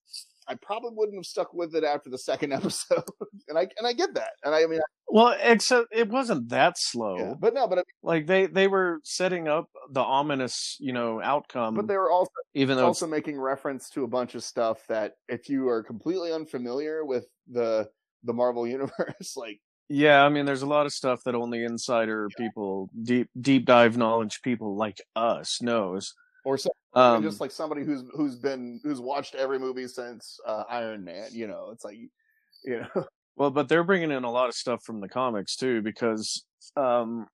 I 0.48 0.56
probably 0.56 0.92
wouldn't 0.94 1.18
have 1.18 1.26
stuck 1.26 1.54
with 1.54 1.76
it 1.76 1.84
after 1.84 2.10
the 2.10 2.18
second 2.18 2.54
episode 2.60 3.04
and 3.48 3.58
I 3.58 3.68
and 3.78 3.86
I 3.88 3.94
get 3.94 4.14
that 4.16 4.32
and 4.44 4.54
I, 4.56 4.64
I 4.64 4.68
mean 4.68 4.80
well, 5.08 5.36
except 5.42 5.88
it 5.92 6.10
wasn't 6.10 6.50
that 6.50 6.74
slow. 6.78 7.18
yeah. 7.18 7.34
but 7.40 7.54
no 7.54 7.68
but 7.68 7.80
I- 7.80 7.84
Like 8.04 8.28
they 8.28 8.48
they 8.48 8.68
were 8.68 9.00
setting 9.04 9.48
up 9.48 9.70
the 9.92 10.02
ominous, 10.02 10.78
you 10.80 10.94
know, 10.94 11.22
outcome. 11.22 11.76
but 11.76 11.88
they 11.88 11.98
were 11.98 12.12
also 12.12 12.32
even 12.54 12.78
though 12.78 12.88
also 12.88 13.08
making 13.08 13.40
reference 13.40 13.90
to 13.92 14.04
a 14.04 14.08
bunch 14.08 14.36
of 14.36 14.44
stuff 14.44 14.80
that 14.90 15.14
if 15.30 15.48
you 15.48 15.70
are 15.70 15.84
completely 15.84 16.34
unfamiliar 16.34 17.06
with 17.06 17.26
the 17.48 17.88
the 18.24 18.34
Marvel 18.34 18.66
universe, 18.78 19.36
like 19.38 19.60
Yeah, 19.90 20.24
I 20.26 20.30
mean, 20.30 20.46
there's 20.48 20.64
a 20.64 20.68
lot 20.68 20.88
of 20.88 20.92
stuff 20.92 21.20
that 21.26 21.36
only 21.36 21.64
insider 21.64 22.28
people, 22.38 22.90
deep 23.04 23.30
deep 23.40 23.66
dive 23.66 23.98
knowledge 23.98 24.42
people 24.44 24.76
like 24.76 24.98
us 25.16 25.62
knows. 25.62 26.12
Or 26.46 26.58
so, 26.58 26.70
Um, 26.94 27.24
just 27.24 27.42
like 27.42 27.52
somebody 27.52 27.84
who's 27.84 28.04
who's 28.14 28.36
been 28.38 28.80
who's 28.84 29.02
watched 29.02 29.36
every 29.36 29.60
movie 29.60 29.88
since 29.88 30.40
uh, 30.48 30.64
Iron 30.70 31.04
Man. 31.04 31.30
You 31.34 31.48
know, 31.48 31.70
it's 31.74 31.84
like 31.84 31.98
you 32.64 32.82
know, 32.96 33.06
Well, 33.36 33.52
but 33.52 33.68
they're 33.68 33.84
bringing 33.84 34.12
in 34.12 34.24
a 34.24 34.32
lot 34.32 34.48
of 34.50 34.56
stuff 34.56 34.84
from 34.84 35.02
the 35.02 35.10
comics 35.10 35.56
too, 35.58 35.82
because, 35.82 36.46
um, 36.78 37.28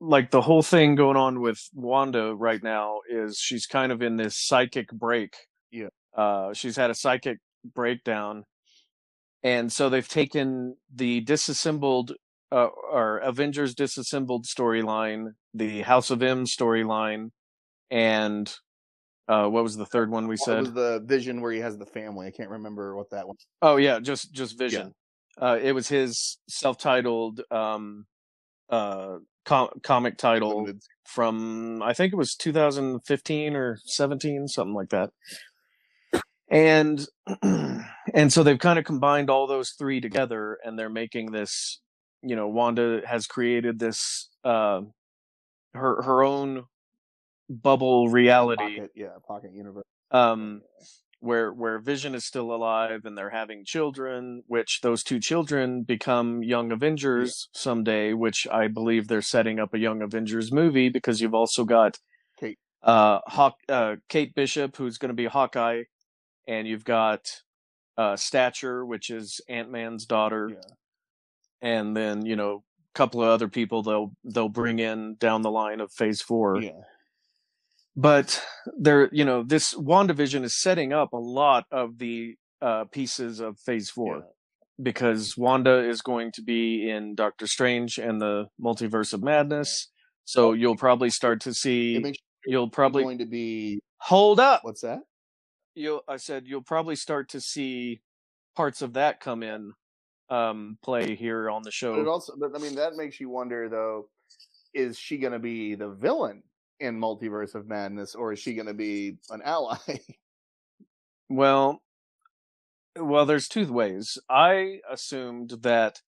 like 0.00 0.30
the 0.30 0.40
whole 0.40 0.62
thing 0.62 0.94
going 0.96 1.16
on 1.16 1.40
with 1.40 1.58
Wanda 1.74 2.34
right 2.34 2.62
now 2.62 3.00
is 3.08 3.38
she's 3.38 3.66
kind 3.66 3.92
of 3.92 4.02
in 4.02 4.16
this 4.16 4.34
psychic 4.38 4.88
break. 4.90 5.34
Yeah. 5.70 5.88
Uh, 6.16 6.54
she's 6.54 6.76
had 6.76 6.90
a 6.90 6.94
psychic 6.94 7.38
breakdown, 7.74 8.44
and 9.42 9.70
so 9.72 9.88
they've 9.90 10.08
taken 10.08 10.76
the 10.92 11.20
disassembled, 11.20 12.14
uh, 12.50 12.68
or 12.90 13.18
Avengers 13.18 13.74
disassembled 13.74 14.46
storyline, 14.46 15.32
the 15.52 15.82
House 15.82 16.10
of 16.10 16.22
M 16.22 16.46
storyline, 16.46 17.30
and 17.90 18.52
uh, 19.28 19.48
what 19.48 19.62
was 19.62 19.76
the 19.76 19.86
third 19.86 20.10
one 20.10 20.28
we 20.28 20.34
what 20.34 20.40
said? 20.40 20.60
was 20.60 20.72
the 20.72 21.02
Vision 21.04 21.40
where 21.40 21.52
he 21.52 21.60
has 21.60 21.76
the 21.76 21.86
family? 21.86 22.26
I 22.26 22.30
can't 22.30 22.50
remember 22.50 22.96
what 22.96 23.10
that 23.10 23.26
was. 23.26 23.36
Oh 23.62 23.76
yeah, 23.76 23.98
just 24.00 24.32
just 24.32 24.58
Vision. 24.58 24.92
Uh, 25.40 25.58
it 25.60 25.72
was 25.72 25.88
his 25.88 26.38
self-titled 26.48 27.42
um, 27.50 28.06
uh, 28.70 29.16
com- 29.44 29.68
comic 29.82 30.16
title 30.16 30.62
limited- 30.62 30.80
from 31.04 31.82
I 31.82 31.92
think 31.92 32.12
it 32.12 32.16
was 32.16 32.34
2015 32.34 33.54
or 33.54 33.78
17, 33.84 34.48
something 34.48 34.74
like 34.74 34.88
that. 34.90 35.10
And 36.48 37.06
and 37.42 38.32
so 38.32 38.42
they've 38.42 38.58
kind 38.58 38.78
of 38.78 38.84
combined 38.84 39.28
all 39.30 39.46
those 39.46 39.72
three 39.78 40.00
together, 40.00 40.58
and 40.64 40.78
they're 40.78 40.88
making 40.88 41.32
this. 41.32 41.80
You 42.22 42.34
know, 42.34 42.48
Wanda 42.48 43.02
has 43.06 43.26
created 43.26 43.78
this 43.78 44.30
uh, 44.44 44.80
her 45.74 46.02
her 46.02 46.22
own 46.24 46.64
bubble 47.48 48.08
reality. 48.08 48.76
Pocket, 48.78 48.90
yeah, 48.94 49.08
pocket 49.26 49.52
universe. 49.54 49.84
Um, 50.10 50.62
where 51.20 51.52
where 51.52 51.78
Vision 51.78 52.14
is 52.14 52.24
still 52.24 52.52
alive 52.54 53.04
and 53.04 53.16
they're 53.16 53.30
having 53.30 53.64
children, 53.64 54.42
which 54.46 54.80
those 54.82 55.02
two 55.02 55.18
children 55.18 55.82
become 55.82 56.42
young 56.42 56.70
Avengers 56.70 57.48
someday, 57.52 58.12
which 58.12 58.46
I 58.52 58.68
believe 58.68 59.08
they're 59.08 59.22
setting 59.22 59.58
up 59.58 59.72
a 59.74 59.78
young 59.78 60.02
Avengers 60.02 60.52
movie 60.52 60.88
because 60.90 61.20
you've 61.20 61.34
also 61.34 61.64
got 61.64 61.98
Kate. 62.38 62.58
uh 62.82 63.20
Hawk 63.26 63.56
uh 63.68 63.96
Kate 64.08 64.34
Bishop 64.34 64.76
who's 64.76 64.98
going 64.98 65.08
to 65.08 65.14
be 65.14 65.24
Hawkeye 65.26 65.84
and 66.46 66.68
you've 66.68 66.84
got 66.84 67.42
uh 67.96 68.14
Stature 68.16 68.84
which 68.84 69.08
is 69.10 69.40
Ant-Man's 69.48 70.04
daughter 70.04 70.50
Yeah. 70.52 70.60
and 71.62 71.96
then, 71.96 72.26
you 72.26 72.36
know, 72.36 72.62
a 72.94 72.98
couple 72.98 73.22
of 73.22 73.28
other 73.30 73.48
people 73.48 73.82
they'll 73.82 74.12
they'll 74.22 74.50
bring 74.50 74.78
in 74.78 75.16
down 75.16 75.40
the 75.42 75.50
line 75.50 75.80
of 75.80 75.90
phase 75.92 76.20
4 76.20 76.60
yeah, 76.60 76.70
but 77.96 78.42
there 78.78 79.08
you 79.12 79.24
know 79.24 79.42
this 79.42 79.74
wandavision 79.74 80.44
is 80.44 80.60
setting 80.60 80.92
up 80.92 81.12
a 81.12 81.18
lot 81.18 81.64
of 81.72 81.98
the 81.98 82.34
uh 82.60 82.84
pieces 82.84 83.40
of 83.40 83.58
phase 83.58 83.90
four 83.90 84.16
yeah. 84.16 84.22
because 84.82 85.36
wanda 85.36 85.88
is 85.88 86.02
going 86.02 86.30
to 86.32 86.42
be 86.42 86.88
in 86.88 87.14
doctor 87.14 87.46
strange 87.46 87.98
and 87.98 88.20
the 88.20 88.46
multiverse 88.62 89.12
of 89.12 89.22
madness. 89.22 89.88
So 90.24 90.52
you'll 90.52 90.76
probably 90.76 91.10
start 91.10 91.40
to 91.42 91.54
see 91.54 91.98
makes 91.98 92.18
you'll 92.44 92.70
probably 92.70 93.04
going 93.04 93.18
to 93.18 93.26
be 93.26 93.80
hold 93.98 94.40
up! 94.40 94.60
What's 94.62 94.82
that? 94.82 95.00
you'll 95.76 96.02
i 96.08 96.16
said 96.16 96.44
you'll 96.46 96.62
probably 96.62 96.96
start 96.96 97.28
to 97.28 97.40
see 97.40 98.00
parts 98.56 98.82
of 98.82 98.94
that 98.94 99.20
come 99.20 99.42
in 99.42 99.72
um 100.30 100.78
play 100.82 101.14
here 101.14 101.48
on 101.48 101.62
the 101.62 101.68
But 101.68 101.70
it 101.70 101.72
show 101.72 102.08
also, 102.08 102.32
but 102.36 102.50
I 102.56 102.58
mean, 102.58 102.74
that 102.76 102.96
makes 102.96 103.20
you 103.20 103.28
wonder 103.28 103.68
though: 103.68 104.08
is 104.74 104.98
she 104.98 105.18
going 105.18 105.34
to 105.34 105.38
be 105.38 105.76
the 105.76 105.90
villain 105.90 106.42
in 106.80 106.98
Multiverse 107.00 107.54
of 107.54 107.68
Madness, 107.68 108.14
or 108.14 108.32
is 108.32 108.38
she 108.38 108.54
going 108.54 108.66
to 108.66 108.74
be 108.74 109.16
an 109.30 109.42
ally? 109.44 109.76
Well, 111.28 111.82
well, 112.96 113.26
there's 113.26 113.48
two 113.48 113.72
ways. 113.72 114.16
I 114.30 114.78
assumed 114.88 115.50
that 115.62 116.00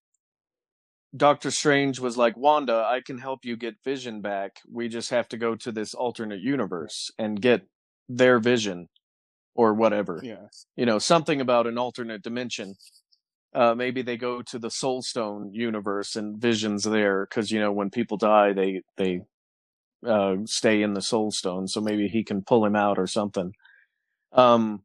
Doctor 1.17 1.51
Strange 1.51 1.99
was 1.99 2.17
like, 2.17 2.37
Wanda, 2.37 2.85
I 2.87 3.01
can 3.05 3.19
help 3.19 3.45
you 3.45 3.57
get 3.57 3.83
Vision 3.85 4.21
back. 4.21 4.61
We 4.71 4.89
just 4.89 5.11
have 5.11 5.29
to 5.31 5.37
go 5.37 5.57
to 5.57 5.73
this 5.73 5.95
alternate 5.95 6.41
universe 6.41 7.11
and 7.19 7.41
get 7.41 7.63
their 8.09 8.39
vision 8.39 8.89
or 9.55 9.75
whatever. 9.75 10.21
yeah, 10.23 10.47
You 10.77 10.87
know, 10.87 10.99
something 10.99 11.41
about 11.41 11.67
an 11.67 11.79
alternate 11.79 12.23
dimension. 12.23 12.75
Uh, 13.55 13.75
maybe 13.75 14.03
they 14.03 14.17
go 14.17 14.43
to 14.43 14.59
the 14.59 14.71
Soul 14.71 15.03
Stone 15.03 15.51
universe 15.53 16.15
and 16.15 16.41
Vision's 16.41 16.85
there 16.85 17.27
because 17.29 17.51
you 17.51 17.59
know 17.59 17.73
when 17.73 17.91
people 17.91 18.17
die, 18.19 18.53
they 18.53 18.83
they 18.97 19.23
uh, 20.07 20.37
stay 20.45 20.83
in 20.83 20.95
the 20.95 21.03
Soul 21.03 21.31
Stone. 21.31 21.69
So 21.69 21.81
maybe 21.81 22.09
he 22.09 22.25
can 22.25 22.43
pull 22.43 22.65
him 22.65 22.77
out 22.77 22.99
or 22.99 23.07
something. 23.07 23.53
Um, 24.33 24.83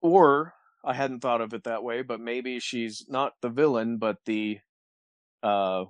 or 0.00 0.54
I 0.84 0.94
hadn't 0.94 1.20
thought 1.20 1.40
of 1.40 1.52
it 1.54 1.64
that 1.64 1.82
way, 1.82 2.02
but 2.02 2.20
maybe 2.20 2.60
she's 2.60 3.04
not 3.08 3.32
the 3.42 3.48
villain, 3.48 3.98
but 3.98 4.18
the 4.24 4.58
uh, 5.42 5.84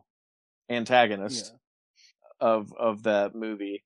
antagonist 0.69 1.53
of 2.41 2.73
of 2.79 3.05
that 3.05 3.35
movie. 3.35 3.85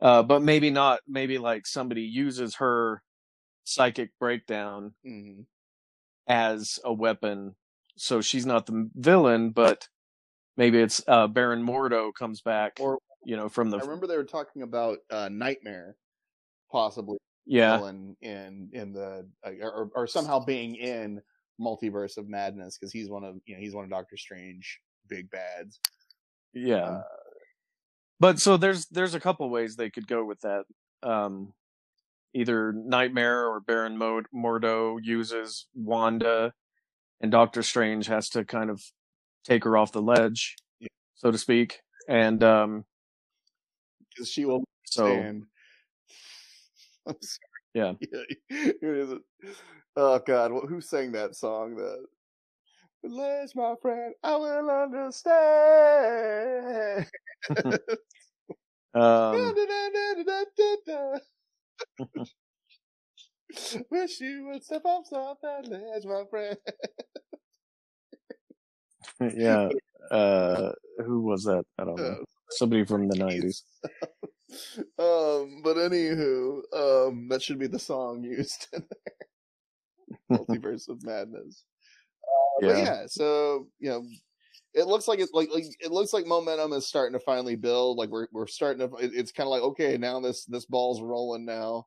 Uh, 0.00 0.22
but 0.22 0.42
maybe 0.42 0.70
not. 0.70 1.00
Maybe 1.06 1.38
like 1.38 1.66
somebody 1.66 2.02
uses 2.02 2.56
her 2.56 3.02
psychic 3.64 4.10
breakdown 4.18 4.94
hmm 5.04 5.42
as 6.28 6.78
a 6.84 6.92
weapon, 6.92 7.56
so 7.96 8.20
she's 8.20 8.46
not 8.46 8.66
the 8.66 8.88
villain, 8.94 9.50
but 9.50 9.88
maybe 10.56 10.78
it's 10.78 11.02
uh, 11.08 11.26
Baron 11.26 11.64
Mordo 11.64 12.12
comes 12.16 12.40
back, 12.40 12.74
Or 12.80 12.98
you 13.24 13.36
know, 13.36 13.48
from 13.48 13.70
the 13.70 13.78
I 13.78 13.80
remember 13.80 14.06
they 14.06 14.16
were 14.16 14.24
talking 14.24 14.62
about 14.62 14.98
uh, 15.10 15.28
Nightmare, 15.30 15.96
possibly 16.70 17.18
yeah, 17.46 17.76
villain 17.78 18.16
in 18.22 18.70
in 18.72 18.92
the 18.92 19.26
uh, 19.46 19.50
or, 19.62 19.90
or 19.94 20.06
somehow 20.06 20.44
being 20.44 20.76
in 20.76 21.20
Multiverse 21.60 22.16
of 22.16 22.28
Madness 22.28 22.78
because 22.78 22.92
he's 22.92 23.08
one 23.10 23.24
of 23.24 23.36
you 23.46 23.54
know 23.54 23.60
he's 23.60 23.74
one 23.74 23.84
of 23.84 23.90
Doctor 23.90 24.16
Strange 24.16 24.80
big 25.08 25.30
bads. 25.30 25.80
yeah. 26.54 26.76
Uh, 26.84 27.02
But 28.20 28.38
so 28.40 28.56
there's 28.56 28.86
there's 28.86 29.14
a 29.14 29.20
couple 29.20 29.48
ways 29.50 29.74
they 29.76 29.90
could 29.90 30.06
go 30.06 30.24
with 30.24 30.40
that. 30.42 30.64
Um, 31.02 31.52
either 32.34 32.72
Nightmare 32.72 33.46
or 33.46 33.60
Baron 33.60 33.98
Mod- 33.98 34.28
Mordo 34.34 34.98
uses 35.02 35.66
Wanda, 35.74 36.52
and 37.20 37.30
Doctor 37.32 37.62
Strange 37.62 38.06
has 38.06 38.28
to 38.30 38.44
kind 38.44 38.70
of 38.70 38.80
take 39.44 39.64
her 39.64 39.76
off 39.76 39.92
the 39.92 40.00
ledge, 40.00 40.54
Yeah. 40.80 40.88
so 41.16 41.30
to 41.32 41.38
speak. 41.38 41.80
And 42.08 42.42
um, 42.44 42.84
because 44.14 44.28
she 44.28 44.44
will 44.44 44.64
so 44.84 45.04
stand. 45.06 45.44
I'm 47.06 47.16
sorry. 47.20 47.38
Yeah. 47.74 47.92
It 48.50 48.82
is 48.82 49.14
oh 49.96 50.18
God, 50.18 50.52
wh- 50.52 50.68
who 50.68 50.80
sang 50.80 51.12
that 51.12 51.36
song? 51.36 51.76
That 51.76 52.06
Let's 53.04 53.54
my 53.56 53.74
friend, 53.80 54.14
I 54.22 54.36
will 54.36 54.70
understand. 54.70 55.20
um, 58.94 59.54
Wish 63.90 64.20
you 64.20 64.46
would 64.46 64.62
step 64.64 64.82
off 64.84 65.12
off 65.12 65.38
that 65.42 65.66
ledge, 65.66 66.04
my 66.04 66.22
friend. 66.30 66.56
yeah, 69.36 69.68
uh, 70.10 70.72
who 71.04 71.22
was 71.22 71.42
that? 71.44 71.64
I 71.78 71.84
don't 71.84 71.96
know. 71.96 72.04
Uh, 72.04 72.24
Somebody 72.56 72.84
from 72.84 73.08
the 73.08 73.16
nineties. 73.24 73.64
um, 74.98 75.60
but 75.62 75.76
anywho, 75.76 76.60
um, 76.74 77.28
that 77.28 77.42
should 77.42 77.58
be 77.58 77.66
the 77.66 77.78
song 77.78 78.22
used 78.22 78.68
in 78.72 78.84
there. 78.90 80.38
Multiverse 80.38 80.88
of 80.88 81.02
Madness. 81.04 81.64
Uh, 82.22 82.66
But 82.66 82.76
Yeah. 82.76 82.84
yeah, 82.84 83.02
so 83.06 83.68
you 83.78 83.90
know, 83.90 84.04
it 84.74 84.86
looks 84.86 85.08
like 85.08 85.18
it's 85.20 85.32
like, 85.32 85.50
like 85.52 85.64
it 85.80 85.90
looks 85.90 86.12
like 86.12 86.26
momentum 86.26 86.72
is 86.72 86.86
starting 86.86 87.12
to 87.18 87.24
finally 87.24 87.56
build. 87.56 87.98
Like 87.98 88.10
we're 88.10 88.28
we're 88.32 88.46
starting 88.46 88.88
to. 88.88 88.96
it- 88.96 89.14
It's 89.14 89.32
kind 89.32 89.46
of 89.46 89.50
like 89.50 89.62
okay, 89.62 89.96
now 89.98 90.20
this 90.20 90.44
this 90.44 90.66
ball's 90.66 91.00
rolling 91.02 91.44
now. 91.44 91.86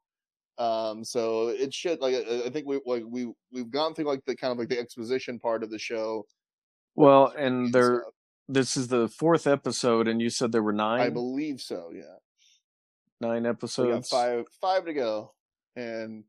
Um, 0.58 1.04
so 1.04 1.50
it 1.50 1.74
should 1.74 2.00
like 2.00 2.16
I 2.16 2.46
I 2.46 2.50
think 2.50 2.66
we 2.66 2.80
like 2.86 3.04
we 3.06 3.28
we've 3.52 3.70
gone 3.70 3.94
through 3.94 4.06
like 4.06 4.24
the 4.26 4.36
kind 4.36 4.52
of 4.52 4.58
like 4.58 4.70
the 4.70 4.80
exposition 4.80 5.38
part 5.40 5.64
of 5.64 5.70
the 5.70 5.80
show. 5.80 6.26
Well, 6.96 7.34
and 7.38 7.74
there, 7.74 8.02
stuff. 8.04 8.14
This 8.48 8.78
is 8.78 8.88
the 8.88 9.08
fourth 9.08 9.48
episode, 9.48 10.08
and 10.08 10.22
you 10.22 10.30
said 10.30 10.52
there 10.52 10.64
were 10.64 10.74
nine, 10.74 11.02
I 11.02 11.10
believe 11.10 11.62
so. 11.62 11.92
Yeah. 11.94 12.04
nine 13.22 13.44
We 13.44 13.50
got 13.50 13.56
episodes. 13.58 14.10
five 14.10 14.46
five 14.62 14.86
to 14.86 14.94
go, 14.94 15.34
and 15.76 16.24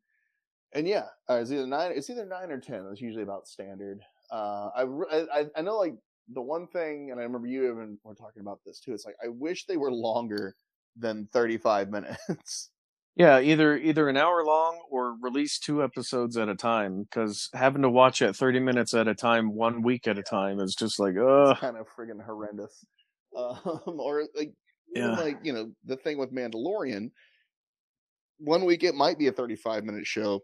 and 0.73 0.87
yeah, 0.87 1.07
uh, 1.29 1.35
it's 1.35 1.51
either 1.53 1.67
nine. 1.67 1.93
It's 1.95 2.11
either 2.11 2.27
nine 2.27 2.51
or 2.51 2.59
ten. 2.61 2.87
It's 2.91 3.01
usually 3.01 3.23
about 3.23 3.47
standard. 3.49 4.01
Uh, 4.31 4.71
I, 4.77 4.83
I 5.41 5.47
I 5.57 5.63
know 5.63 5.77
like 5.79 5.95
the 6.33 6.43
one 6.43 6.67
thing, 6.67 7.11
and 7.11 7.21
I 7.21 7.23
remember 7.23 7.47
you 7.47 7.71
even 7.71 7.99
were 8.03 8.15
talking 8.15 8.41
about 8.43 8.61
this 8.65 8.81
too. 8.81 8.93
It's 8.93 9.07
like 9.07 9.17
I 9.25 9.29
wish 9.29 9.67
they 9.67 9.77
were 9.77 9.93
longer 9.93 10.57
than 10.97 11.29
thirty 11.33 11.59
five 11.59 11.91
minutes. 11.91 12.71
Yeah, 13.17 13.41
either 13.41 13.79
either 13.79 14.11
an 14.11 14.19
hour 14.19 14.45
long 14.45 14.79
or 14.91 15.17
release 15.23 15.59
two 15.59 15.83
episodes 15.83 16.37
at 16.37 16.51
a 16.51 16.55
time. 16.55 17.03
Because 17.03 17.49
having 17.55 17.81
to 17.83 17.89
watch 17.91 18.21
it 18.21 18.37
thirty 18.37 18.61
minutes 18.61 18.93
at 18.93 19.09
a 19.09 19.15
time, 19.15 19.55
one 19.55 19.83
week 19.83 20.07
at 20.07 20.19
a 20.19 20.23
time, 20.23 20.61
is 20.61 20.75
just 20.75 21.01
like, 21.01 21.15
ugh. 21.17 21.53
It's 21.53 21.61
kind 21.61 21.79
of 21.79 21.87
friggin' 21.89 22.25
horrendous. 22.25 22.85
Um, 23.37 24.01
or 24.01 24.25
like, 24.35 24.53
Yeah. 24.95 25.09
like 25.11 25.37
you 25.43 25.53
know, 25.53 25.71
the 25.85 25.97
thing 25.99 26.17
with 26.17 26.33
Mandalorian. 26.33 27.11
One 28.39 28.65
week 28.65 28.83
it 28.83 28.95
might 28.95 29.19
be 29.19 29.27
a 29.27 29.33
thirty-five 29.33 29.85
minute 29.85 30.07
show, 30.07 30.41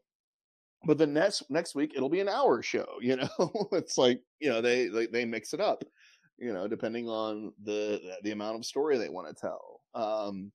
but 0.85 0.99
the 0.99 1.07
next 1.07 1.45
next 1.49 1.75
week 1.75 1.93
it'll 1.97 2.11
be 2.11 2.21
an 2.21 2.29
hour 2.29 2.61
show. 2.61 2.87
You 3.01 3.17
know, 3.17 3.29
it's 3.73 3.97
like 3.97 4.21
you 4.41 4.51
know 4.51 4.61
they 4.61 4.89
they, 4.89 5.07
they 5.07 5.25
mix 5.25 5.55
it 5.55 5.61
up. 5.61 5.85
You 6.39 6.53
know, 6.53 6.69
depending 6.69 7.09
on 7.09 7.55
the 7.63 7.99
the 8.25 8.33
amount 8.33 8.57
of 8.57 8.67
story 8.67 8.99
they 8.99 9.09
want 9.09 9.29
to 9.35 9.41
tell. 9.41 9.81
Um, 9.95 10.53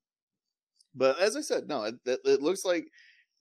but 0.98 1.20
as 1.22 1.36
I 1.38 1.42
said, 1.42 1.68
no, 1.68 1.84
it, 1.84 1.96
it, 2.06 2.42
looks 2.42 2.66
like 2.66 2.86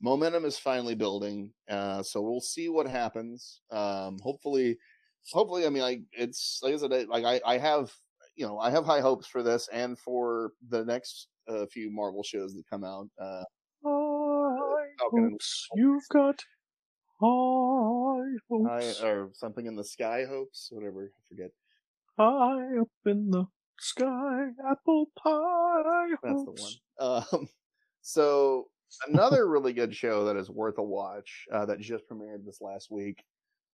momentum 0.01 0.45
is 0.45 0.59
finally 0.59 0.95
building. 0.95 1.53
Uh, 1.69 2.03
so 2.03 2.21
we'll 2.21 2.41
see 2.41 2.69
what 2.69 2.87
happens. 2.87 3.61
Um, 3.71 4.19
hopefully, 4.23 4.77
hopefully, 5.33 5.67
I 5.67 5.71
mean, 5.71 5.83
like 5.83 6.03
it's 6.13 6.61
like 6.63 6.75
I 6.75 6.77
said, 6.77 6.93
I- 6.93 7.05
like 7.05 7.25
I, 7.25 7.41
I 7.55 7.59
have, 7.59 7.91
you 8.37 8.47
know, 8.47 8.59
I 8.59 8.71
have 8.71 8.85
high 8.85 9.01
hopes 9.01 9.27
for 9.27 9.43
this 9.43 9.69
and 9.73 9.99
for 9.99 10.53
the 10.69 10.85
next 10.85 11.29
uh, 11.49 11.67
few 11.67 11.91
Marvel 11.91 12.23
shows 12.23 12.53
that 12.55 12.63
come 12.71 12.85
out. 12.85 13.09
Uh, 13.21 13.43
High 13.85 14.93
hopes 15.11 15.69
you've 15.77 16.09
got 16.13 16.37
high 17.21 18.69
high, 18.69 18.85
hopes 18.85 19.03
or 19.03 19.31
something 19.35 19.67
in 19.67 19.77
the 19.77 19.85
sky 19.85 20.25
hopes, 20.29 20.69
whatever. 20.71 21.11
I 21.15 21.21
forget. 21.29 21.51
high 22.19 22.81
up 22.81 22.89
in 23.07 23.31
the 23.31 23.45
sky, 23.79 24.49
apple 24.70 25.07
pie 25.18 26.09
That's 26.22 26.45
the 26.45 26.53
one. 26.53 26.72
Um, 26.99 27.49
so 28.03 28.68
another 29.09 29.49
really 29.49 29.72
good 29.72 29.95
show 29.95 30.27
that 30.27 30.37
is 30.37 30.51
worth 30.51 30.79
a 30.79 30.83
watch 30.83 31.47
uh, 31.53 31.66
that 31.66 31.81
just 31.81 32.09
premiered 32.09 32.45
this 32.45 32.61
last 32.61 32.91
week 32.91 33.24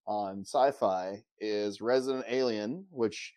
on 0.06 0.40
Sci-Fi 0.44 1.22
is 1.40 1.80
Resident 1.80 2.24
Alien, 2.28 2.84
which 2.90 3.32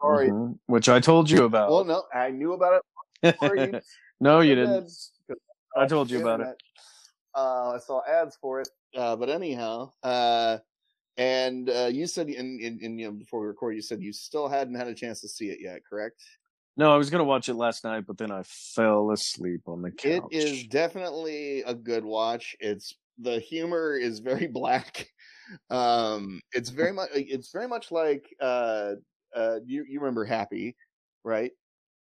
sorry, 0.00 0.30
Mhm. 0.30 0.58
Which 0.66 0.88
I 0.88 1.00
told 1.00 1.30
you 1.30 1.44
about. 1.44 1.70
well, 1.70 1.84
no, 1.84 2.04
I 2.12 2.30
knew 2.30 2.52
about 2.52 2.82
it. 3.22 3.36
you 3.42 3.80
no, 4.20 4.40
you 4.40 4.54
didn't. 4.54 4.92
I 5.76 5.86
told 5.86 6.10
you 6.10 6.20
about 6.20 6.40
it. 6.40 6.62
Uh, 7.34 7.74
I 7.74 7.78
saw 7.78 8.02
ads 8.04 8.36
for 8.40 8.60
it, 8.60 8.68
uh, 8.96 9.14
but 9.14 9.28
anyhow, 9.28 9.92
uh, 10.02 10.58
and 11.20 11.68
uh, 11.68 11.90
you 11.92 12.06
said 12.06 12.30
in, 12.30 12.58
in, 12.60 12.78
in 12.80 12.98
you 12.98 13.06
know 13.06 13.12
before 13.12 13.40
we 13.40 13.46
record, 13.46 13.76
you 13.76 13.82
said 13.82 14.02
you 14.02 14.12
still 14.12 14.48
hadn't 14.48 14.74
had 14.74 14.88
a 14.88 14.94
chance 14.94 15.20
to 15.20 15.28
see 15.28 15.50
it 15.50 15.60
yet, 15.60 15.82
correct? 15.84 16.22
No, 16.78 16.94
I 16.94 16.96
was 16.96 17.10
gonna 17.10 17.24
watch 17.24 17.50
it 17.50 17.54
last 17.54 17.84
night, 17.84 18.06
but 18.06 18.16
then 18.16 18.30
I 18.30 18.42
fell 18.42 19.10
asleep 19.10 19.68
on 19.68 19.82
the 19.82 19.90
couch. 19.90 20.32
It 20.32 20.34
is 20.34 20.64
definitely 20.64 21.62
a 21.62 21.74
good 21.74 22.06
watch. 22.06 22.56
It's 22.58 22.94
the 23.18 23.38
humor 23.38 23.96
is 23.96 24.20
very 24.20 24.46
black. 24.52 25.08
Um, 25.68 26.40
it's 26.52 26.70
very 26.80 26.92
much 26.92 27.10
it's 27.12 27.50
very 27.50 27.68
much 27.68 27.92
like 27.92 28.34
uh 28.40 28.94
uh 29.36 29.60
you 29.66 29.84
you 29.86 30.00
remember 30.00 30.24
Happy, 30.24 30.74
right? 31.22 31.52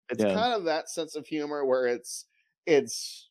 It's 0.09 0.23
Yeah. 0.23 0.33
kind 0.33 0.53
of 0.53 0.65
that 0.65 0.89
sense 0.89 1.15
of 1.15 1.25
humor 1.25 1.65
where 1.65 1.87
it's 1.87 2.25
it's 2.65 3.29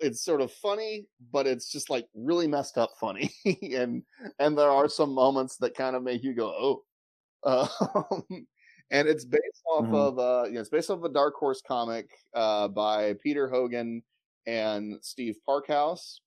it's 0.00 0.22
sort 0.24 0.40
of 0.40 0.52
funny, 0.52 1.06
but 1.32 1.46
it's 1.46 1.70
just 1.70 1.90
like 1.90 2.06
really 2.14 2.46
messed 2.46 2.78
up 2.78 2.90
funny, 3.00 3.30
and 3.62 4.02
and 4.38 4.56
there 4.58 4.70
are 4.70 4.88
some 4.88 5.12
moments 5.12 5.56
that 5.58 5.74
kind 5.74 5.96
of 5.96 6.02
make 6.02 6.22
you 6.22 6.34
go 6.34 6.82
oh, 7.44 8.20
um, 8.30 8.46
and 8.90 9.08
it's 9.08 9.24
based 9.24 9.62
off 9.70 9.86
Mhm. 9.86 9.94
of 9.94 10.18
uh, 10.18 10.44
you 10.48 10.54
know, 10.54 10.60
it's 10.60 10.70
based 10.70 10.90
off 10.90 10.98
of 10.98 11.04
a 11.04 11.08
Dark 11.12 11.34
Horse 11.34 11.62
comic 11.66 12.10
uh 12.34 12.68
by 12.68 13.14
Peter 13.22 13.48
Hogan 13.48 14.02
and 14.46 14.98
Steve 15.02 15.36
Parkhouse, 15.48 16.20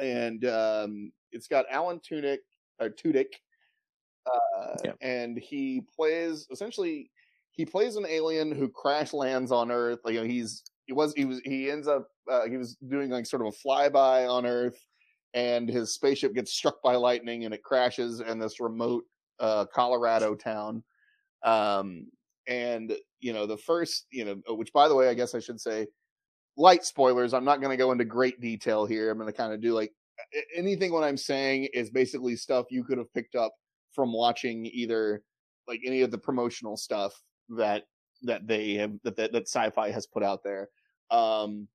and 0.00 0.44
um, 0.44 1.12
it's 1.32 1.46
got 1.46 1.66
Alan 1.70 2.00
Tunick 2.00 2.38
or 2.78 2.90
Tudyk, 2.90 3.34
uh, 4.26 4.76
Yep. 4.84 4.96
and 5.00 5.38
he 5.38 5.82
plays 5.94 6.46
essentially 6.50 7.10
he 7.52 7.64
plays 7.66 7.96
an 7.96 8.06
alien 8.06 8.52
who 8.52 8.68
crash 8.68 9.12
lands 9.12 9.50
on 9.52 9.70
Earth. 9.70 10.00
Like 10.04 10.14
you 10.14 10.20
know, 10.20 10.26
he's 10.26 10.62
he 10.90 10.94
was 10.94 11.14
he 11.14 11.24
was 11.24 11.40
he 11.44 11.70
ends 11.70 11.86
up 11.86 12.08
uh, 12.28 12.46
he 12.48 12.56
was 12.56 12.74
doing 12.88 13.10
like 13.10 13.24
sort 13.24 13.46
of 13.46 13.54
a 13.54 13.68
flyby 13.68 14.28
on 14.28 14.44
Earth, 14.44 14.84
and 15.34 15.68
his 15.68 15.94
spaceship 15.94 16.34
gets 16.34 16.52
struck 16.52 16.82
by 16.82 16.96
lightning 16.96 17.44
and 17.44 17.54
it 17.54 17.62
crashes 17.62 18.18
in 18.18 18.40
this 18.40 18.58
remote 18.58 19.04
uh, 19.38 19.66
Colorado 19.72 20.34
town. 20.34 20.82
Um, 21.44 22.08
and 22.48 22.92
you 23.20 23.32
know 23.32 23.46
the 23.46 23.56
first 23.56 24.06
you 24.10 24.24
know 24.24 24.54
which 24.56 24.72
by 24.72 24.88
the 24.88 24.94
way 24.96 25.08
I 25.08 25.14
guess 25.14 25.36
I 25.36 25.38
should 25.38 25.60
say 25.60 25.86
light 26.56 26.84
spoilers. 26.84 27.34
I'm 27.34 27.44
not 27.44 27.60
going 27.60 27.70
to 27.70 27.76
go 27.76 27.92
into 27.92 28.04
great 28.04 28.40
detail 28.40 28.84
here. 28.84 29.12
I'm 29.12 29.18
going 29.18 29.30
to 29.30 29.36
kind 29.36 29.52
of 29.52 29.60
do 29.60 29.74
like 29.74 29.92
anything 30.56 30.92
what 30.92 31.04
I'm 31.04 31.16
saying 31.16 31.68
is 31.72 31.88
basically 31.88 32.34
stuff 32.34 32.66
you 32.68 32.82
could 32.82 32.98
have 32.98 33.14
picked 33.14 33.36
up 33.36 33.52
from 33.94 34.12
watching 34.12 34.66
either 34.66 35.22
like 35.68 35.82
any 35.86 36.00
of 36.00 36.10
the 36.10 36.18
promotional 36.18 36.76
stuff 36.76 37.12
that 37.50 37.84
that 38.22 38.48
they 38.48 38.74
have 38.74 38.92
that 39.04 39.16
that, 39.16 39.32
that 39.32 39.48
sci-fi 39.48 39.92
has 39.92 40.06
put 40.08 40.24
out 40.24 40.42
there. 40.42 40.68
Um 41.10 41.68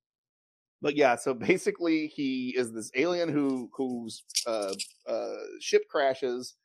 but 0.82 0.96
yeah, 0.96 1.16
so 1.16 1.34
basically 1.52 2.08
he 2.08 2.54
is 2.58 2.72
this 2.74 2.92
alien 2.96 3.30
who 3.30 3.70
whose 3.76 4.24
uh 4.46 4.74
uh 5.08 5.36
ship 5.60 5.84
crashes 5.90 6.56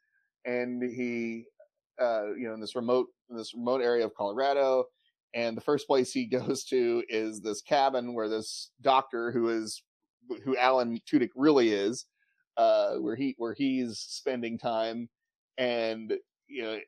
and 0.44 0.82
he 0.82 1.44
uh 2.00 2.32
you 2.34 2.46
know 2.46 2.54
in 2.54 2.60
this 2.60 2.76
remote 2.76 3.08
in 3.30 3.36
this 3.36 3.54
remote 3.54 3.80
area 3.80 4.04
of 4.04 4.14
Colorado 4.14 4.84
and 5.34 5.56
the 5.56 5.62
first 5.62 5.86
place 5.86 6.12
he 6.12 6.26
goes 6.38 6.64
to 6.64 7.02
is 7.08 7.40
this 7.40 7.62
cabin 7.62 8.14
where 8.14 8.28
this 8.28 8.70
doctor 8.82 9.32
who 9.32 9.48
is 9.48 9.82
who 10.44 10.56
Alan 10.56 11.00
Tudyk 11.10 11.30
really 11.34 11.72
is 11.72 12.06
uh 12.56 12.94
where 12.96 13.16
he 13.16 13.34
where 13.38 13.54
he's 13.54 13.98
spending 13.98 14.58
time 14.58 15.08
and 15.58 16.14
you 16.48 16.62
know 16.62 16.78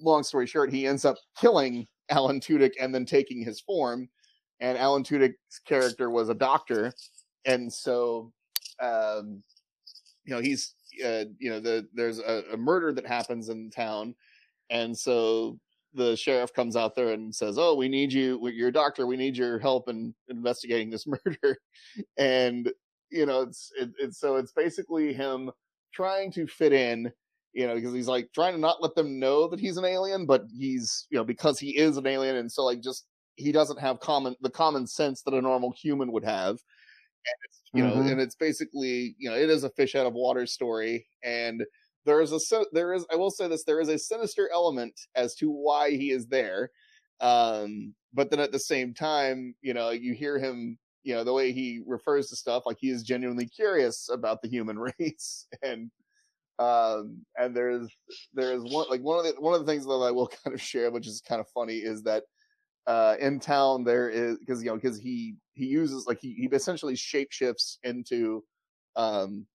long 0.00 0.22
story 0.22 0.46
short 0.46 0.72
he 0.72 0.86
ends 0.86 1.04
up 1.04 1.16
killing 1.38 1.86
Alan 2.10 2.40
Tudyk 2.40 2.72
and 2.80 2.94
then 2.94 3.04
taking 3.04 3.42
his 3.42 3.60
form 3.60 4.08
and 4.60 4.78
Alan 4.78 5.02
Tudyk's 5.02 5.60
character 5.64 6.10
was 6.10 6.28
a 6.28 6.34
doctor. 6.34 6.92
And 7.44 7.72
so 7.72 8.32
um 8.80 9.42
you 10.24 10.34
know 10.34 10.40
he's 10.40 10.74
uh 11.04 11.24
you 11.38 11.50
know 11.50 11.60
the 11.60 11.88
there's 11.94 12.18
a, 12.18 12.44
a 12.52 12.56
murder 12.56 12.92
that 12.92 13.06
happens 13.06 13.48
in 13.48 13.70
town. 13.70 14.14
And 14.70 14.96
so 14.96 15.58
the 15.94 16.16
sheriff 16.16 16.52
comes 16.52 16.76
out 16.76 16.94
there 16.94 17.12
and 17.12 17.34
says 17.34 17.58
oh 17.58 17.74
we 17.74 17.88
need 17.88 18.12
you 18.12 18.46
you're 18.48 18.68
a 18.68 18.72
doctor 18.72 19.06
we 19.06 19.16
need 19.16 19.36
your 19.36 19.58
help 19.58 19.88
in 19.88 20.14
investigating 20.28 20.90
this 20.90 21.06
murder. 21.24 21.58
And 22.16 22.70
you 23.10 23.26
know 23.26 23.42
it's 23.42 23.72
it, 23.78 23.90
it's 23.98 24.18
so 24.18 24.36
it's 24.36 24.52
basically 24.52 25.12
him 25.12 25.50
trying 25.92 26.30
to 26.32 26.46
fit 26.46 26.72
in 26.72 27.10
you 27.52 27.66
know 27.66 27.74
because 27.74 27.94
he's 27.94 28.08
like 28.08 28.30
trying 28.34 28.52
to 28.52 28.60
not 28.60 28.82
let 28.82 28.94
them 28.94 29.18
know 29.18 29.48
that 29.48 29.60
he's 29.60 29.76
an 29.76 29.84
alien 29.84 30.26
but 30.26 30.44
he's 30.56 31.06
you 31.10 31.16
know 31.16 31.24
because 31.24 31.58
he 31.58 31.76
is 31.76 31.96
an 31.96 32.06
alien 32.06 32.36
and 32.36 32.50
so 32.50 32.64
like 32.64 32.80
just 32.80 33.06
he 33.38 33.52
doesn't 33.52 33.80
have 33.80 34.00
common 34.00 34.36
the 34.42 34.50
common 34.50 34.86
sense 34.86 35.22
that 35.22 35.34
a 35.34 35.42
normal 35.42 35.72
human 35.72 36.12
would 36.12 36.24
have. 36.24 36.52
And 36.52 37.36
it's 37.44 37.62
you 37.74 37.82
know 37.84 37.94
Mhm. 37.94 38.10
and 38.12 38.20
it's 38.20 38.36
basically 38.36 39.16
you 39.18 39.30
know 39.30 39.36
it 39.36 39.50
is 39.50 39.64
a 39.64 39.70
fish 39.70 39.94
out 39.94 40.06
of 40.06 40.14
water 40.14 40.46
story. 40.46 41.08
And 41.24 41.66
there 42.06 42.20
is 42.22 42.32
a 42.32 42.64
there 42.72 42.94
is 42.94 43.06
i 43.12 43.16
will 43.16 43.30
say 43.30 43.48
this 43.48 43.64
there 43.64 43.80
is 43.80 43.88
a 43.88 43.98
sinister 43.98 44.48
element 44.52 44.98
as 45.14 45.34
to 45.36 45.50
why 45.50 45.90
he 45.90 46.10
is 46.12 46.28
there. 46.28 46.70
Um 47.20 47.94
but 48.14 48.30
then 48.30 48.40
at 48.40 48.52
the 48.52 48.58
same 48.60 48.94
time 48.94 49.54
you 49.62 49.74
know 49.74 49.90
you 49.90 50.14
hear 50.14 50.38
him 50.38 50.78
you 51.04 51.14
know 51.14 51.24
the 51.24 51.32
way 51.34 51.52
he 51.52 51.80
refers 51.86 52.28
to 52.28 52.36
stuff 52.36 52.64
like 52.66 52.78
he 52.80 52.90
is 52.90 53.02
genuinely 53.02 53.46
curious 53.48 54.08
about 54.10 54.42
the 54.42 54.48
human 54.48 54.78
race. 54.98 55.46
And 55.62 55.90
um 56.58 57.24
and 57.36 57.56
there's 57.56 57.88
there's 58.34 58.62
one 58.64 58.86
like 58.90 59.00
one 59.02 59.18
of 59.18 59.24
the 59.24 59.40
one 59.40 59.54
of 59.54 59.60
the 59.64 59.70
things 59.70 59.84
that 59.86 59.92
i 59.92 60.10
will 60.10 60.26
kind 60.44 60.54
of 60.54 60.60
share 60.60 60.90
which 60.90 61.06
is 61.06 61.20
kind 61.20 61.40
of 61.40 61.48
funny 61.50 61.78
is 61.78 62.02
that 62.02 62.24
uh 62.88 63.14
in 63.20 63.38
town 63.38 63.84
there 63.84 64.08
is 64.08 64.38
because 64.38 64.64
you 64.64 64.70
know 64.70 64.74
because 64.74 64.98
he 64.98 65.36
he 65.52 65.66
uses 65.66 66.06
like 66.08 66.18
he, 66.20 66.32
he 66.34 66.46
essentially 66.46 66.94
shapeshifts 66.94 67.76
into 67.84 68.42
um 68.96 69.46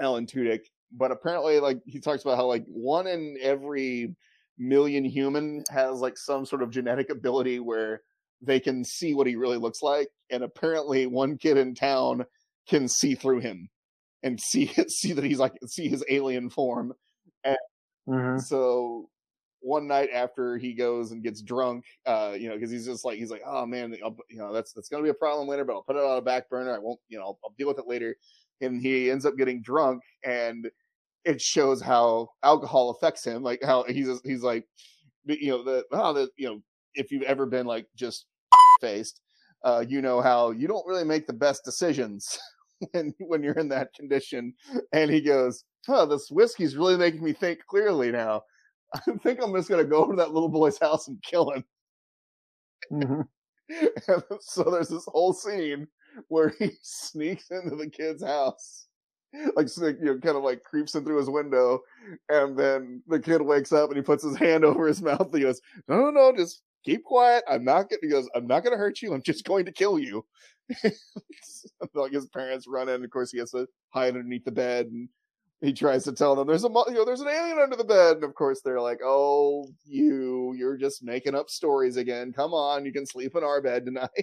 alan 0.00 0.26
tudyk 0.26 0.64
but 0.92 1.12
apparently 1.12 1.60
like 1.60 1.78
he 1.86 2.00
talks 2.00 2.22
about 2.22 2.36
how 2.36 2.46
like 2.46 2.64
one 2.66 3.06
in 3.06 3.38
every 3.40 4.14
million 4.58 5.04
human 5.04 5.62
has 5.70 6.00
like 6.00 6.18
some 6.18 6.44
sort 6.44 6.62
of 6.62 6.70
genetic 6.70 7.10
ability 7.10 7.60
where 7.60 8.02
they 8.42 8.58
can 8.60 8.84
see 8.84 9.14
what 9.14 9.26
he 9.26 9.36
really 9.36 9.56
looks 9.56 9.82
like 9.82 10.08
and 10.30 10.42
apparently 10.42 11.06
one 11.06 11.38
kid 11.38 11.56
in 11.56 11.74
town 11.74 12.24
can 12.68 12.88
see 12.88 13.14
through 13.14 13.38
him 13.40 13.68
and 14.24 14.40
see 14.40 14.66
see 14.88 15.12
that 15.12 15.24
he's 15.24 15.38
like 15.38 15.54
see 15.66 15.88
his 15.88 16.04
alien 16.08 16.50
form 16.50 16.92
Mhm. 18.08 18.40
so 18.40 19.10
one 19.60 19.86
night 19.86 20.10
after 20.12 20.56
he 20.56 20.72
goes 20.72 21.12
and 21.12 21.22
gets 21.22 21.42
drunk, 21.42 21.84
uh, 22.06 22.34
you 22.38 22.48
know, 22.48 22.54
because 22.54 22.70
he's 22.70 22.86
just 22.86 23.04
like 23.04 23.18
he's 23.18 23.30
like, 23.30 23.42
oh 23.46 23.66
man, 23.66 23.96
I'll, 24.04 24.16
you 24.28 24.38
know, 24.38 24.52
that's 24.52 24.72
that's 24.72 24.88
gonna 24.88 25.02
be 25.02 25.08
a 25.08 25.14
problem 25.14 25.48
later, 25.48 25.64
but 25.64 25.74
I'll 25.74 25.82
put 25.82 25.96
it 25.96 26.02
on 26.02 26.18
a 26.18 26.22
back 26.22 26.48
burner. 26.48 26.74
I 26.74 26.78
won't, 26.78 27.00
you 27.08 27.18
know, 27.18 27.24
I'll, 27.24 27.38
I'll 27.44 27.54
deal 27.58 27.68
with 27.68 27.78
it 27.78 27.88
later. 27.88 28.16
And 28.60 28.80
he 28.80 29.10
ends 29.10 29.24
up 29.24 29.36
getting 29.36 29.62
drunk, 29.62 30.02
and 30.24 30.68
it 31.24 31.40
shows 31.40 31.80
how 31.80 32.28
alcohol 32.42 32.90
affects 32.90 33.24
him. 33.24 33.42
Like 33.42 33.62
how 33.62 33.84
he's 33.84 34.20
he's 34.24 34.42
like, 34.42 34.66
you 35.26 35.50
know, 35.50 35.62
the 35.62 35.84
how 35.92 36.12
the 36.12 36.28
you 36.36 36.48
know, 36.48 36.62
if 36.94 37.10
you've 37.10 37.22
ever 37.22 37.46
been 37.46 37.66
like 37.66 37.86
just 37.96 38.26
faced, 38.80 39.20
uh, 39.64 39.84
you 39.86 40.02
know 40.02 40.20
how 40.20 40.50
you 40.50 40.68
don't 40.68 40.86
really 40.86 41.04
make 41.04 41.26
the 41.26 41.32
best 41.32 41.64
decisions 41.64 42.38
when 42.92 43.14
when 43.18 43.42
you're 43.42 43.58
in 43.58 43.68
that 43.68 43.92
condition. 43.94 44.54
And 44.92 45.10
he 45.10 45.20
goes, 45.20 45.64
oh, 45.88 46.06
this 46.06 46.30
whiskey's 46.30 46.76
really 46.76 46.96
making 46.96 47.22
me 47.22 47.32
think 47.32 47.60
clearly 47.68 48.10
now. 48.10 48.42
I 48.94 49.12
think 49.22 49.40
I'm 49.42 49.54
just 49.54 49.68
gonna 49.68 49.84
go 49.84 50.02
over 50.04 50.12
to 50.12 50.16
that 50.16 50.32
little 50.32 50.48
boy's 50.48 50.78
house 50.78 51.08
and 51.08 51.22
kill 51.22 51.50
him." 51.50 51.64
Mhm. 52.90 53.28
And 54.08 54.22
so 54.40 54.64
there's 54.64 54.88
this 54.88 55.04
whole 55.06 55.32
scene 55.32 55.88
where 56.28 56.50
he 56.58 56.70
sneaks 56.82 57.50
into 57.50 57.76
the 57.76 57.88
kid's 57.88 58.24
house, 58.24 58.86
like 59.56 59.68
you 59.78 59.96
know, 60.02 60.18
kind 60.18 60.36
of 60.36 60.42
like 60.42 60.62
creeps 60.62 60.94
in 60.94 61.04
through 61.04 61.18
his 61.18 61.30
window, 61.30 61.80
and 62.30 62.58
then 62.58 63.02
the 63.08 63.20
kid 63.20 63.42
wakes 63.42 63.72
up 63.72 63.90
and 63.90 63.96
he 63.96 64.02
puts 64.02 64.24
his 64.24 64.36
hand 64.36 64.64
over 64.64 64.86
his 64.86 65.02
mouth. 65.02 65.20
And 65.20 65.34
he 65.34 65.40
goes, 65.42 65.60
"No, 65.86 65.96
no, 65.98 66.10
no, 66.10 66.36
just 66.36 66.62
keep 66.84 67.04
quiet. 67.04 67.44
I'm 67.48 67.64
not 67.64 67.90
gonna." 67.90 68.00
He 68.02 68.08
goes, 68.08 68.28
"I'm 68.34 68.46
not 68.46 68.64
gonna 68.64 68.78
hurt 68.78 69.02
you. 69.02 69.12
I'm 69.12 69.22
just 69.22 69.44
going 69.44 69.66
to 69.66 69.72
kill 69.72 69.98
you." 69.98 70.24
like 71.94 72.12
his 72.12 72.26
parents 72.28 72.66
run 72.68 72.88
in. 72.88 73.04
Of 73.04 73.10
course, 73.10 73.30
he 73.32 73.38
has 73.38 73.50
to 73.52 73.66
hide 73.90 74.08
underneath 74.16 74.44
the 74.44 74.52
bed, 74.52 74.86
and 74.86 75.08
he 75.60 75.72
tries 75.72 76.04
to 76.04 76.12
tell 76.12 76.36
them 76.36 76.46
there's 76.46 76.64
a 76.64 76.68
you 76.68 76.94
know 76.94 77.04
there's 77.04 77.20
an 77.20 77.28
alien 77.28 77.58
under 77.58 77.76
the 77.76 77.84
bed. 77.84 78.16
And 78.16 78.24
of 78.24 78.34
course, 78.34 78.60
they're 78.60 78.80
like, 78.80 79.00
"Oh, 79.04 79.68
you, 79.84 80.54
you're 80.56 80.76
just 80.76 81.02
making 81.02 81.34
up 81.34 81.50
stories 81.50 81.96
again. 81.96 82.32
Come 82.32 82.52
on, 82.52 82.84
you 82.84 82.92
can 82.92 83.06
sleep 83.06 83.34
in 83.36 83.44
our 83.44 83.60
bed 83.60 83.84
tonight." 83.84 84.10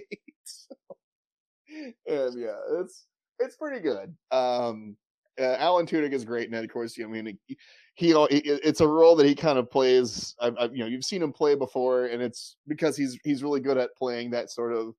and 2.06 2.40
yeah, 2.40 2.56
it's 2.80 3.06
it's 3.38 3.56
pretty 3.56 3.80
good. 3.80 4.14
Um, 4.30 4.96
uh, 5.38 5.56
Alan 5.58 5.86
Tudyk 5.86 6.12
is 6.12 6.24
great, 6.24 6.50
and 6.50 6.64
of 6.64 6.70
course, 6.70 6.96
you 6.96 7.04
know, 7.04 7.10
I 7.10 7.22
mean, 7.22 7.38
he, 7.46 7.56
he 7.94 8.12
it's 8.12 8.80
a 8.80 8.88
role 8.88 9.16
that 9.16 9.26
he 9.26 9.34
kind 9.34 9.58
of 9.58 9.70
plays. 9.70 10.34
I, 10.40 10.48
I, 10.48 10.64
you 10.66 10.78
know, 10.78 10.86
you've 10.86 11.04
seen 11.04 11.22
him 11.22 11.32
play 11.32 11.54
before, 11.54 12.06
and 12.06 12.22
it's 12.22 12.56
because 12.66 12.96
he's 12.96 13.18
he's 13.24 13.42
really 13.42 13.60
good 13.60 13.76
at 13.76 13.94
playing 13.96 14.30
that 14.30 14.50
sort 14.50 14.72
of 14.72 14.94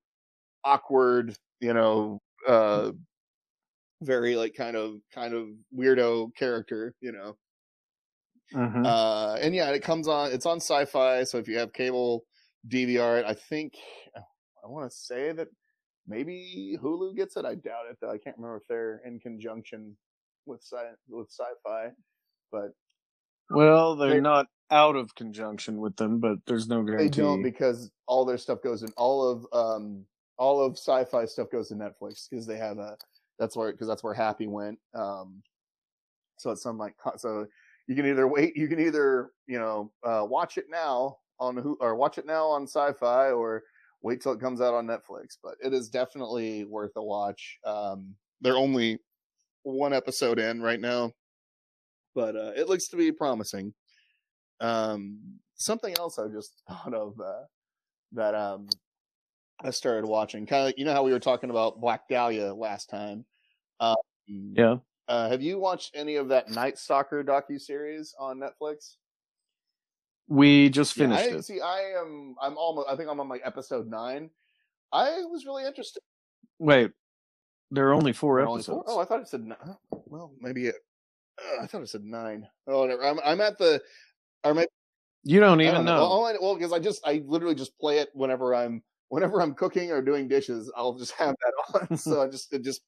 awkward, 0.64 1.34
you 1.60 1.74
know, 1.74 2.20
uh, 2.46 2.92
very 4.02 4.36
like 4.36 4.54
kind 4.54 4.76
of 4.76 4.96
kind 5.14 5.34
of 5.34 5.48
weirdo 5.76 6.34
character, 6.36 6.94
you 7.00 7.12
know. 7.12 7.36
Mhm. 8.54 8.86
Uh, 8.86 9.34
and 9.40 9.54
yeah, 9.54 9.70
it 9.70 9.82
comes 9.82 10.08
on. 10.08 10.32
It's 10.32 10.46
on 10.46 10.56
Sci-Fi, 10.58 11.24
so 11.24 11.38
if 11.38 11.48
you 11.48 11.58
have 11.58 11.72
cable 11.72 12.24
DVR, 12.66 13.20
it, 13.20 13.26
I 13.26 13.34
think 13.34 13.74
I 14.16 14.66
want 14.68 14.90
to 14.90 14.96
say 14.96 15.32
that 15.32 15.48
maybe 16.06 16.78
Hulu 16.82 17.14
gets 17.16 17.36
it. 17.36 17.44
I 17.44 17.54
doubt 17.56 17.86
it 17.90 17.98
though. 18.00 18.10
I 18.10 18.18
can't 18.18 18.36
remember 18.38 18.56
if 18.56 18.66
they're 18.68 19.02
in 19.04 19.20
conjunction 19.20 19.96
with 20.46 20.62
sci 20.62 20.82
with 21.08 21.28
Sci-Fi, 21.30 21.90
but 22.50 22.72
Well, 23.50 23.96
they're 23.96 24.14
They- 24.14 24.20
not 24.20 24.46
out 24.70 24.96
of 24.96 25.14
conjunction 25.14 25.78
with 25.80 25.96
them, 25.96 26.20
but 26.20 26.38
there's 26.46 26.68
no 26.68 26.82
they 26.82 26.90
guarantee. 26.90 27.20
don't 27.22 27.42
because 27.42 27.90
all 28.06 28.24
their 28.26 28.36
stuff 28.38 28.60
goes 28.62 28.82
in. 28.82 28.90
All 28.96 29.26
of 29.28 29.46
um 29.52 30.06
all 30.38 30.60
of 30.64 30.72
Sci-Fi 30.78 31.24
stuff 31.26 31.50
goes 31.50 31.68
to 31.68 31.74
Netflix 31.74 32.28
because 32.30 32.46
they 32.46 32.56
have 32.58 32.78
a 32.78 32.96
that's 33.38 33.56
where 33.56 33.72
because 33.72 33.88
that's 33.88 34.02
where 34.02 34.14
Happy 34.14 34.46
went. 34.46 34.78
Um, 34.94 35.42
so 36.36 36.50
it's 36.50 36.62
some 36.62 36.78
like 36.78 36.94
so 37.16 37.46
you 37.86 37.94
can 37.94 38.06
either 38.06 38.28
wait, 38.28 38.56
you 38.56 38.68
can 38.68 38.80
either 38.80 39.30
you 39.46 39.58
know 39.58 39.92
uh, 40.04 40.24
watch 40.24 40.58
it 40.58 40.66
now 40.70 41.18
on 41.40 41.56
who 41.56 41.76
or 41.80 41.94
watch 41.94 42.18
it 42.18 42.26
now 42.26 42.46
on 42.46 42.64
Sci-Fi 42.64 43.30
or 43.30 43.62
wait 44.02 44.20
till 44.20 44.32
it 44.32 44.40
comes 44.40 44.60
out 44.60 44.74
on 44.74 44.86
Netflix. 44.86 45.36
But 45.42 45.54
it 45.64 45.72
is 45.72 45.88
definitely 45.88 46.64
worth 46.64 46.92
a 46.96 47.02
watch. 47.02 47.58
Um, 47.64 48.14
they're 48.40 48.56
only 48.56 48.98
one 49.62 49.92
episode 49.92 50.38
in 50.38 50.62
right 50.62 50.80
now, 50.80 51.12
but 52.14 52.36
uh, 52.36 52.52
it 52.56 52.68
looks 52.68 52.88
to 52.88 52.96
be 52.96 53.12
promising. 53.12 53.74
Um, 54.60 55.18
something 55.54 55.96
else 55.98 56.18
I 56.18 56.28
just 56.28 56.62
thought 56.68 56.94
of 56.94 57.14
uh, 57.20 57.44
that 58.12 58.34
um, 58.34 58.68
I 59.60 59.70
started 59.70 60.06
watching, 60.06 60.46
kind 60.46 60.68
of 60.68 60.74
you 60.76 60.84
know 60.84 60.92
how 60.92 61.02
we 61.02 61.12
were 61.12 61.18
talking 61.18 61.50
about 61.50 61.80
Black 61.80 62.08
Dahlia 62.08 62.54
last 62.54 62.88
time. 62.90 63.24
Um, 63.80 63.96
Yeah. 64.26 64.76
uh, 65.08 65.28
have 65.28 65.42
you 65.42 65.58
watched 65.58 65.96
any 65.96 66.16
of 66.16 66.28
that 66.28 66.50
Night 66.50 66.78
Stalker 66.78 67.24
docu 67.24 67.60
series 67.60 68.14
on 68.18 68.38
Netflix? 68.40 68.94
We 70.28 70.68
just 70.68 70.96
Yeah, 70.96 71.04
finished 71.06 71.24
I, 71.24 71.36
it. 71.36 71.42
See, 71.44 71.60
I 71.60 71.94
am. 72.00 72.36
I'm 72.40 72.56
almost. 72.56 72.88
I 72.88 72.96
think 72.96 73.08
I'm 73.08 73.18
on 73.18 73.28
like 73.28 73.42
episode 73.44 73.88
nine. 73.88 74.30
I 74.92 75.22
was 75.24 75.44
really 75.46 75.64
interested. 75.64 76.02
Wait, 76.58 76.90
there 77.70 77.88
are 77.88 77.94
only 77.94 78.12
four 78.12 78.40
Only 78.40 78.62
four? 78.62 78.80
episodes. 78.80 78.84
Oh, 78.88 79.00
I 79.00 79.04
thought 79.06 79.20
it 79.20 79.28
said. 79.28 79.44
ni- 79.44 79.54
oh, 79.66 80.02
Well, 80.06 80.32
maybe 80.40 80.66
it. 80.66 80.76
Uh, 81.40 81.62
I 81.62 81.66
thought 81.66 81.82
it 81.82 81.88
said 81.88 82.04
nine. 82.04 82.46
Oh, 82.66 82.80
whatever. 82.80 83.04
I'm. 83.04 83.18
I'm 83.24 83.40
at 83.40 83.58
the. 83.58 83.82
Or 84.44 84.54
maybe 84.54 84.68
you 85.24 85.40
don't 85.40 85.60
even 85.60 85.74
don't 85.76 85.84
know. 85.84 85.94
know. 85.96 86.00
Well, 86.02 86.10
all 86.12 86.26
I, 86.26 86.34
well, 86.40 86.54
because 86.54 86.72
I 86.72 86.78
just. 86.78 87.00
I 87.06 87.22
literally 87.26 87.54
just 87.54 87.78
play 87.78 87.98
it 87.98 88.10
whenever 88.12 88.54
I'm. 88.54 88.82
Whenever 89.08 89.40
I'm 89.40 89.54
cooking 89.54 89.90
or 89.90 90.02
doing 90.02 90.28
dishes, 90.28 90.70
I'll 90.76 90.94
just 90.94 91.12
have 91.12 91.34
that 91.40 91.88
on. 91.90 91.96
so 91.96 92.22
I 92.22 92.28
just. 92.28 92.52
It 92.52 92.62
just 92.62 92.82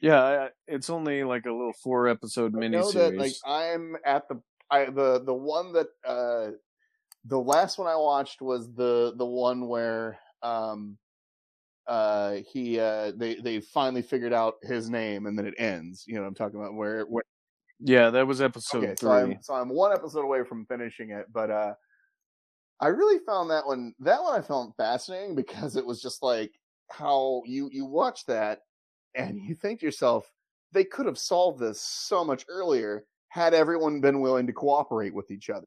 Yeah, 0.00 0.48
it's 0.66 0.90
only 0.90 1.24
like 1.24 1.46
a 1.46 1.52
little 1.52 1.74
four 1.82 2.08
episode 2.08 2.52
mini 2.54 2.82
series. 2.82 3.18
like 3.18 3.32
I'm 3.44 3.96
at 4.04 4.28
the 4.28 4.40
I 4.70 4.86
the 4.86 5.22
the 5.24 5.34
one 5.34 5.72
that 5.74 5.88
uh 6.06 6.52
the 7.24 7.38
last 7.38 7.78
one 7.78 7.88
I 7.88 7.96
watched 7.96 8.40
was 8.40 8.72
the 8.74 9.14
the 9.16 9.26
one 9.26 9.68
where 9.68 10.18
um 10.42 10.96
uh 11.86 12.36
he 12.52 12.78
uh 12.80 13.12
they 13.16 13.36
they 13.36 13.60
finally 13.60 14.02
figured 14.02 14.32
out 14.32 14.54
his 14.62 14.90
name 14.90 15.26
and 15.26 15.38
then 15.38 15.46
it 15.46 15.54
ends. 15.58 16.04
You 16.06 16.14
know 16.14 16.22
what 16.22 16.28
I'm 16.28 16.34
talking 16.34 16.60
about 16.60 16.74
where 16.74 17.04
where 17.04 17.24
yeah, 17.80 18.10
that 18.10 18.26
was 18.26 18.40
episode 18.40 18.84
okay, 18.84 18.94
so 18.98 19.10
3 19.10 19.18
I'm 19.18 19.38
so 19.42 19.54
I'm 19.54 19.68
one 19.68 19.92
episode 19.92 20.24
away 20.24 20.44
from 20.44 20.66
finishing 20.66 21.10
it, 21.10 21.26
but 21.32 21.50
uh 21.50 21.74
I 22.80 22.88
really 22.88 23.18
found 23.24 23.50
that 23.50 23.66
one 23.66 23.94
that 24.00 24.22
one 24.22 24.38
I 24.38 24.42
found 24.42 24.74
fascinating 24.76 25.34
because 25.34 25.76
it 25.76 25.86
was 25.86 26.00
just 26.00 26.22
like 26.22 26.52
how 26.90 27.42
you 27.46 27.68
you 27.72 27.84
watch 27.86 28.26
that 28.26 28.60
and 29.14 29.40
you 29.40 29.54
think 29.54 29.80
to 29.80 29.86
yourself 29.86 30.30
they 30.72 30.84
could 30.84 31.06
have 31.06 31.18
solved 31.18 31.58
this 31.58 31.80
so 31.80 32.24
much 32.24 32.44
earlier 32.48 33.04
had 33.28 33.54
everyone 33.54 34.00
been 34.00 34.20
willing 34.20 34.46
to 34.46 34.52
cooperate 34.52 35.14
with 35.14 35.30
each 35.30 35.48
other. 35.50 35.66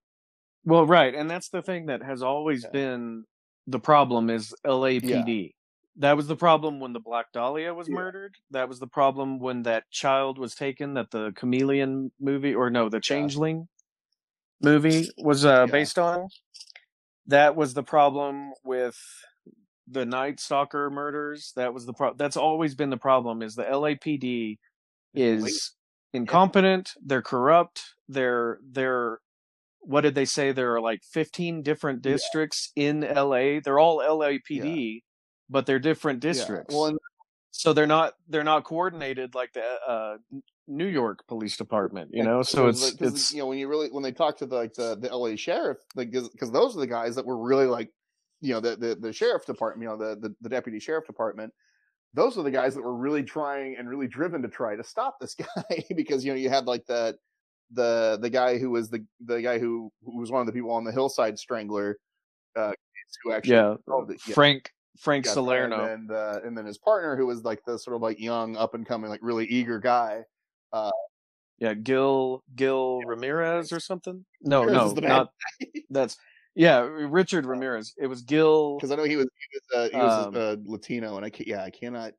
Well, 0.66 0.86
right, 0.86 1.16
and 1.16 1.30
that's 1.30 1.49
the 1.49 1.62
thing 1.62 1.88
that 1.88 2.03
has 2.03 2.22
always 2.22 2.64
Yeah. 2.64 2.72
been 2.72 3.26
the 3.68 3.80
problem 3.80 4.30
is 4.30 4.53
LAPD. 4.66 5.51
That 5.97 6.16
was 6.16 6.28
the 6.28 6.36
problem 6.36 6.80
when 6.80 6.93
the 6.93 6.99
Black 6.99 7.32
Dahlia 7.34 7.74
was 7.74 7.89
Yeah. 7.89 7.95
murdered. 7.95 8.36
That 8.51 8.70
was 8.70 8.80
the 8.80 8.88
problem 8.88 9.39
when 9.39 9.64
that 9.64 9.89
child 9.89 10.38
was 10.38 10.55
taken 10.55 10.93
that 10.93 11.12
the 11.12 11.32
Chameleon 11.36 12.12
movie 12.20 12.55
or 12.55 12.70
no, 12.70 12.88
the 12.89 12.99
Changeling 12.99 13.68
movie 14.62 15.10
was 15.18 15.45
uh, 15.45 15.66
Yeah. 15.66 15.72
based 15.72 15.97
on. 15.99 16.28
That 17.30 17.55
was 17.55 17.73
the 17.73 17.84
problem 17.84 18.51
with 18.63 18.97
the 19.88 20.05
Night 20.05 20.39
Stalker 20.39 20.89
murders. 20.89 21.53
That 21.55 21.73
was 21.73 21.86
the 21.86 21.93
pro- 21.93 22.13
that's 22.13 22.38
always 22.38 22.75
been 22.75 22.89
the 22.89 22.97
problem 22.97 23.41
is 23.41 23.55
the 23.55 23.63
LAPD 23.63 24.57
is 25.13 25.43
Wait. 25.43 25.53
incompetent, 26.21 26.91
they're 27.03 27.21
corrupt, 27.21 27.82
they're 28.07 28.59
they're 28.71 29.19
what 29.82 30.01
did 30.01 30.13
they 30.15 30.25
say 30.25 30.51
there 30.51 30.75
are 30.75 30.82
like 30.82 31.01
15 31.03 31.63
different 31.63 32.05
Yeah. 32.05 32.11
districts 32.13 32.71
in 32.75 33.01
LA. 33.01 33.59
They're 33.63 33.80
all 33.80 33.99
LAPD, 33.99 35.03
but 35.49 35.65
they're 35.65 35.80
different 35.80 36.19
districts. 36.19 36.73
Yeah. 36.73 36.80
Well, 36.80 36.88
and 36.89 36.99
so 37.51 37.73
they're 37.73 37.88
not 37.88 38.13
they're 38.27 38.43
not 38.43 38.63
coordinated 38.63 39.34
like 39.36 39.53
the 39.53 39.63
uh 39.88 40.17
New 40.70 40.86
York 40.86 41.26
Police 41.28 41.57
Department, 41.57 42.11
you 42.13 42.24
know. 42.24 42.43
So 42.43 42.67
it's 42.67 42.93
it's 43.01 43.34
you 43.34 43.39
know 43.39 43.47
when 43.47 43.57
you 43.57 43.67
really 43.67 43.89
when 43.89 44.03
they 44.03 44.11
talk 44.11 44.38
to 44.38 44.45
the 44.45 44.55
like 44.55 44.74
the, 44.74 44.95
the 44.95 45.09
LA 45.13 45.36
sheriff 45.36 45.78
like 45.95 46.11
because 46.11 46.51
those 46.51 46.78
are 46.78 46.80
the 46.80 46.88
guys 46.88 47.15
that 47.15 47.26
were 47.26 47.38
really 47.38 47.65
like 47.65 47.91
you 48.39 48.53
know 48.53 48.59
the 48.59 48.76
the, 48.76 48.95
the 48.95 49.11
sheriff 49.11 49.45
department 49.45 49.84
you 49.84 49.89
know 49.89 49.97
the, 49.97 50.15
the 50.15 50.36
the 50.41 50.49
deputy 50.49 50.80
sheriff 50.80 51.05
department 51.05 51.51
those 52.13 52.38
are 52.38 52.43
the 52.43 52.51
guys 52.51 52.76
that 52.76 52.84
were 52.84 52.95
really 52.95 53.24
trying 53.24 53.76
and 53.78 53.89
really 53.89 54.07
driven 54.07 54.41
to 54.41 54.47
try 54.47 54.76
to 54.76 54.84
stop 54.84 55.20
this 55.20 55.36
guy 55.57 55.84
because 55.95 56.24
you 56.24 56.32
know 56.32 56.38
you 56.38 56.49
had 56.49 56.65
like 56.65 56.86
the 56.86 57.17
the 57.72 58.17
the 58.22 58.30
guy 58.30 58.57
who 58.57 58.70
was 58.70 58.89
the 58.89 59.03
the 59.26 59.41
guy 59.41 59.57
who 59.57 59.91
who 60.03 60.20
was 60.20 60.32
one 60.32 60.41
of 60.41 60.47
the 60.47 60.53
people 60.53 60.72
on 60.72 60.84
the 60.84 60.91
hillside 60.91 61.38
strangler 61.38 61.97
uh 62.55 62.72
who 63.24 63.34
actually 63.34 63.55
yeah, 63.55 63.74
it. 63.74 64.22
Yeah. 64.28 64.34
Frank 64.36 64.72
Frank 64.99 65.26
Salerno. 65.26 65.86
and 65.86 66.11
uh, 66.11 66.39
and 66.43 66.57
then 66.57 66.65
his 66.65 66.78
partner 66.78 67.15
who 67.15 67.26
was 67.26 67.43
like 67.43 67.63
the 67.65 67.80
sort 67.80 67.95
of 67.95 68.01
like 68.01 68.20
young 68.20 68.55
up 68.55 68.76
and 68.76 68.86
coming 68.86 69.09
like 69.09 69.22
really 69.24 69.45
eager 69.45 69.80
guy 69.80 70.24
Yeah, 71.59 71.74
Gil 71.74 72.43
Gil 72.55 73.01
Ramirez 73.05 73.72
or 73.72 73.80
something. 73.80 74.26
No, 74.41 74.61
Ramirez 74.61 74.78
no, 74.78 74.88
is 74.88 74.93
the 74.93 75.01
bad 75.01 75.09
not 75.09 75.34
that's 75.89 76.17
yeah, 76.55 76.80
Richard 76.80 77.45
Ramirez. 77.45 77.93
It 77.97 78.07
was 78.07 78.22
Gil. 78.22 78.78
because 78.78 78.91
I 78.91 78.95
know 78.95 79.03
he 79.03 79.15
was 79.15 79.26
he 79.26 79.78
was, 79.78 79.91
uh, 79.91 79.95
he 79.95 80.01
was 80.01 80.28
Um, 80.28 80.36
uh, 80.36 80.55
Latino, 80.65 81.17
and 81.17 81.26
I 81.26 81.30
can't, 81.30 81.47
yeah, 81.47 81.63
I 81.63 81.70
cannot. 81.70 82.13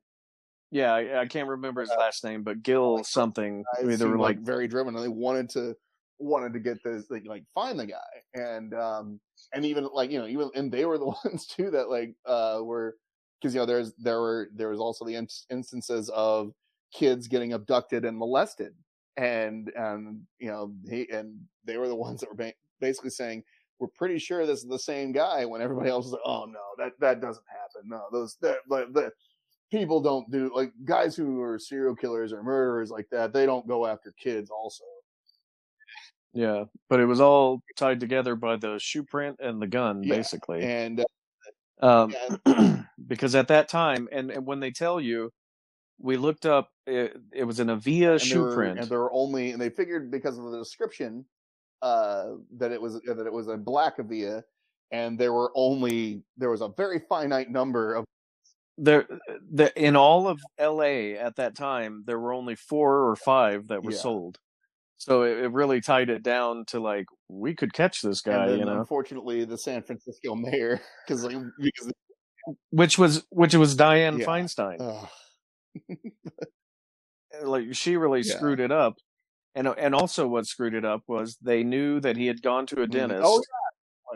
Yeah, 0.71 0.93
I, 0.93 1.21
I 1.21 1.25
can't 1.27 1.49
remember 1.49 1.81
his 1.81 1.91
last 1.97 2.23
name, 2.23 2.43
but 2.43 2.63
Gil 2.63 3.03
something. 3.03 3.63
I 3.77 3.81
I 3.81 3.83
mean, 3.83 3.99
they 3.99 4.05
were 4.05 4.17
like, 4.17 4.37
like 4.37 4.45
very 4.45 4.67
driven, 4.67 4.95
and 4.95 5.03
they 5.03 5.09
wanted 5.09 5.49
to 5.51 5.75
wanted 6.19 6.53
to 6.53 6.59
get 6.59 6.83
this 6.83 7.05
like, 7.09 7.23
like 7.25 7.43
find 7.53 7.79
the 7.79 7.87
guy, 7.87 7.97
and 8.33 8.73
um 8.73 9.19
and 9.53 9.65
even 9.65 9.87
like 9.93 10.11
you 10.11 10.19
know 10.19 10.27
even 10.27 10.49
and 10.55 10.71
they 10.71 10.85
were 10.85 10.97
the 10.97 11.05
ones 11.25 11.45
too 11.47 11.71
that 11.71 11.89
like 11.89 12.15
uh 12.25 12.59
were 12.63 12.95
because 13.41 13.53
you 13.53 13.59
know 13.59 13.65
there's 13.65 13.93
there 13.97 14.21
were 14.21 14.49
there 14.55 14.69
was 14.69 14.79
also 14.79 15.03
the 15.03 15.15
in- 15.15 15.27
instances 15.49 16.09
of 16.09 16.53
kids 16.93 17.27
getting 17.27 17.53
abducted 17.53 18.05
and 18.05 18.17
molested, 18.17 18.73
and 19.17 19.71
and 19.75 20.21
you 20.39 20.47
know 20.49 20.73
he 20.89 21.07
and 21.11 21.39
they 21.65 21.77
were 21.77 21.87
the 21.87 21.95
ones 22.07 22.19
that 22.21 22.29
were 22.29 22.35
ba- 22.35 22.53
basically 22.79 23.09
saying 23.11 23.43
we're 23.79 23.87
pretty 23.95 24.19
sure 24.19 24.45
this 24.45 24.59
is 24.63 24.69
the 24.69 24.77
same 24.79 25.11
guy. 25.11 25.45
When 25.45 25.61
everybody 25.61 25.89
else 25.89 26.05
is 26.05 26.11
like, 26.11 26.21
oh 26.25 26.45
no, 26.45 26.59
that 26.77 26.91
that 26.99 27.21
doesn't 27.21 27.45
happen. 27.49 27.89
No, 27.89 28.03
those 28.11 28.37
that 28.41 28.57
like 28.69 28.93
the 28.93 29.11
people 29.71 30.01
don't 30.01 30.29
do 30.31 30.51
like 30.53 30.71
guys 30.85 31.15
who 31.15 31.41
are 31.41 31.57
serial 31.57 31.95
killers 31.95 32.33
or 32.33 32.43
murderers 32.43 32.91
like 32.91 33.07
that. 33.11 33.33
They 33.33 33.45
don't 33.45 33.67
go 33.67 33.85
after 33.87 34.13
kids. 34.21 34.49
Also, 34.51 34.83
Yeah, 36.33 36.65
but 36.89 36.99
it 36.99 37.05
was 37.05 37.19
all 37.21 37.61
tied 37.75 37.99
together 37.99 38.35
by 38.35 38.57
the 38.57 38.77
shoe 38.79 39.03
print 39.03 39.37
and 39.41 39.61
the 39.61 39.67
gun, 39.67 40.03
Yeah, 40.03 40.15
basically. 40.15 40.61
and 40.63 40.99
uh, 40.99 41.05
Um, 41.81 42.13
yeah, 42.45 42.83
because 43.07 43.33
at 43.33 43.47
that 43.47 43.67
time, 43.69 44.07
and, 44.11 44.29
and 44.29 44.45
when 44.45 44.59
they 44.59 44.71
tell 44.71 44.99
you, 45.01 45.31
we 46.01 46.17
looked 46.17 46.45
up, 46.45 46.69
it, 46.87 47.15
it 47.31 47.43
was 47.43 47.59
an 47.59 47.69
Avia 47.69 48.13
and 48.13 48.21
shoe 48.21 48.41
were, 48.41 48.53
print. 48.55 48.79
and 48.79 48.89
there 48.89 48.99
were 48.99 49.13
only, 49.13 49.51
and 49.51 49.61
they 49.61 49.69
figured 49.69 50.09
because 50.11 50.37
of 50.37 50.45
the 50.51 50.57
description, 50.57 51.25
uh, 51.81 52.31
that 52.57 52.71
it 52.71 52.81
was 52.81 53.01
that 53.01 53.25
it 53.25 53.33
was 53.33 53.47
a 53.47 53.57
black 53.57 53.99
Avia, 53.99 54.43
and 54.91 55.17
there 55.17 55.33
were 55.33 55.51
only 55.55 56.23
there 56.37 56.49
was 56.49 56.61
a 56.61 56.69
very 56.69 56.99
finite 57.09 57.49
number 57.49 57.95
of 57.95 58.05
there, 58.77 59.05
the, 59.51 59.71
in 59.79 59.95
all 59.95 60.27
of 60.27 60.39
LA 60.59 61.13
at 61.19 61.35
that 61.35 61.55
time, 61.55 62.03
there 62.07 62.19
were 62.19 62.33
only 62.33 62.55
four 62.55 63.09
or 63.09 63.15
five 63.15 63.67
that 63.67 63.83
were 63.83 63.91
Yeah. 63.91 63.97
sold. 63.97 64.39
So 64.97 65.23
it, 65.23 65.37
it 65.39 65.51
really 65.51 65.81
tied 65.81 66.09
it 66.09 66.23
down 66.23 66.65
to 66.67 66.79
like 66.79 67.05
we 67.27 67.53
could 67.55 67.73
catch 67.73 68.01
this 68.01 68.21
guy, 68.21 68.43
and 68.43 68.51
then 68.51 68.59
you 68.59 68.65
know, 68.65 68.79
unfortunately 68.79 69.45
the 69.45 69.57
San 69.57 69.83
Francisco 69.83 70.35
mayor 70.35 70.79
because 71.07 71.23
like, 71.23 71.37
because 71.59 71.91
which 72.71 72.97
was 72.97 73.23
which 73.29 73.55
was 73.55 73.75
Diane 73.75 74.17
Yeah. 74.17 74.25
Feinstein. 74.25 74.77
ugh, 74.79 75.09
like 77.43 77.73
she 77.73 77.95
really 77.97 78.21
Yeah. 78.21 78.35
screwed 78.35 78.59
it 78.59 78.71
up 78.71 78.95
and 79.55 79.67
and 79.67 79.95
also 79.95 80.27
what 80.27 80.45
screwed 80.45 80.73
it 80.73 80.85
up 80.85 81.03
was 81.07 81.37
they 81.41 81.63
knew 81.63 81.99
that 81.99 82.17
he 82.17 82.27
had 82.27 82.41
gone 82.41 82.65
to 82.67 82.81
a 82.81 82.87
Mhm. 82.87 82.91
dentist 82.91 83.23
Oh, 83.25 83.41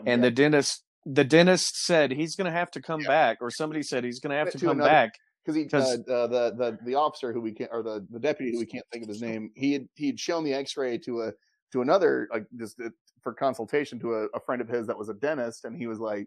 yeah. 0.04 0.12
and 0.12 0.22
Yeah. 0.22 0.28
the 0.28 0.34
dentist 0.34 0.84
the 1.08 1.24
dentist 1.24 1.76
said 1.84 2.10
he's 2.10 2.34
going 2.34 2.46
to 2.46 2.50
have 2.50 2.70
to 2.72 2.82
come 2.82 3.00
back 3.02 3.38
or 3.40 3.48
somebody 3.50 3.80
said 3.82 4.02
he's 4.02 4.18
going 4.18 4.32
to 4.32 4.36
have 4.36 4.50
to 4.50 4.58
To 4.58 4.66
come 4.66 4.78
another- 4.78 4.90
back 4.90 5.12
because 5.44 5.54
he 5.56 5.64
uh, 5.66 5.68
'Cause- 5.68 6.08
uh, 6.08 6.26
the 6.26 6.50
the 6.56 6.78
the 6.84 6.94
officer 6.96 7.32
who 7.32 7.40
we 7.40 7.52
can't 7.52 7.70
or 7.72 7.82
the 7.82 8.06
the 8.10 8.18
deputy 8.18 8.52
who 8.52 8.58
we 8.58 8.66
can't 8.66 8.84
think 8.92 9.04
of 9.04 9.08
his 9.08 9.22
name 9.22 9.50
he 9.56 9.72
had 9.72 9.88
he 9.94 10.06
had 10.08 10.18
shown 10.20 10.42
the 10.44 10.52
X-ray 10.52 10.98
to 10.98 11.22
a 11.22 11.32
to 11.72 11.80
another 11.82 12.28
like 12.32 12.46
just 12.56 12.80
uh, 12.80 12.90
for 13.22 13.32
consultation 13.32 13.98
to 14.00 14.14
a, 14.14 14.24
a 14.34 14.40
friend 14.40 14.60
of 14.60 14.68
his 14.68 14.86
that 14.88 14.98
was 14.98 15.08
a 15.08 15.14
dentist 15.14 15.64
and 15.64 15.76
he 15.76 15.86
was 15.86 15.98
like 16.00 16.26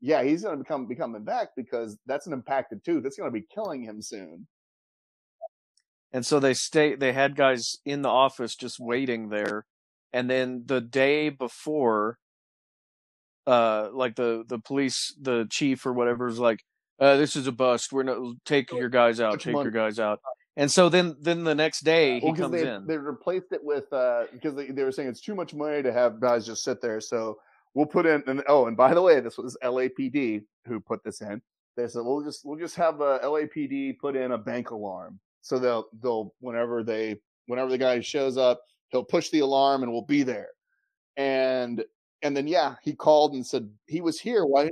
yeah 0.00 0.22
he's 0.22 0.42
gonna 0.42 0.56
become 0.56 0.86
be 0.86 0.94
coming 0.96 1.24
back 1.24 1.48
because 1.56 1.96
that's 2.06 2.26
an 2.26 2.32
impacted 2.32 2.84
tooth 2.84 3.02
that's 3.02 3.16
gonna 3.16 3.30
be 3.30 3.42
killing 3.42 3.82
him 3.82 4.02
soon 4.02 4.46
and 6.16 6.24
so 6.24 6.40
they 6.40 6.54
stay 6.54 6.94
they 6.94 7.12
had 7.12 7.36
guys 7.36 7.76
in 7.84 8.00
the 8.00 8.08
office 8.08 8.56
just 8.56 8.80
waiting 8.80 9.28
there. 9.28 9.66
And 10.14 10.30
then 10.30 10.62
the 10.64 10.80
day 10.80 11.28
before 11.28 12.16
uh 13.46 13.90
like 13.92 14.16
the 14.16 14.42
the 14.48 14.58
police 14.58 15.14
the 15.20 15.46
chief 15.50 15.84
or 15.84 15.92
whatever 15.92 16.26
is 16.26 16.38
like 16.38 16.64
uh 17.00 17.18
this 17.18 17.36
is 17.36 17.46
a 17.46 17.52
bust. 17.52 17.92
We're 17.92 18.04
not 18.04 18.36
take 18.46 18.72
your 18.72 18.88
guys 18.88 19.20
out. 19.20 19.40
take 19.40 19.52
your 19.52 19.70
guys 19.70 19.98
out. 19.98 20.20
And 20.56 20.72
so 20.72 20.88
then 20.88 21.16
then 21.20 21.44
the 21.44 21.54
next 21.54 21.80
day 21.80 22.18
he 22.18 22.24
Well, 22.24 22.34
comes 22.34 22.52
they, 22.52 22.66
in. 22.66 22.86
they 22.86 22.96
replaced 22.96 23.52
it 23.52 23.62
with 23.62 23.92
uh 23.92 24.24
because 24.32 24.54
they, 24.54 24.68
they 24.68 24.84
were 24.84 24.92
saying 24.92 25.10
it's 25.10 25.20
too 25.20 25.34
much 25.34 25.52
money 25.52 25.82
to 25.82 25.92
have 25.92 26.18
guys 26.18 26.46
just 26.46 26.64
sit 26.64 26.80
there. 26.80 26.98
So 27.02 27.36
we'll 27.74 27.84
put 27.84 28.06
in 28.06 28.22
and 28.26 28.42
oh 28.48 28.68
and 28.68 28.76
by 28.76 28.94
the 28.94 29.02
way 29.02 29.20
this 29.20 29.36
was 29.36 29.54
lapd 29.62 30.44
who 30.66 30.80
put 30.80 31.04
this 31.04 31.20
in. 31.20 31.42
They 31.76 31.86
said 31.88 32.06
we'll 32.06 32.24
just 32.24 32.46
we'll 32.46 32.58
just 32.58 32.76
have 32.76 33.02
a 33.02 33.18
lapd 33.18 33.98
put 33.98 34.16
in 34.16 34.32
a 34.32 34.38
bank 34.38 34.70
alarm 34.70 35.20
so 35.46 35.60
they'll 35.60 35.86
they'll 36.02 36.34
whenever 36.40 36.82
they 36.82 37.16
whenever 37.46 37.70
the 37.70 37.78
guy 37.78 38.00
shows 38.00 38.36
up 38.36 38.60
he'll 38.88 39.04
push 39.04 39.30
the 39.30 39.38
alarm 39.38 39.84
and 39.84 39.92
we'll 39.92 40.02
be 40.02 40.24
there. 40.24 40.48
And 41.16 41.84
and 42.22 42.36
then 42.36 42.48
yeah 42.48 42.74
he 42.82 42.94
called 42.94 43.32
and 43.34 43.46
said 43.46 43.70
he 43.86 44.00
was 44.00 44.18
here. 44.18 44.44
Why 44.44 44.70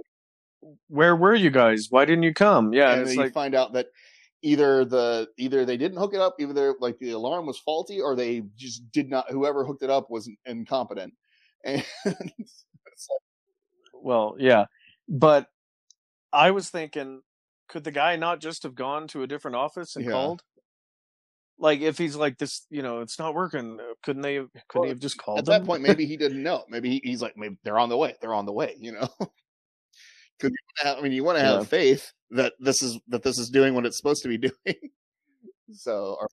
where 0.89 1.14
were 1.14 1.37
you 1.37 1.51
guys? 1.51 1.87
Why 1.91 2.05
didn't 2.05 2.25
you 2.25 2.35
come? 2.35 2.72
Yeah 2.72 2.91
and 2.91 3.01
and 3.01 3.09
then 3.09 3.14
you 3.14 3.22
like 3.22 3.33
find 3.33 3.55
out 3.55 3.72
that 3.75 3.87
either 4.43 4.85
the 4.85 5.29
either 5.39 5.64
they 5.64 5.77
didn't 5.77 5.99
hook 5.99 6.12
it 6.12 6.20
up 6.20 6.35
either 6.41 6.75
like 6.81 6.99
the 6.99 7.12
alarm 7.12 7.47
was 7.47 7.59
faulty 7.59 8.01
or 8.01 8.16
they 8.16 8.43
just 8.57 8.91
did 8.91 9.09
not 9.09 9.31
whoever 9.31 9.64
hooked 9.64 9.85
it 9.85 9.91
up 9.91 10.11
was 10.11 10.29
incompetent. 10.45 11.14
And 11.66 11.83
Well, 13.95 14.37
yeah, 14.39 14.66
but 15.09 15.49
I 16.31 16.51
was 16.51 16.68
thinking, 16.68 17.22
could 17.70 17.85
the 17.85 17.91
guy 17.91 18.16
not 18.16 18.41
just 18.41 18.64
have 18.64 18.75
gone 18.75 19.09
to 19.09 19.22
a 19.22 19.27
different 19.27 19.57
office 19.57 19.97
and 19.97 20.05
Yeah. 20.05 20.11
called? 20.11 20.43
Like, 21.64 21.80
if 21.80 21.98
he's 21.98 22.14
like 22.16 22.38
this, 22.38 22.66
you 22.70 22.82
know, 22.82 23.00
it's 23.00 23.18
not 23.18 23.34
working. 23.34 23.80
uh, 23.80 23.94
Couldn't 24.04 24.22
they? 24.22 24.36
Couldn't 24.36 24.52
Well, 24.74 24.84
he 24.84 24.88
have 24.90 25.00
just 25.00 25.16
called 25.18 25.40
at 25.40 25.46
them? 25.46 25.52
that 25.54 25.66
point 25.66 25.82
maybe 25.82 26.06
he 26.06 26.16
didn't 26.18 26.42
know 26.42 26.64
maybe 26.68 26.90
he, 26.90 27.00
he's 27.04 27.22
like 27.22 27.36
maybe 27.36 27.56
they're 27.64 27.78
on 27.80 27.88
the 27.88 27.96
way 27.96 28.14
they're 28.20 28.34
on 28.34 28.46
the 28.46 28.52
way 28.52 28.76
you 28.78 28.92
know 28.92 29.08
because 30.38 30.52
i 30.84 31.00
mean 31.00 31.12
you 31.12 31.24
want 31.24 31.38
to 31.38 31.44
have 31.44 31.62
Yeah. 31.62 31.64
faith 31.64 32.12
that 32.30 32.54
this 32.60 32.82
is 32.82 32.98
that 33.08 33.22
this 33.24 33.38
is 33.38 33.50
doing 33.50 33.74
what 33.74 33.86
it's 33.86 33.96
supposed 33.96 34.22
to 34.22 34.28
be 34.28 34.38
doing 34.66 34.76
so 35.72 36.16
or 36.20 36.28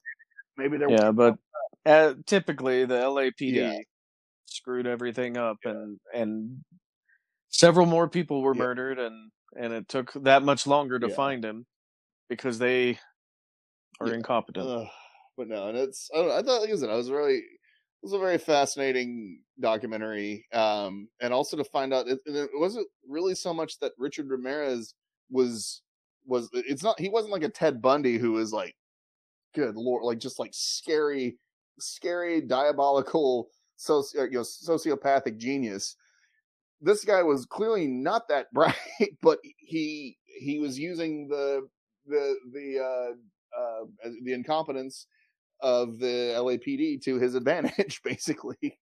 maybe 0.58 0.78
they're 0.78 0.90
yeah, 0.90 1.12
but 1.12 1.36
uh, 1.86 2.14
typically 2.26 2.86
the 2.86 2.96
LAPD 2.96 3.56
Yeah. 3.56 3.80
screwed 4.46 4.88
everything 4.88 5.38
up, 5.38 5.58
and 5.66 6.00
and 6.14 6.64
several 7.50 7.86
more 7.88 8.10
people 8.10 8.42
were 8.42 8.54
Yeah. 8.54 8.60
murdered, 8.60 9.00
and 9.00 9.32
and 9.58 9.74
it 9.74 9.88
took 9.90 10.14
that 10.24 10.44
much 10.44 10.68
longer 10.68 11.00
to 11.00 11.08
Yeah. 11.08 11.16
find 11.16 11.44
him 11.46 11.66
because 12.30 12.60
they 12.60 13.00
are 14.00 14.08
Yeah. 14.08 14.14
incompetent. 14.14 14.68
Ugh, 14.68 14.88
but 15.42 15.48
no, 15.48 15.70
and 15.70 15.78
it's 15.78 16.08
I, 16.14 16.18
don't 16.18 16.32
I 16.32 16.42
thought 16.44 16.62
like 16.62 16.70
I 16.70 16.76
said, 16.76 16.92
I 16.92 16.96
was 16.96 17.10
really 17.10 17.38
it 17.38 18.04
was 18.04 18.14
a 18.14 18.20
very 18.20 18.38
fascinating 18.38 19.40
documentary, 19.60 20.46
um, 20.54 21.08
and 21.20 21.34
also 21.34 21.58
to 21.58 21.64
find 21.64 21.96
out 21.96 22.08
it, 22.08 22.20
it 22.28 22.52
wasn't 22.54 22.86
really 23.10 23.34
so 23.34 23.52
much 23.52 23.80
that 23.80 23.94
Richard 23.98 24.30
Ramirez 24.30 24.94
was 25.32 25.82
was 26.28 26.48
it's 26.54 26.84
not 26.84 27.00
he 27.00 27.10
wasn't 27.10 27.34
like 27.34 27.42
a 27.42 27.50
Ted 27.50 27.82
Bundy 27.82 28.20
who 28.20 28.34
was 28.34 28.54
like 28.54 28.76
good 29.56 29.76
lord 29.76 30.04
like 30.04 30.20
just 30.20 30.38
like 30.38 30.52
scary 30.54 31.38
scary 31.80 32.40
diabolical 32.40 33.48
soci, 33.80 34.14
you 34.14 34.30
know, 34.30 34.42
sociopathic 34.42 35.38
genius. 35.38 35.96
This 36.82 37.04
guy 37.04 37.24
was 37.24 37.48
clearly 37.48 37.88
not 37.88 38.28
that 38.28 38.46
bright 38.54 38.76
but 39.24 39.40
he 39.58 40.18
he 40.28 40.60
was 40.60 40.78
using 40.78 41.28
the 41.30 41.68
the 42.06 42.36
the 42.54 42.80
uh 42.80 43.60
uh 43.60 44.10
the 44.24 44.34
incompetence 44.34 45.08
of 45.62 46.00
the 46.00 46.34
LAPD 46.36 47.02
to 47.04 47.20
his 47.20 47.36
advantage 47.42 48.02
basically 48.04 48.80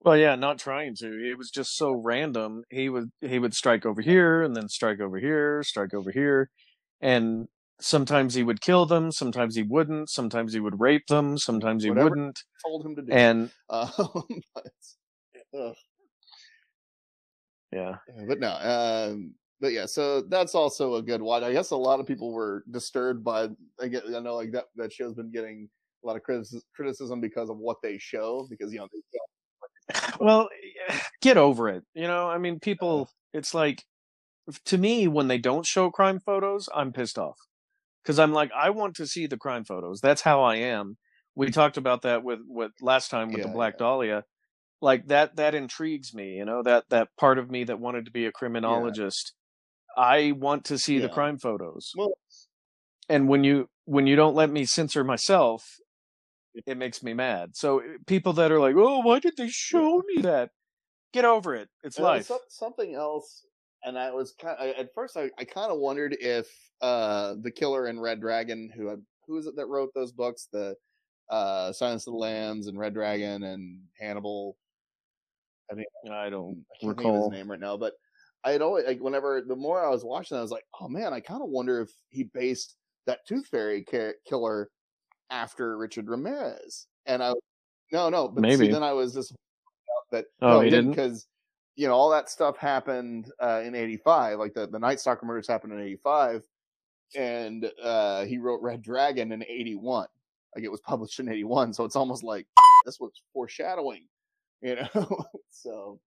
Well, 0.00 0.16
yeah, 0.16 0.36
not 0.36 0.58
trying 0.58 0.94
to. 0.96 1.06
It 1.30 1.36
was 1.36 1.50
just 1.50 1.76
so 1.76 1.90
random. 1.92 2.64
He 2.70 2.88
would 2.88 3.10
he 3.20 3.38
would 3.38 3.54
strike 3.54 3.84
over 3.84 4.00
here 4.00 4.42
and 4.42 4.54
then 4.56 4.68
strike 4.68 5.00
over 5.00 5.18
here, 5.18 5.62
strike 5.64 5.92
over 5.92 6.10
here, 6.12 6.50
and 7.00 7.48
sometimes 7.80 8.34
he 8.34 8.42
would 8.44 8.60
kill 8.60 8.86
them, 8.86 9.12
sometimes 9.12 9.54
he 9.56 9.62
wouldn't, 9.62 10.10
sometimes 10.10 10.52
he 10.52 10.60
would 10.60 10.80
rape 10.80 11.06
them, 11.08 11.38
sometimes 11.38 11.84
he 11.84 11.90
Whatever. 11.90 12.10
wouldn't. 12.10 12.40
told 12.64 12.84
him 12.86 12.96
to 12.96 13.02
do 13.02 13.12
And 13.12 13.50
um, 13.70 14.24
but, 14.54 15.74
yeah, 17.72 17.98
Yeah, 18.08 18.24
but 18.26 18.40
no 18.40 18.50
um 18.50 19.34
but 19.60 19.72
yeah 19.72 19.86
so 19.86 20.22
that's 20.22 20.54
also 20.54 20.96
a 20.96 21.02
good 21.02 21.22
one 21.22 21.42
i 21.42 21.52
guess 21.52 21.70
a 21.70 21.76
lot 21.76 22.00
of 22.00 22.06
people 22.06 22.32
were 22.32 22.64
disturbed 22.70 23.24
by 23.24 23.48
i 23.80 23.88
get 23.88 24.04
i 24.14 24.18
know 24.18 24.34
like 24.36 24.52
that 24.52 24.66
that 24.76 24.92
show's 24.92 25.14
been 25.14 25.30
getting 25.30 25.68
a 26.04 26.06
lot 26.06 26.16
of 26.16 26.22
criticism 26.22 26.62
criticism 26.74 27.20
because 27.20 27.50
of 27.50 27.58
what 27.58 27.76
they 27.82 27.98
show 27.98 28.46
because 28.50 28.72
you 28.72 28.78
know 28.78 28.88
well, 30.20 30.48
get 31.20 31.36
over 31.36 31.68
it. 31.68 31.84
You 31.94 32.06
know, 32.06 32.28
I 32.28 32.38
mean, 32.38 32.60
people. 32.60 33.08
Oh. 33.10 33.14
It's 33.34 33.52
like 33.52 33.84
to 34.64 34.78
me 34.78 35.06
when 35.06 35.28
they 35.28 35.36
don't 35.36 35.66
show 35.66 35.90
crime 35.90 36.18
photos, 36.18 36.68
I'm 36.74 36.92
pissed 36.92 37.18
off 37.18 37.36
because 38.02 38.18
I'm 38.18 38.32
like, 38.32 38.50
I 38.58 38.70
want 38.70 38.96
to 38.96 39.06
see 39.06 39.26
the 39.26 39.36
crime 39.36 39.64
photos. 39.64 40.00
That's 40.00 40.22
how 40.22 40.42
I 40.42 40.56
am. 40.56 40.96
We 41.34 41.50
talked 41.50 41.76
about 41.76 42.02
that 42.02 42.24
with 42.24 42.40
with 42.48 42.72
last 42.80 43.10
time 43.10 43.30
with 43.30 43.42
the 43.42 43.48
Black 43.48 43.74
yeah. 43.74 43.84
Dahlia. 43.84 44.24
Like 44.80 45.08
that 45.08 45.36
that 45.36 45.54
intrigues 45.54 46.14
me, 46.14 46.36
you 46.36 46.44
know, 46.46 46.62
that 46.62 46.84
that 46.88 47.08
part 47.18 47.38
of 47.38 47.50
me 47.50 47.64
that 47.64 47.80
wanted 47.80 48.06
to 48.06 48.10
be 48.10 48.24
a 48.24 48.32
criminologist. 48.32 49.34
I 49.96 50.32
want 50.32 50.64
to 50.66 50.78
see 50.78 50.98
the 50.98 51.08
crime 51.08 51.38
photos. 51.38 51.92
well 51.96 52.12
And 53.08 53.28
when 53.28 53.44
you 53.44 53.68
when 53.84 54.06
you 54.06 54.16
don't 54.16 54.34
let 54.34 54.50
me 54.50 54.64
censor 54.64 55.02
myself, 55.02 55.64
it 56.66 56.76
makes 56.76 57.02
me 57.02 57.14
mad. 57.14 57.56
So 57.56 57.82
people 58.06 58.34
that 58.34 58.52
are 58.52 58.60
like, 58.60 58.74
"Oh, 58.76 59.00
why 59.00 59.18
did 59.18 59.36
they 59.36 59.48
show 59.48 60.02
me 60.06 60.22
that?" 60.22 60.50
Get 61.12 61.24
over 61.24 61.54
it. 61.54 61.68
It's 61.82 61.98
life. 61.98 62.30
something 62.48 62.94
else, 62.94 63.46
and 63.82 63.98
I 63.98 64.10
was 64.12 64.34
kind 64.38 64.58
of, 64.58 64.76
at 64.76 64.90
first 64.94 65.16
I, 65.16 65.30
I 65.38 65.44
kind 65.44 65.72
of 65.72 65.78
wondered 65.78 66.16
if 66.20 66.46
uh 66.82 67.34
the 67.40 67.50
killer 67.50 67.86
in 67.86 67.98
Red 67.98 68.20
Dragon, 68.20 68.70
who 68.74 69.02
who 69.26 69.38
is 69.38 69.46
it 69.46 69.56
that 69.56 69.66
wrote 69.66 69.90
those 69.94 70.12
books, 70.12 70.48
the 70.52 70.76
uh 71.30 71.72
Silence 71.72 72.06
of 72.06 72.12
the 72.12 72.18
Lambs 72.18 72.66
and 72.66 72.78
Red 72.78 72.92
Dragon 72.94 73.42
and 73.42 73.80
Hannibal. 73.98 74.56
I 75.70 76.30
don't 76.30 76.64
I 76.74 76.78
think 76.80 76.92
of 76.92 76.98
recall. 76.98 77.30
his 77.30 77.38
name 77.38 77.50
right 77.50 77.60
now, 77.60 77.76
but 77.76 77.94
I 78.44 78.52
had 78.52 78.62
always 78.62 78.86
like 78.86 79.00
whenever 79.00 79.42
the 79.46 79.56
more 79.56 79.84
I 79.84 79.90
was 79.90 80.04
watching, 80.04 80.36
I 80.36 80.42
was 80.42 80.50
like, 80.50 80.64
oh 80.80 80.88
man, 80.88 81.12
I 81.12 81.20
kind 81.20 81.42
of 81.42 81.50
wonder 81.50 81.80
if 81.80 81.90
he 82.08 82.24
based 82.24 82.76
that 83.06 83.26
Tooth 83.26 83.46
Fairy 83.46 83.84
ca- 83.84 84.14
killer 84.26 84.70
after 85.30 85.76
Richard 85.76 86.08
Ramirez, 86.08 86.86
and 87.06 87.22
I 87.22 87.34
no 87.92 88.08
no, 88.08 88.28
but 88.28 88.42
see, 88.42 88.56
Maybe. 88.56 88.68
then 88.68 88.82
I 88.82 88.92
was 88.92 89.14
just 89.14 89.34
that 90.12 90.26
Oh, 90.40 90.54
no, 90.54 90.60
he 90.60 90.70
didn't? 90.70 90.90
because 90.90 91.26
you 91.76 91.88
know 91.88 91.94
all 91.94 92.10
that 92.10 92.28
stuff 92.28 92.56
happened 92.56 93.30
uh, 93.40 93.62
in 93.64 93.74
'85. 93.74 94.38
Like 94.38 94.54
the 94.54 94.66
the 94.66 94.78
Night 94.78 95.00
Stalker 95.00 95.26
murders 95.26 95.48
happened 95.48 95.72
in 95.72 95.80
'85, 95.80 96.42
and 97.16 97.70
uh, 97.82 98.24
he 98.24 98.38
wrote 98.38 98.62
Red 98.62 98.82
Dragon 98.82 99.32
in 99.32 99.42
'81. 99.42 100.06
Like 100.54 100.64
it 100.64 100.70
was 100.70 100.80
published 100.80 101.20
in 101.20 101.28
'81, 101.28 101.72
so 101.72 101.84
it's 101.84 101.96
almost 101.96 102.22
like 102.24 102.46
this 102.86 102.98
was 103.00 103.12
foreshadowing, 103.32 104.06
you 104.62 104.76
know. 104.76 105.24
so 105.50 106.00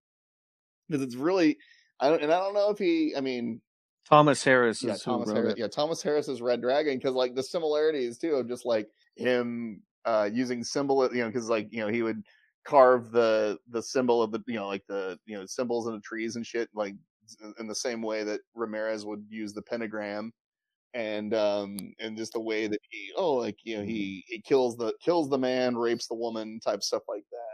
because 0.88 1.02
it's 1.02 1.14
really, 1.14 1.56
I 2.02 2.08
don't, 2.08 2.22
and 2.22 2.32
I 2.32 2.38
don't 2.38 2.54
know 2.54 2.70
if 2.70 2.78
he. 2.78 3.14
I 3.16 3.20
mean, 3.20 3.60
Thomas 4.08 4.42
Harris 4.42 4.82
yeah, 4.82 4.92
is 4.92 5.02
who 5.02 5.12
Thomas 5.12 5.30
Harris. 5.30 5.52
it. 5.52 5.58
Yeah, 5.58 5.68
Thomas 5.68 6.02
Harris 6.02 6.28
is 6.28 6.42
Red 6.42 6.60
Dragon 6.60 6.98
because 6.98 7.14
like 7.14 7.34
the 7.34 7.42
similarities 7.42 8.18
too 8.18 8.34
of 8.34 8.48
just 8.48 8.66
like 8.66 8.88
him 9.16 9.80
uh 10.04 10.28
using 10.30 10.64
symbol, 10.64 11.08
you 11.14 11.22
know, 11.22 11.28
because 11.28 11.48
like 11.48 11.68
you 11.70 11.80
know 11.80 11.88
he 11.88 12.02
would 12.02 12.22
carve 12.64 13.10
the 13.12 13.58
the 13.70 13.82
symbol 13.82 14.22
of 14.22 14.32
the 14.32 14.42
you 14.46 14.56
know 14.56 14.66
like 14.66 14.84
the 14.88 15.18
you 15.26 15.38
know 15.38 15.46
symbols 15.46 15.86
in 15.86 15.94
the 15.94 16.00
trees 16.00 16.36
and 16.36 16.46
shit 16.46 16.68
like 16.74 16.94
in 17.58 17.66
the 17.66 17.74
same 17.74 18.02
way 18.02 18.24
that 18.24 18.40
Ramirez 18.54 19.06
would 19.06 19.24
use 19.28 19.52
the 19.52 19.62
pentagram 19.62 20.32
and 20.94 21.34
um 21.34 21.76
and 22.00 22.16
just 22.16 22.34
the 22.34 22.40
way 22.40 22.66
that 22.66 22.80
he 22.90 23.10
oh 23.16 23.34
like 23.34 23.56
you 23.64 23.78
know 23.78 23.84
he 23.84 24.24
he 24.26 24.40
kills 24.40 24.76
the 24.76 24.92
kills 25.02 25.28
the 25.30 25.38
man 25.38 25.76
rapes 25.76 26.06
the 26.06 26.14
woman 26.14 26.60
type 26.60 26.82
stuff 26.82 27.02
like 27.08 27.24
that 27.30 27.51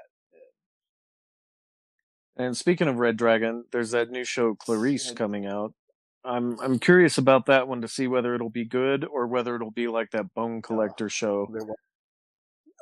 And 2.38 2.56
speaking 2.56 2.86
of 2.86 2.96
Red 2.96 3.16
Dragon, 3.16 3.64
there's 3.72 3.90
that 3.90 4.10
new 4.10 4.24
show 4.24 4.54
Clarice 4.54 5.10
coming 5.10 5.44
out. 5.44 5.74
I'm 6.24 6.58
I'm 6.60 6.78
curious 6.78 7.18
about 7.18 7.46
that 7.46 7.68
one 7.68 7.80
to 7.82 7.88
see 7.88 8.06
whether 8.06 8.34
it'll 8.34 8.50
be 8.50 8.64
good 8.64 9.04
or 9.04 9.26
whether 9.26 9.56
it'll 9.56 9.70
be 9.70 9.88
like 9.88 10.10
that 10.12 10.34
Bone 10.34 10.62
Collector 10.62 11.08
show. 11.08 11.48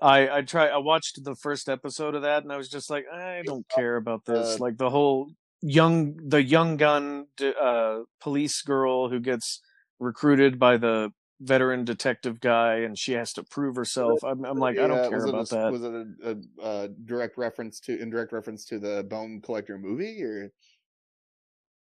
I 0.03 0.29
I 0.39 0.43
try 0.43 0.67
I 0.67 0.79
watched 0.79 1.25
the 1.25 1.35
first 1.35 1.69
episode 1.69 2.15
of 2.15 2.23
that 2.23 2.43
and 2.43 2.53
I 2.53 2.57
was 2.57 2.69
just 2.69 2.91
like 2.91 3.07
I 3.11 3.43
don't 3.45 3.67
care 3.69 3.97
about 3.97 4.25
this. 4.27 4.57
Uh, 4.57 4.57
like 4.61 4.77
the 4.77 4.91
whole 4.91 5.31
young 5.63 6.17
the 6.29 6.43
young 6.43 6.77
gun 6.77 7.27
uh 7.61 8.01
police 8.21 8.61
girl 8.63 9.09
who 9.09 9.21
gets 9.21 9.61
recruited 9.99 10.59
by 10.59 10.77
the 10.77 11.13
veteran 11.41 11.85
detective 11.85 12.41
guy 12.41 12.77
and 12.77 12.99
she 12.99 13.13
has 13.13 13.33
to 13.35 13.43
prove 13.43 13.77
herself. 13.77 14.25
I'm 14.25 14.45
I'm 14.45 14.59
like 14.59 14.79
I 14.79 14.87
don't 14.87 15.11
care 15.11 15.25
about 15.25 15.53
a, 15.53 15.55
that. 15.55 15.73
Was 15.73 15.83
it 15.83 15.95
a, 15.95 16.37
a, 16.63 16.85
a 16.85 16.89
direct 16.89 17.37
reference 17.37 17.81
to 17.81 18.01
indirect 18.01 18.33
reference 18.33 18.65
to 18.67 18.79
the 18.79 19.05
Bone 19.09 19.41
Collector 19.41 19.79
movie 19.79 20.23
or 20.23 20.53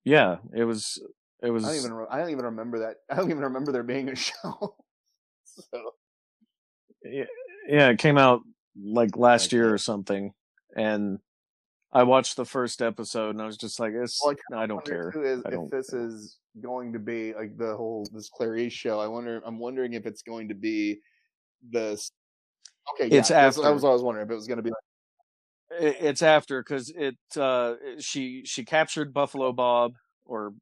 Yeah, 0.03 0.37
it 0.55 0.63
was 0.63 1.01
it 1.41 1.47
I 1.47 1.51
was 1.51 1.63
don't 1.63 1.75
even 1.75 2.05
I 2.09 2.19
don't 2.19 2.31
even 2.31 2.45
remember 2.45 2.79
that. 2.79 2.97
I 3.09 3.15
don't 3.15 3.29
even 3.29 3.43
remember 3.43 3.71
there 3.71 3.83
being 3.83 4.09
a 4.09 4.15
show. 4.15 4.75
so 5.43 5.91
yeah, 7.03 7.25
yeah, 7.67 7.89
it 7.89 7.99
came 7.99 8.17
out 8.17 8.41
like 8.81 9.17
last 9.17 9.51
year 9.51 9.71
or 9.71 9.77
something, 9.77 10.33
and 10.75 11.19
I 11.93 12.03
watched 12.03 12.35
the 12.37 12.45
first 12.45 12.81
episode 12.81 13.29
and 13.31 13.41
I 13.41 13.45
was 13.45 13.57
just 13.57 13.79
like, 13.79 13.93
"It's 13.93 14.19
Well, 14.25 14.35
I 14.53 14.63
I 14.63 14.65
don't 14.65 14.83
care." 14.85 15.09
is 15.23 15.43
I 15.45 15.49
if 15.49 15.53
don't 15.53 15.71
this 15.71 15.89
care. 15.91 16.05
is 16.07 16.37
going 16.61 16.93
to 16.93 16.99
be 16.99 17.33
like 17.33 17.57
the 17.57 17.75
whole 17.75 18.07
this 18.11 18.29
Clarice 18.29 18.73
show. 18.73 18.99
I 18.99 19.07
wonder. 19.07 19.41
I'm 19.45 19.59
wondering 19.59 19.93
if 19.93 20.05
it's 20.05 20.21
going 20.23 20.47
to 20.49 20.55
be 20.55 20.99
this. 21.69 22.11
Okay, 22.95 23.09
yeah, 23.13 23.19
It's 23.19 23.29
That 23.29 23.45
after. 23.45 23.71
was 23.73 23.83
I 23.83 23.89
was 23.89 24.01
wondering 24.01 24.25
if 24.25 24.31
it 24.31 24.35
was 24.35 24.47
going 24.47 24.57
to 24.57 24.63
be 24.63 24.71
like 24.71 25.81
It- 25.81 25.97
It's 26.05 26.21
after 26.21 26.61
because 26.61 26.89
it 26.89 27.15
uh, 27.37 27.75
she 27.99 28.43
she 28.45 28.65
captured 28.65 29.13
Buffalo 29.13 29.51
Bob 29.53 29.93
or 30.25 30.53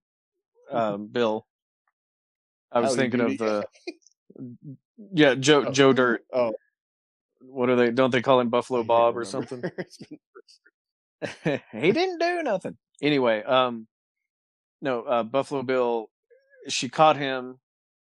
um, 0.69 1.07
Bill. 1.07 1.45
I 2.71 2.79
was 2.81 2.93
Oh, 2.93 2.95
thinking 2.95 3.19
of 3.21 3.37
the 3.37 3.65
yeah 5.13 5.35
Joe 5.35 5.65
Oh. 5.67 5.71
Joe 5.71 5.93
Dirt. 5.93 6.25
Oh, 6.33 6.53
What 7.41 7.69
are 7.69 7.75
they? 7.75 7.91
Don't 7.91 8.11
they 8.11 8.21
call 8.21 8.39
him 8.39 8.49
Buffalo 8.49 8.83
Bob 8.83 9.17
or 9.17 9.25
something? 9.25 9.63
He 11.71 11.91
didn't 11.91 12.19
do 12.19 12.43
nothing. 12.43 12.77
Anyway, 13.01 13.43
um, 13.43 13.87
no, 14.81 15.01
uh, 15.01 15.23
Buffalo 15.23 15.63
Bill, 15.63 16.09
she 16.67 16.89
caught 16.89 17.17
him. 17.17 17.59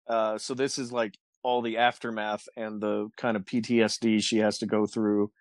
Uh, 0.07 0.37
so 0.37 0.53
this 0.53 0.77
is 0.77 0.91
like 0.91 1.15
all 1.43 1.61
the 1.61 1.77
aftermath 1.77 2.47
and 2.55 2.81
the 2.81 3.09
kind 3.17 3.37
of 3.37 3.45
PTSD 3.45 4.21
she 4.21 4.37
has 4.39 4.57
to 4.59 4.65
go 4.65 4.85
through 4.85 5.31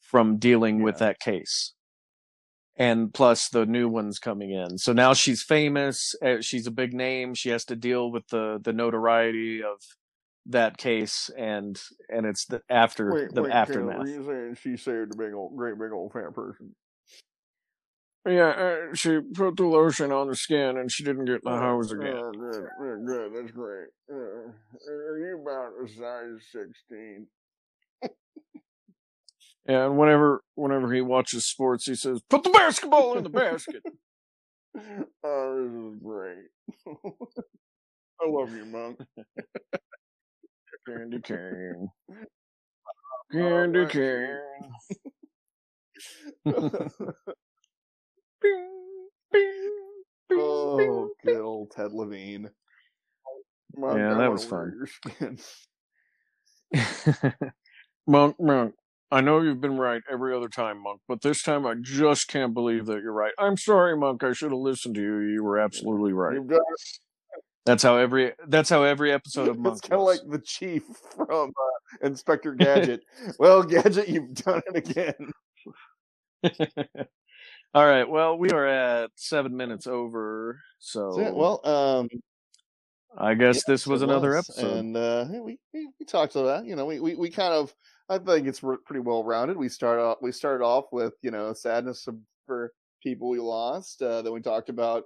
from 0.00 0.38
dealing 0.38 0.82
with 0.82 0.98
that 0.98 1.20
case. 1.20 1.74
And 2.76 3.12
plus 3.12 3.48
the 3.48 3.66
new 3.66 3.88
ones 3.88 4.18
coming 4.18 4.50
in. 4.50 4.78
So 4.78 4.92
now 4.92 5.12
she's 5.12 5.42
famous. 5.42 6.14
Uh, 6.24 6.40
she's 6.40 6.66
a 6.66 6.70
big 6.70 6.94
name. 6.94 7.34
She 7.34 7.50
has 7.50 7.64
to 7.66 7.76
deal 7.76 8.10
with 8.10 8.26
the, 8.28 8.58
the 8.62 8.72
notoriety 8.72 9.62
of 9.62 9.78
that 10.46 10.78
case 10.78 11.30
and, 11.36 11.80
and 12.08 12.24
it's 12.24 12.46
the 12.46 12.62
after 12.70 13.28
the 13.32 13.42
aftermath. 13.44 14.06
you 14.06 14.24
saying 14.24 14.56
she 14.60 14.76
saved 14.76 15.14
a 15.14 15.16
big 15.16 15.34
old, 15.34 15.54
great 15.56 15.78
big 15.78 15.92
old 15.92 16.12
fat 16.12 16.34
person? 16.34 16.74
Yeah, 18.26 18.48
uh, 18.48 18.94
she 18.94 19.18
put 19.34 19.56
the 19.56 19.64
lotion 19.64 20.12
on 20.12 20.28
the 20.28 20.36
skin 20.36 20.76
and 20.76 20.92
she 20.92 21.04
didn't 21.04 21.24
get 21.24 21.42
the 21.42 21.56
hose 21.56 21.90
again. 21.90 22.16
Oh, 22.16 22.32
good, 22.32 22.66
good, 22.78 23.06
good. 23.06 23.32
That's 23.34 23.50
great. 23.52 23.88
Uh, 24.12 24.52
are 24.90 25.18
you 25.18 25.40
about 25.40 25.72
a 25.82 25.88
size 25.88 26.44
sixteen? 26.52 27.26
Yeah, 29.66 29.86
and 29.86 29.96
whenever 29.96 30.42
whenever 30.54 30.92
he 30.92 31.00
watches 31.00 31.46
sports, 31.46 31.86
he 31.86 31.94
says, 31.94 32.20
"Put 32.28 32.42
the 32.44 32.50
basketball 32.50 33.16
in 33.16 33.22
the 33.22 33.30
basket." 33.30 33.82
Oh, 35.24 35.64
this 35.64 35.72
is 35.92 35.98
great. 36.00 36.46
I 38.22 38.24
love 38.28 38.54
you, 38.54 38.64
monk. 38.66 39.00
Candy 40.86 41.20
cane, 41.20 41.88
candy 43.32 43.86
cane. 43.86 44.38
oh, 50.32 51.10
good 51.24 51.40
old 51.40 51.70
Ted 51.70 51.92
Levine. 51.92 52.50
Monk, 53.76 53.98
Yeah, 53.98 54.14
that 54.14 54.30
was 54.30 54.44
fun. 54.44 54.86
Monk, 58.06 58.36
Monk. 58.40 58.74
I 59.12 59.20
know 59.20 59.40
you've 59.40 59.60
been 59.60 59.76
right 59.76 60.02
every 60.10 60.34
other 60.34 60.48
time, 60.48 60.82
Monk, 60.82 61.00
but 61.08 61.20
this 61.20 61.42
time 61.42 61.66
I 61.66 61.74
just 61.80 62.28
can't 62.28 62.54
believe 62.54 62.86
that 62.86 63.02
you're 63.02 63.12
right. 63.12 63.32
I'm 63.38 63.56
sorry, 63.56 63.96
Monk. 63.96 64.22
I 64.22 64.32
should 64.32 64.52
have 64.52 64.60
listened 64.60 64.94
to 64.96 65.00
you. 65.00 65.18
You 65.18 65.42
were 65.42 65.58
absolutely 65.58 66.12
right. 66.12 66.38
That's 67.66 67.82
how 67.82 67.96
every 67.96 68.32
that's 68.48 68.70
how 68.70 68.84
every 68.84 69.12
episode 69.12 69.48
of 69.48 69.58
Monk. 69.60 69.78
It's 69.78 69.88
kind 69.88 70.00
of 70.00 70.06
like 70.06 70.20
the 70.28 70.38
chief 70.38 70.84
from 71.14 71.50
uh, 71.50 72.06
Inspector 72.06 72.52
Gadget. 72.54 73.02
well, 73.38 73.62
Gadget, 73.62 74.08
you've 74.08 74.34
done 74.34 74.62
it 74.72 74.76
again. 74.76 75.32
All 77.72 77.86
right. 77.86 78.08
Well, 78.08 78.36
we 78.36 78.50
are 78.50 78.66
at 78.66 79.10
seven 79.14 79.56
minutes 79.56 79.86
over, 79.86 80.60
so 80.80 81.32
well, 81.32 81.60
um, 81.64 82.08
I 83.16 83.34
guess 83.34 83.56
yeah, 83.56 83.62
this 83.72 83.86
was 83.86 84.02
another 84.02 84.30
was. 84.30 84.50
episode. 84.50 84.76
and 84.76 84.96
uh, 84.96 85.26
we, 85.30 85.58
we 85.72 85.88
we 86.00 86.06
talked 86.06 86.34
about 86.34 86.62
that. 86.62 86.66
You 86.66 86.74
know, 86.74 86.86
we, 86.86 86.98
we 86.98 87.14
we 87.14 87.30
kind 87.30 87.52
of 87.52 87.72
I 88.08 88.18
think 88.18 88.48
it's 88.48 88.60
pretty 88.60 89.00
well 89.00 89.22
rounded. 89.22 89.56
We 89.56 89.68
start 89.68 90.00
off 90.00 90.18
we 90.20 90.32
started 90.32 90.64
off 90.64 90.86
with 90.90 91.14
you 91.22 91.30
know 91.30 91.52
sadness 91.52 92.08
for 92.46 92.72
people 93.02 93.28
we 93.28 93.38
lost. 93.38 94.02
Uh, 94.02 94.22
then 94.22 94.32
we 94.32 94.40
talked 94.40 94.68
about 94.68 95.04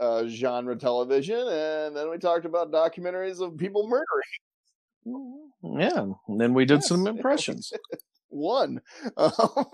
uh, 0.00 0.26
genre 0.28 0.76
television, 0.76 1.48
and 1.48 1.96
then 1.96 2.10
we 2.10 2.18
talked 2.18 2.44
about 2.44 2.70
documentaries 2.72 3.40
of 3.40 3.56
people 3.56 3.88
murdering. 3.88 4.22
yeah. 5.80 6.06
And 6.28 6.40
then 6.40 6.54
we 6.54 6.64
did 6.64 6.76
Yes, 6.76 6.88
some 6.88 7.06
impressions. 7.08 7.72
One, 8.28 8.80
um, 9.16 9.66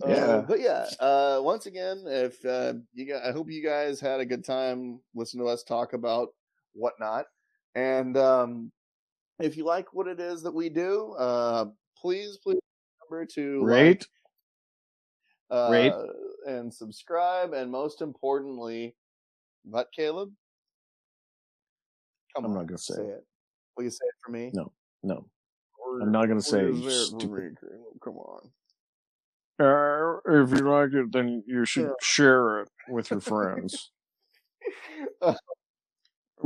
Levine. 0.00 0.18
Uh, 0.22 0.26
Yeah. 0.26 0.40
but 0.46 0.60
yeah, 0.60 0.86
uh, 1.00 1.40
once 1.42 1.66
again, 1.66 2.04
if 2.06 2.44
uh, 2.44 2.74
you 2.92 3.06
guys, 3.06 3.22
I 3.24 3.32
hope 3.32 3.50
you 3.50 3.62
guys 3.64 4.00
had 4.00 4.20
a 4.20 4.26
good 4.26 4.44
time 4.44 5.00
listening 5.14 5.44
to 5.44 5.50
us 5.50 5.62
talk 5.62 5.92
about 5.92 6.28
whatnot. 6.72 7.26
And 7.74 8.16
um, 8.16 8.72
if 9.40 9.56
you 9.56 9.64
like 9.64 9.92
what 9.92 10.06
it 10.06 10.20
is 10.20 10.42
that 10.42 10.54
we 10.54 10.68
do, 10.68 11.12
uh, 11.18 11.66
please, 12.00 12.38
please 12.42 12.58
remember 13.10 13.26
to 13.34 13.60
like, 13.62 13.70
Rate. 13.70 14.06
uh, 15.50 15.68
rate. 15.70 15.92
and 16.46 16.72
subscribe, 16.72 17.52
and 17.52 17.70
most 17.70 18.00
importantly, 18.00 18.94
what 19.64 19.88
Caleb? 19.94 20.30
Come 22.34 22.44
I'm 22.46 22.50
on, 22.52 22.56
not 22.58 22.66
gonna 22.66 22.78
say 22.78 22.94
it. 22.94 23.00
it. 23.06 23.26
Will 23.76 23.84
you 23.84 23.90
say 23.90 24.04
it 24.06 24.14
for 24.24 24.30
me? 24.32 24.50
No. 24.54 24.72
No. 25.02 25.26
I'm 26.02 26.10
not 26.10 26.42
say 26.42 26.60
you 26.62 26.74
you 26.74 26.90
say 26.90 26.96
it 26.96 27.10
for 27.10 27.20
stupid- 27.20 27.44
me, 27.44 27.50
Caleb. 27.60 28.00
Come 28.02 28.16
on. 28.18 28.50
Uh, 29.58 30.16
if 30.26 30.50
you 30.50 30.68
like 30.68 30.92
it, 30.92 31.12
then 31.12 31.42
you 31.46 31.64
should 31.64 31.84
Yeah. 31.84 31.92
share 32.00 32.60
it 32.62 32.68
with 32.88 33.10
your 33.10 33.20
friends. 33.20 33.90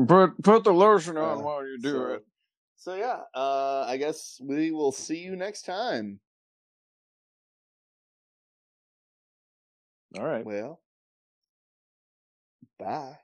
put 0.07 0.43
put 0.43 0.65
the 0.65 0.73
lotion 0.73 1.17
on 1.17 1.41
Uh, 1.41 1.43
while 1.43 1.67
you 1.67 1.79
do 1.79 1.91
so, 1.91 2.13
it. 2.15 2.27
So 2.77 2.95
yeah, 2.95 3.23
uh, 3.35 3.85
I 3.89 3.97
guess 3.97 4.41
we 4.43 4.71
will 4.71 4.93
see 4.93 5.19
you 5.19 5.37
next 5.37 5.63
time. 5.63 6.21
All 10.17 10.25
right. 10.25 10.45
Well, 10.45 10.81
bye. 12.79 13.19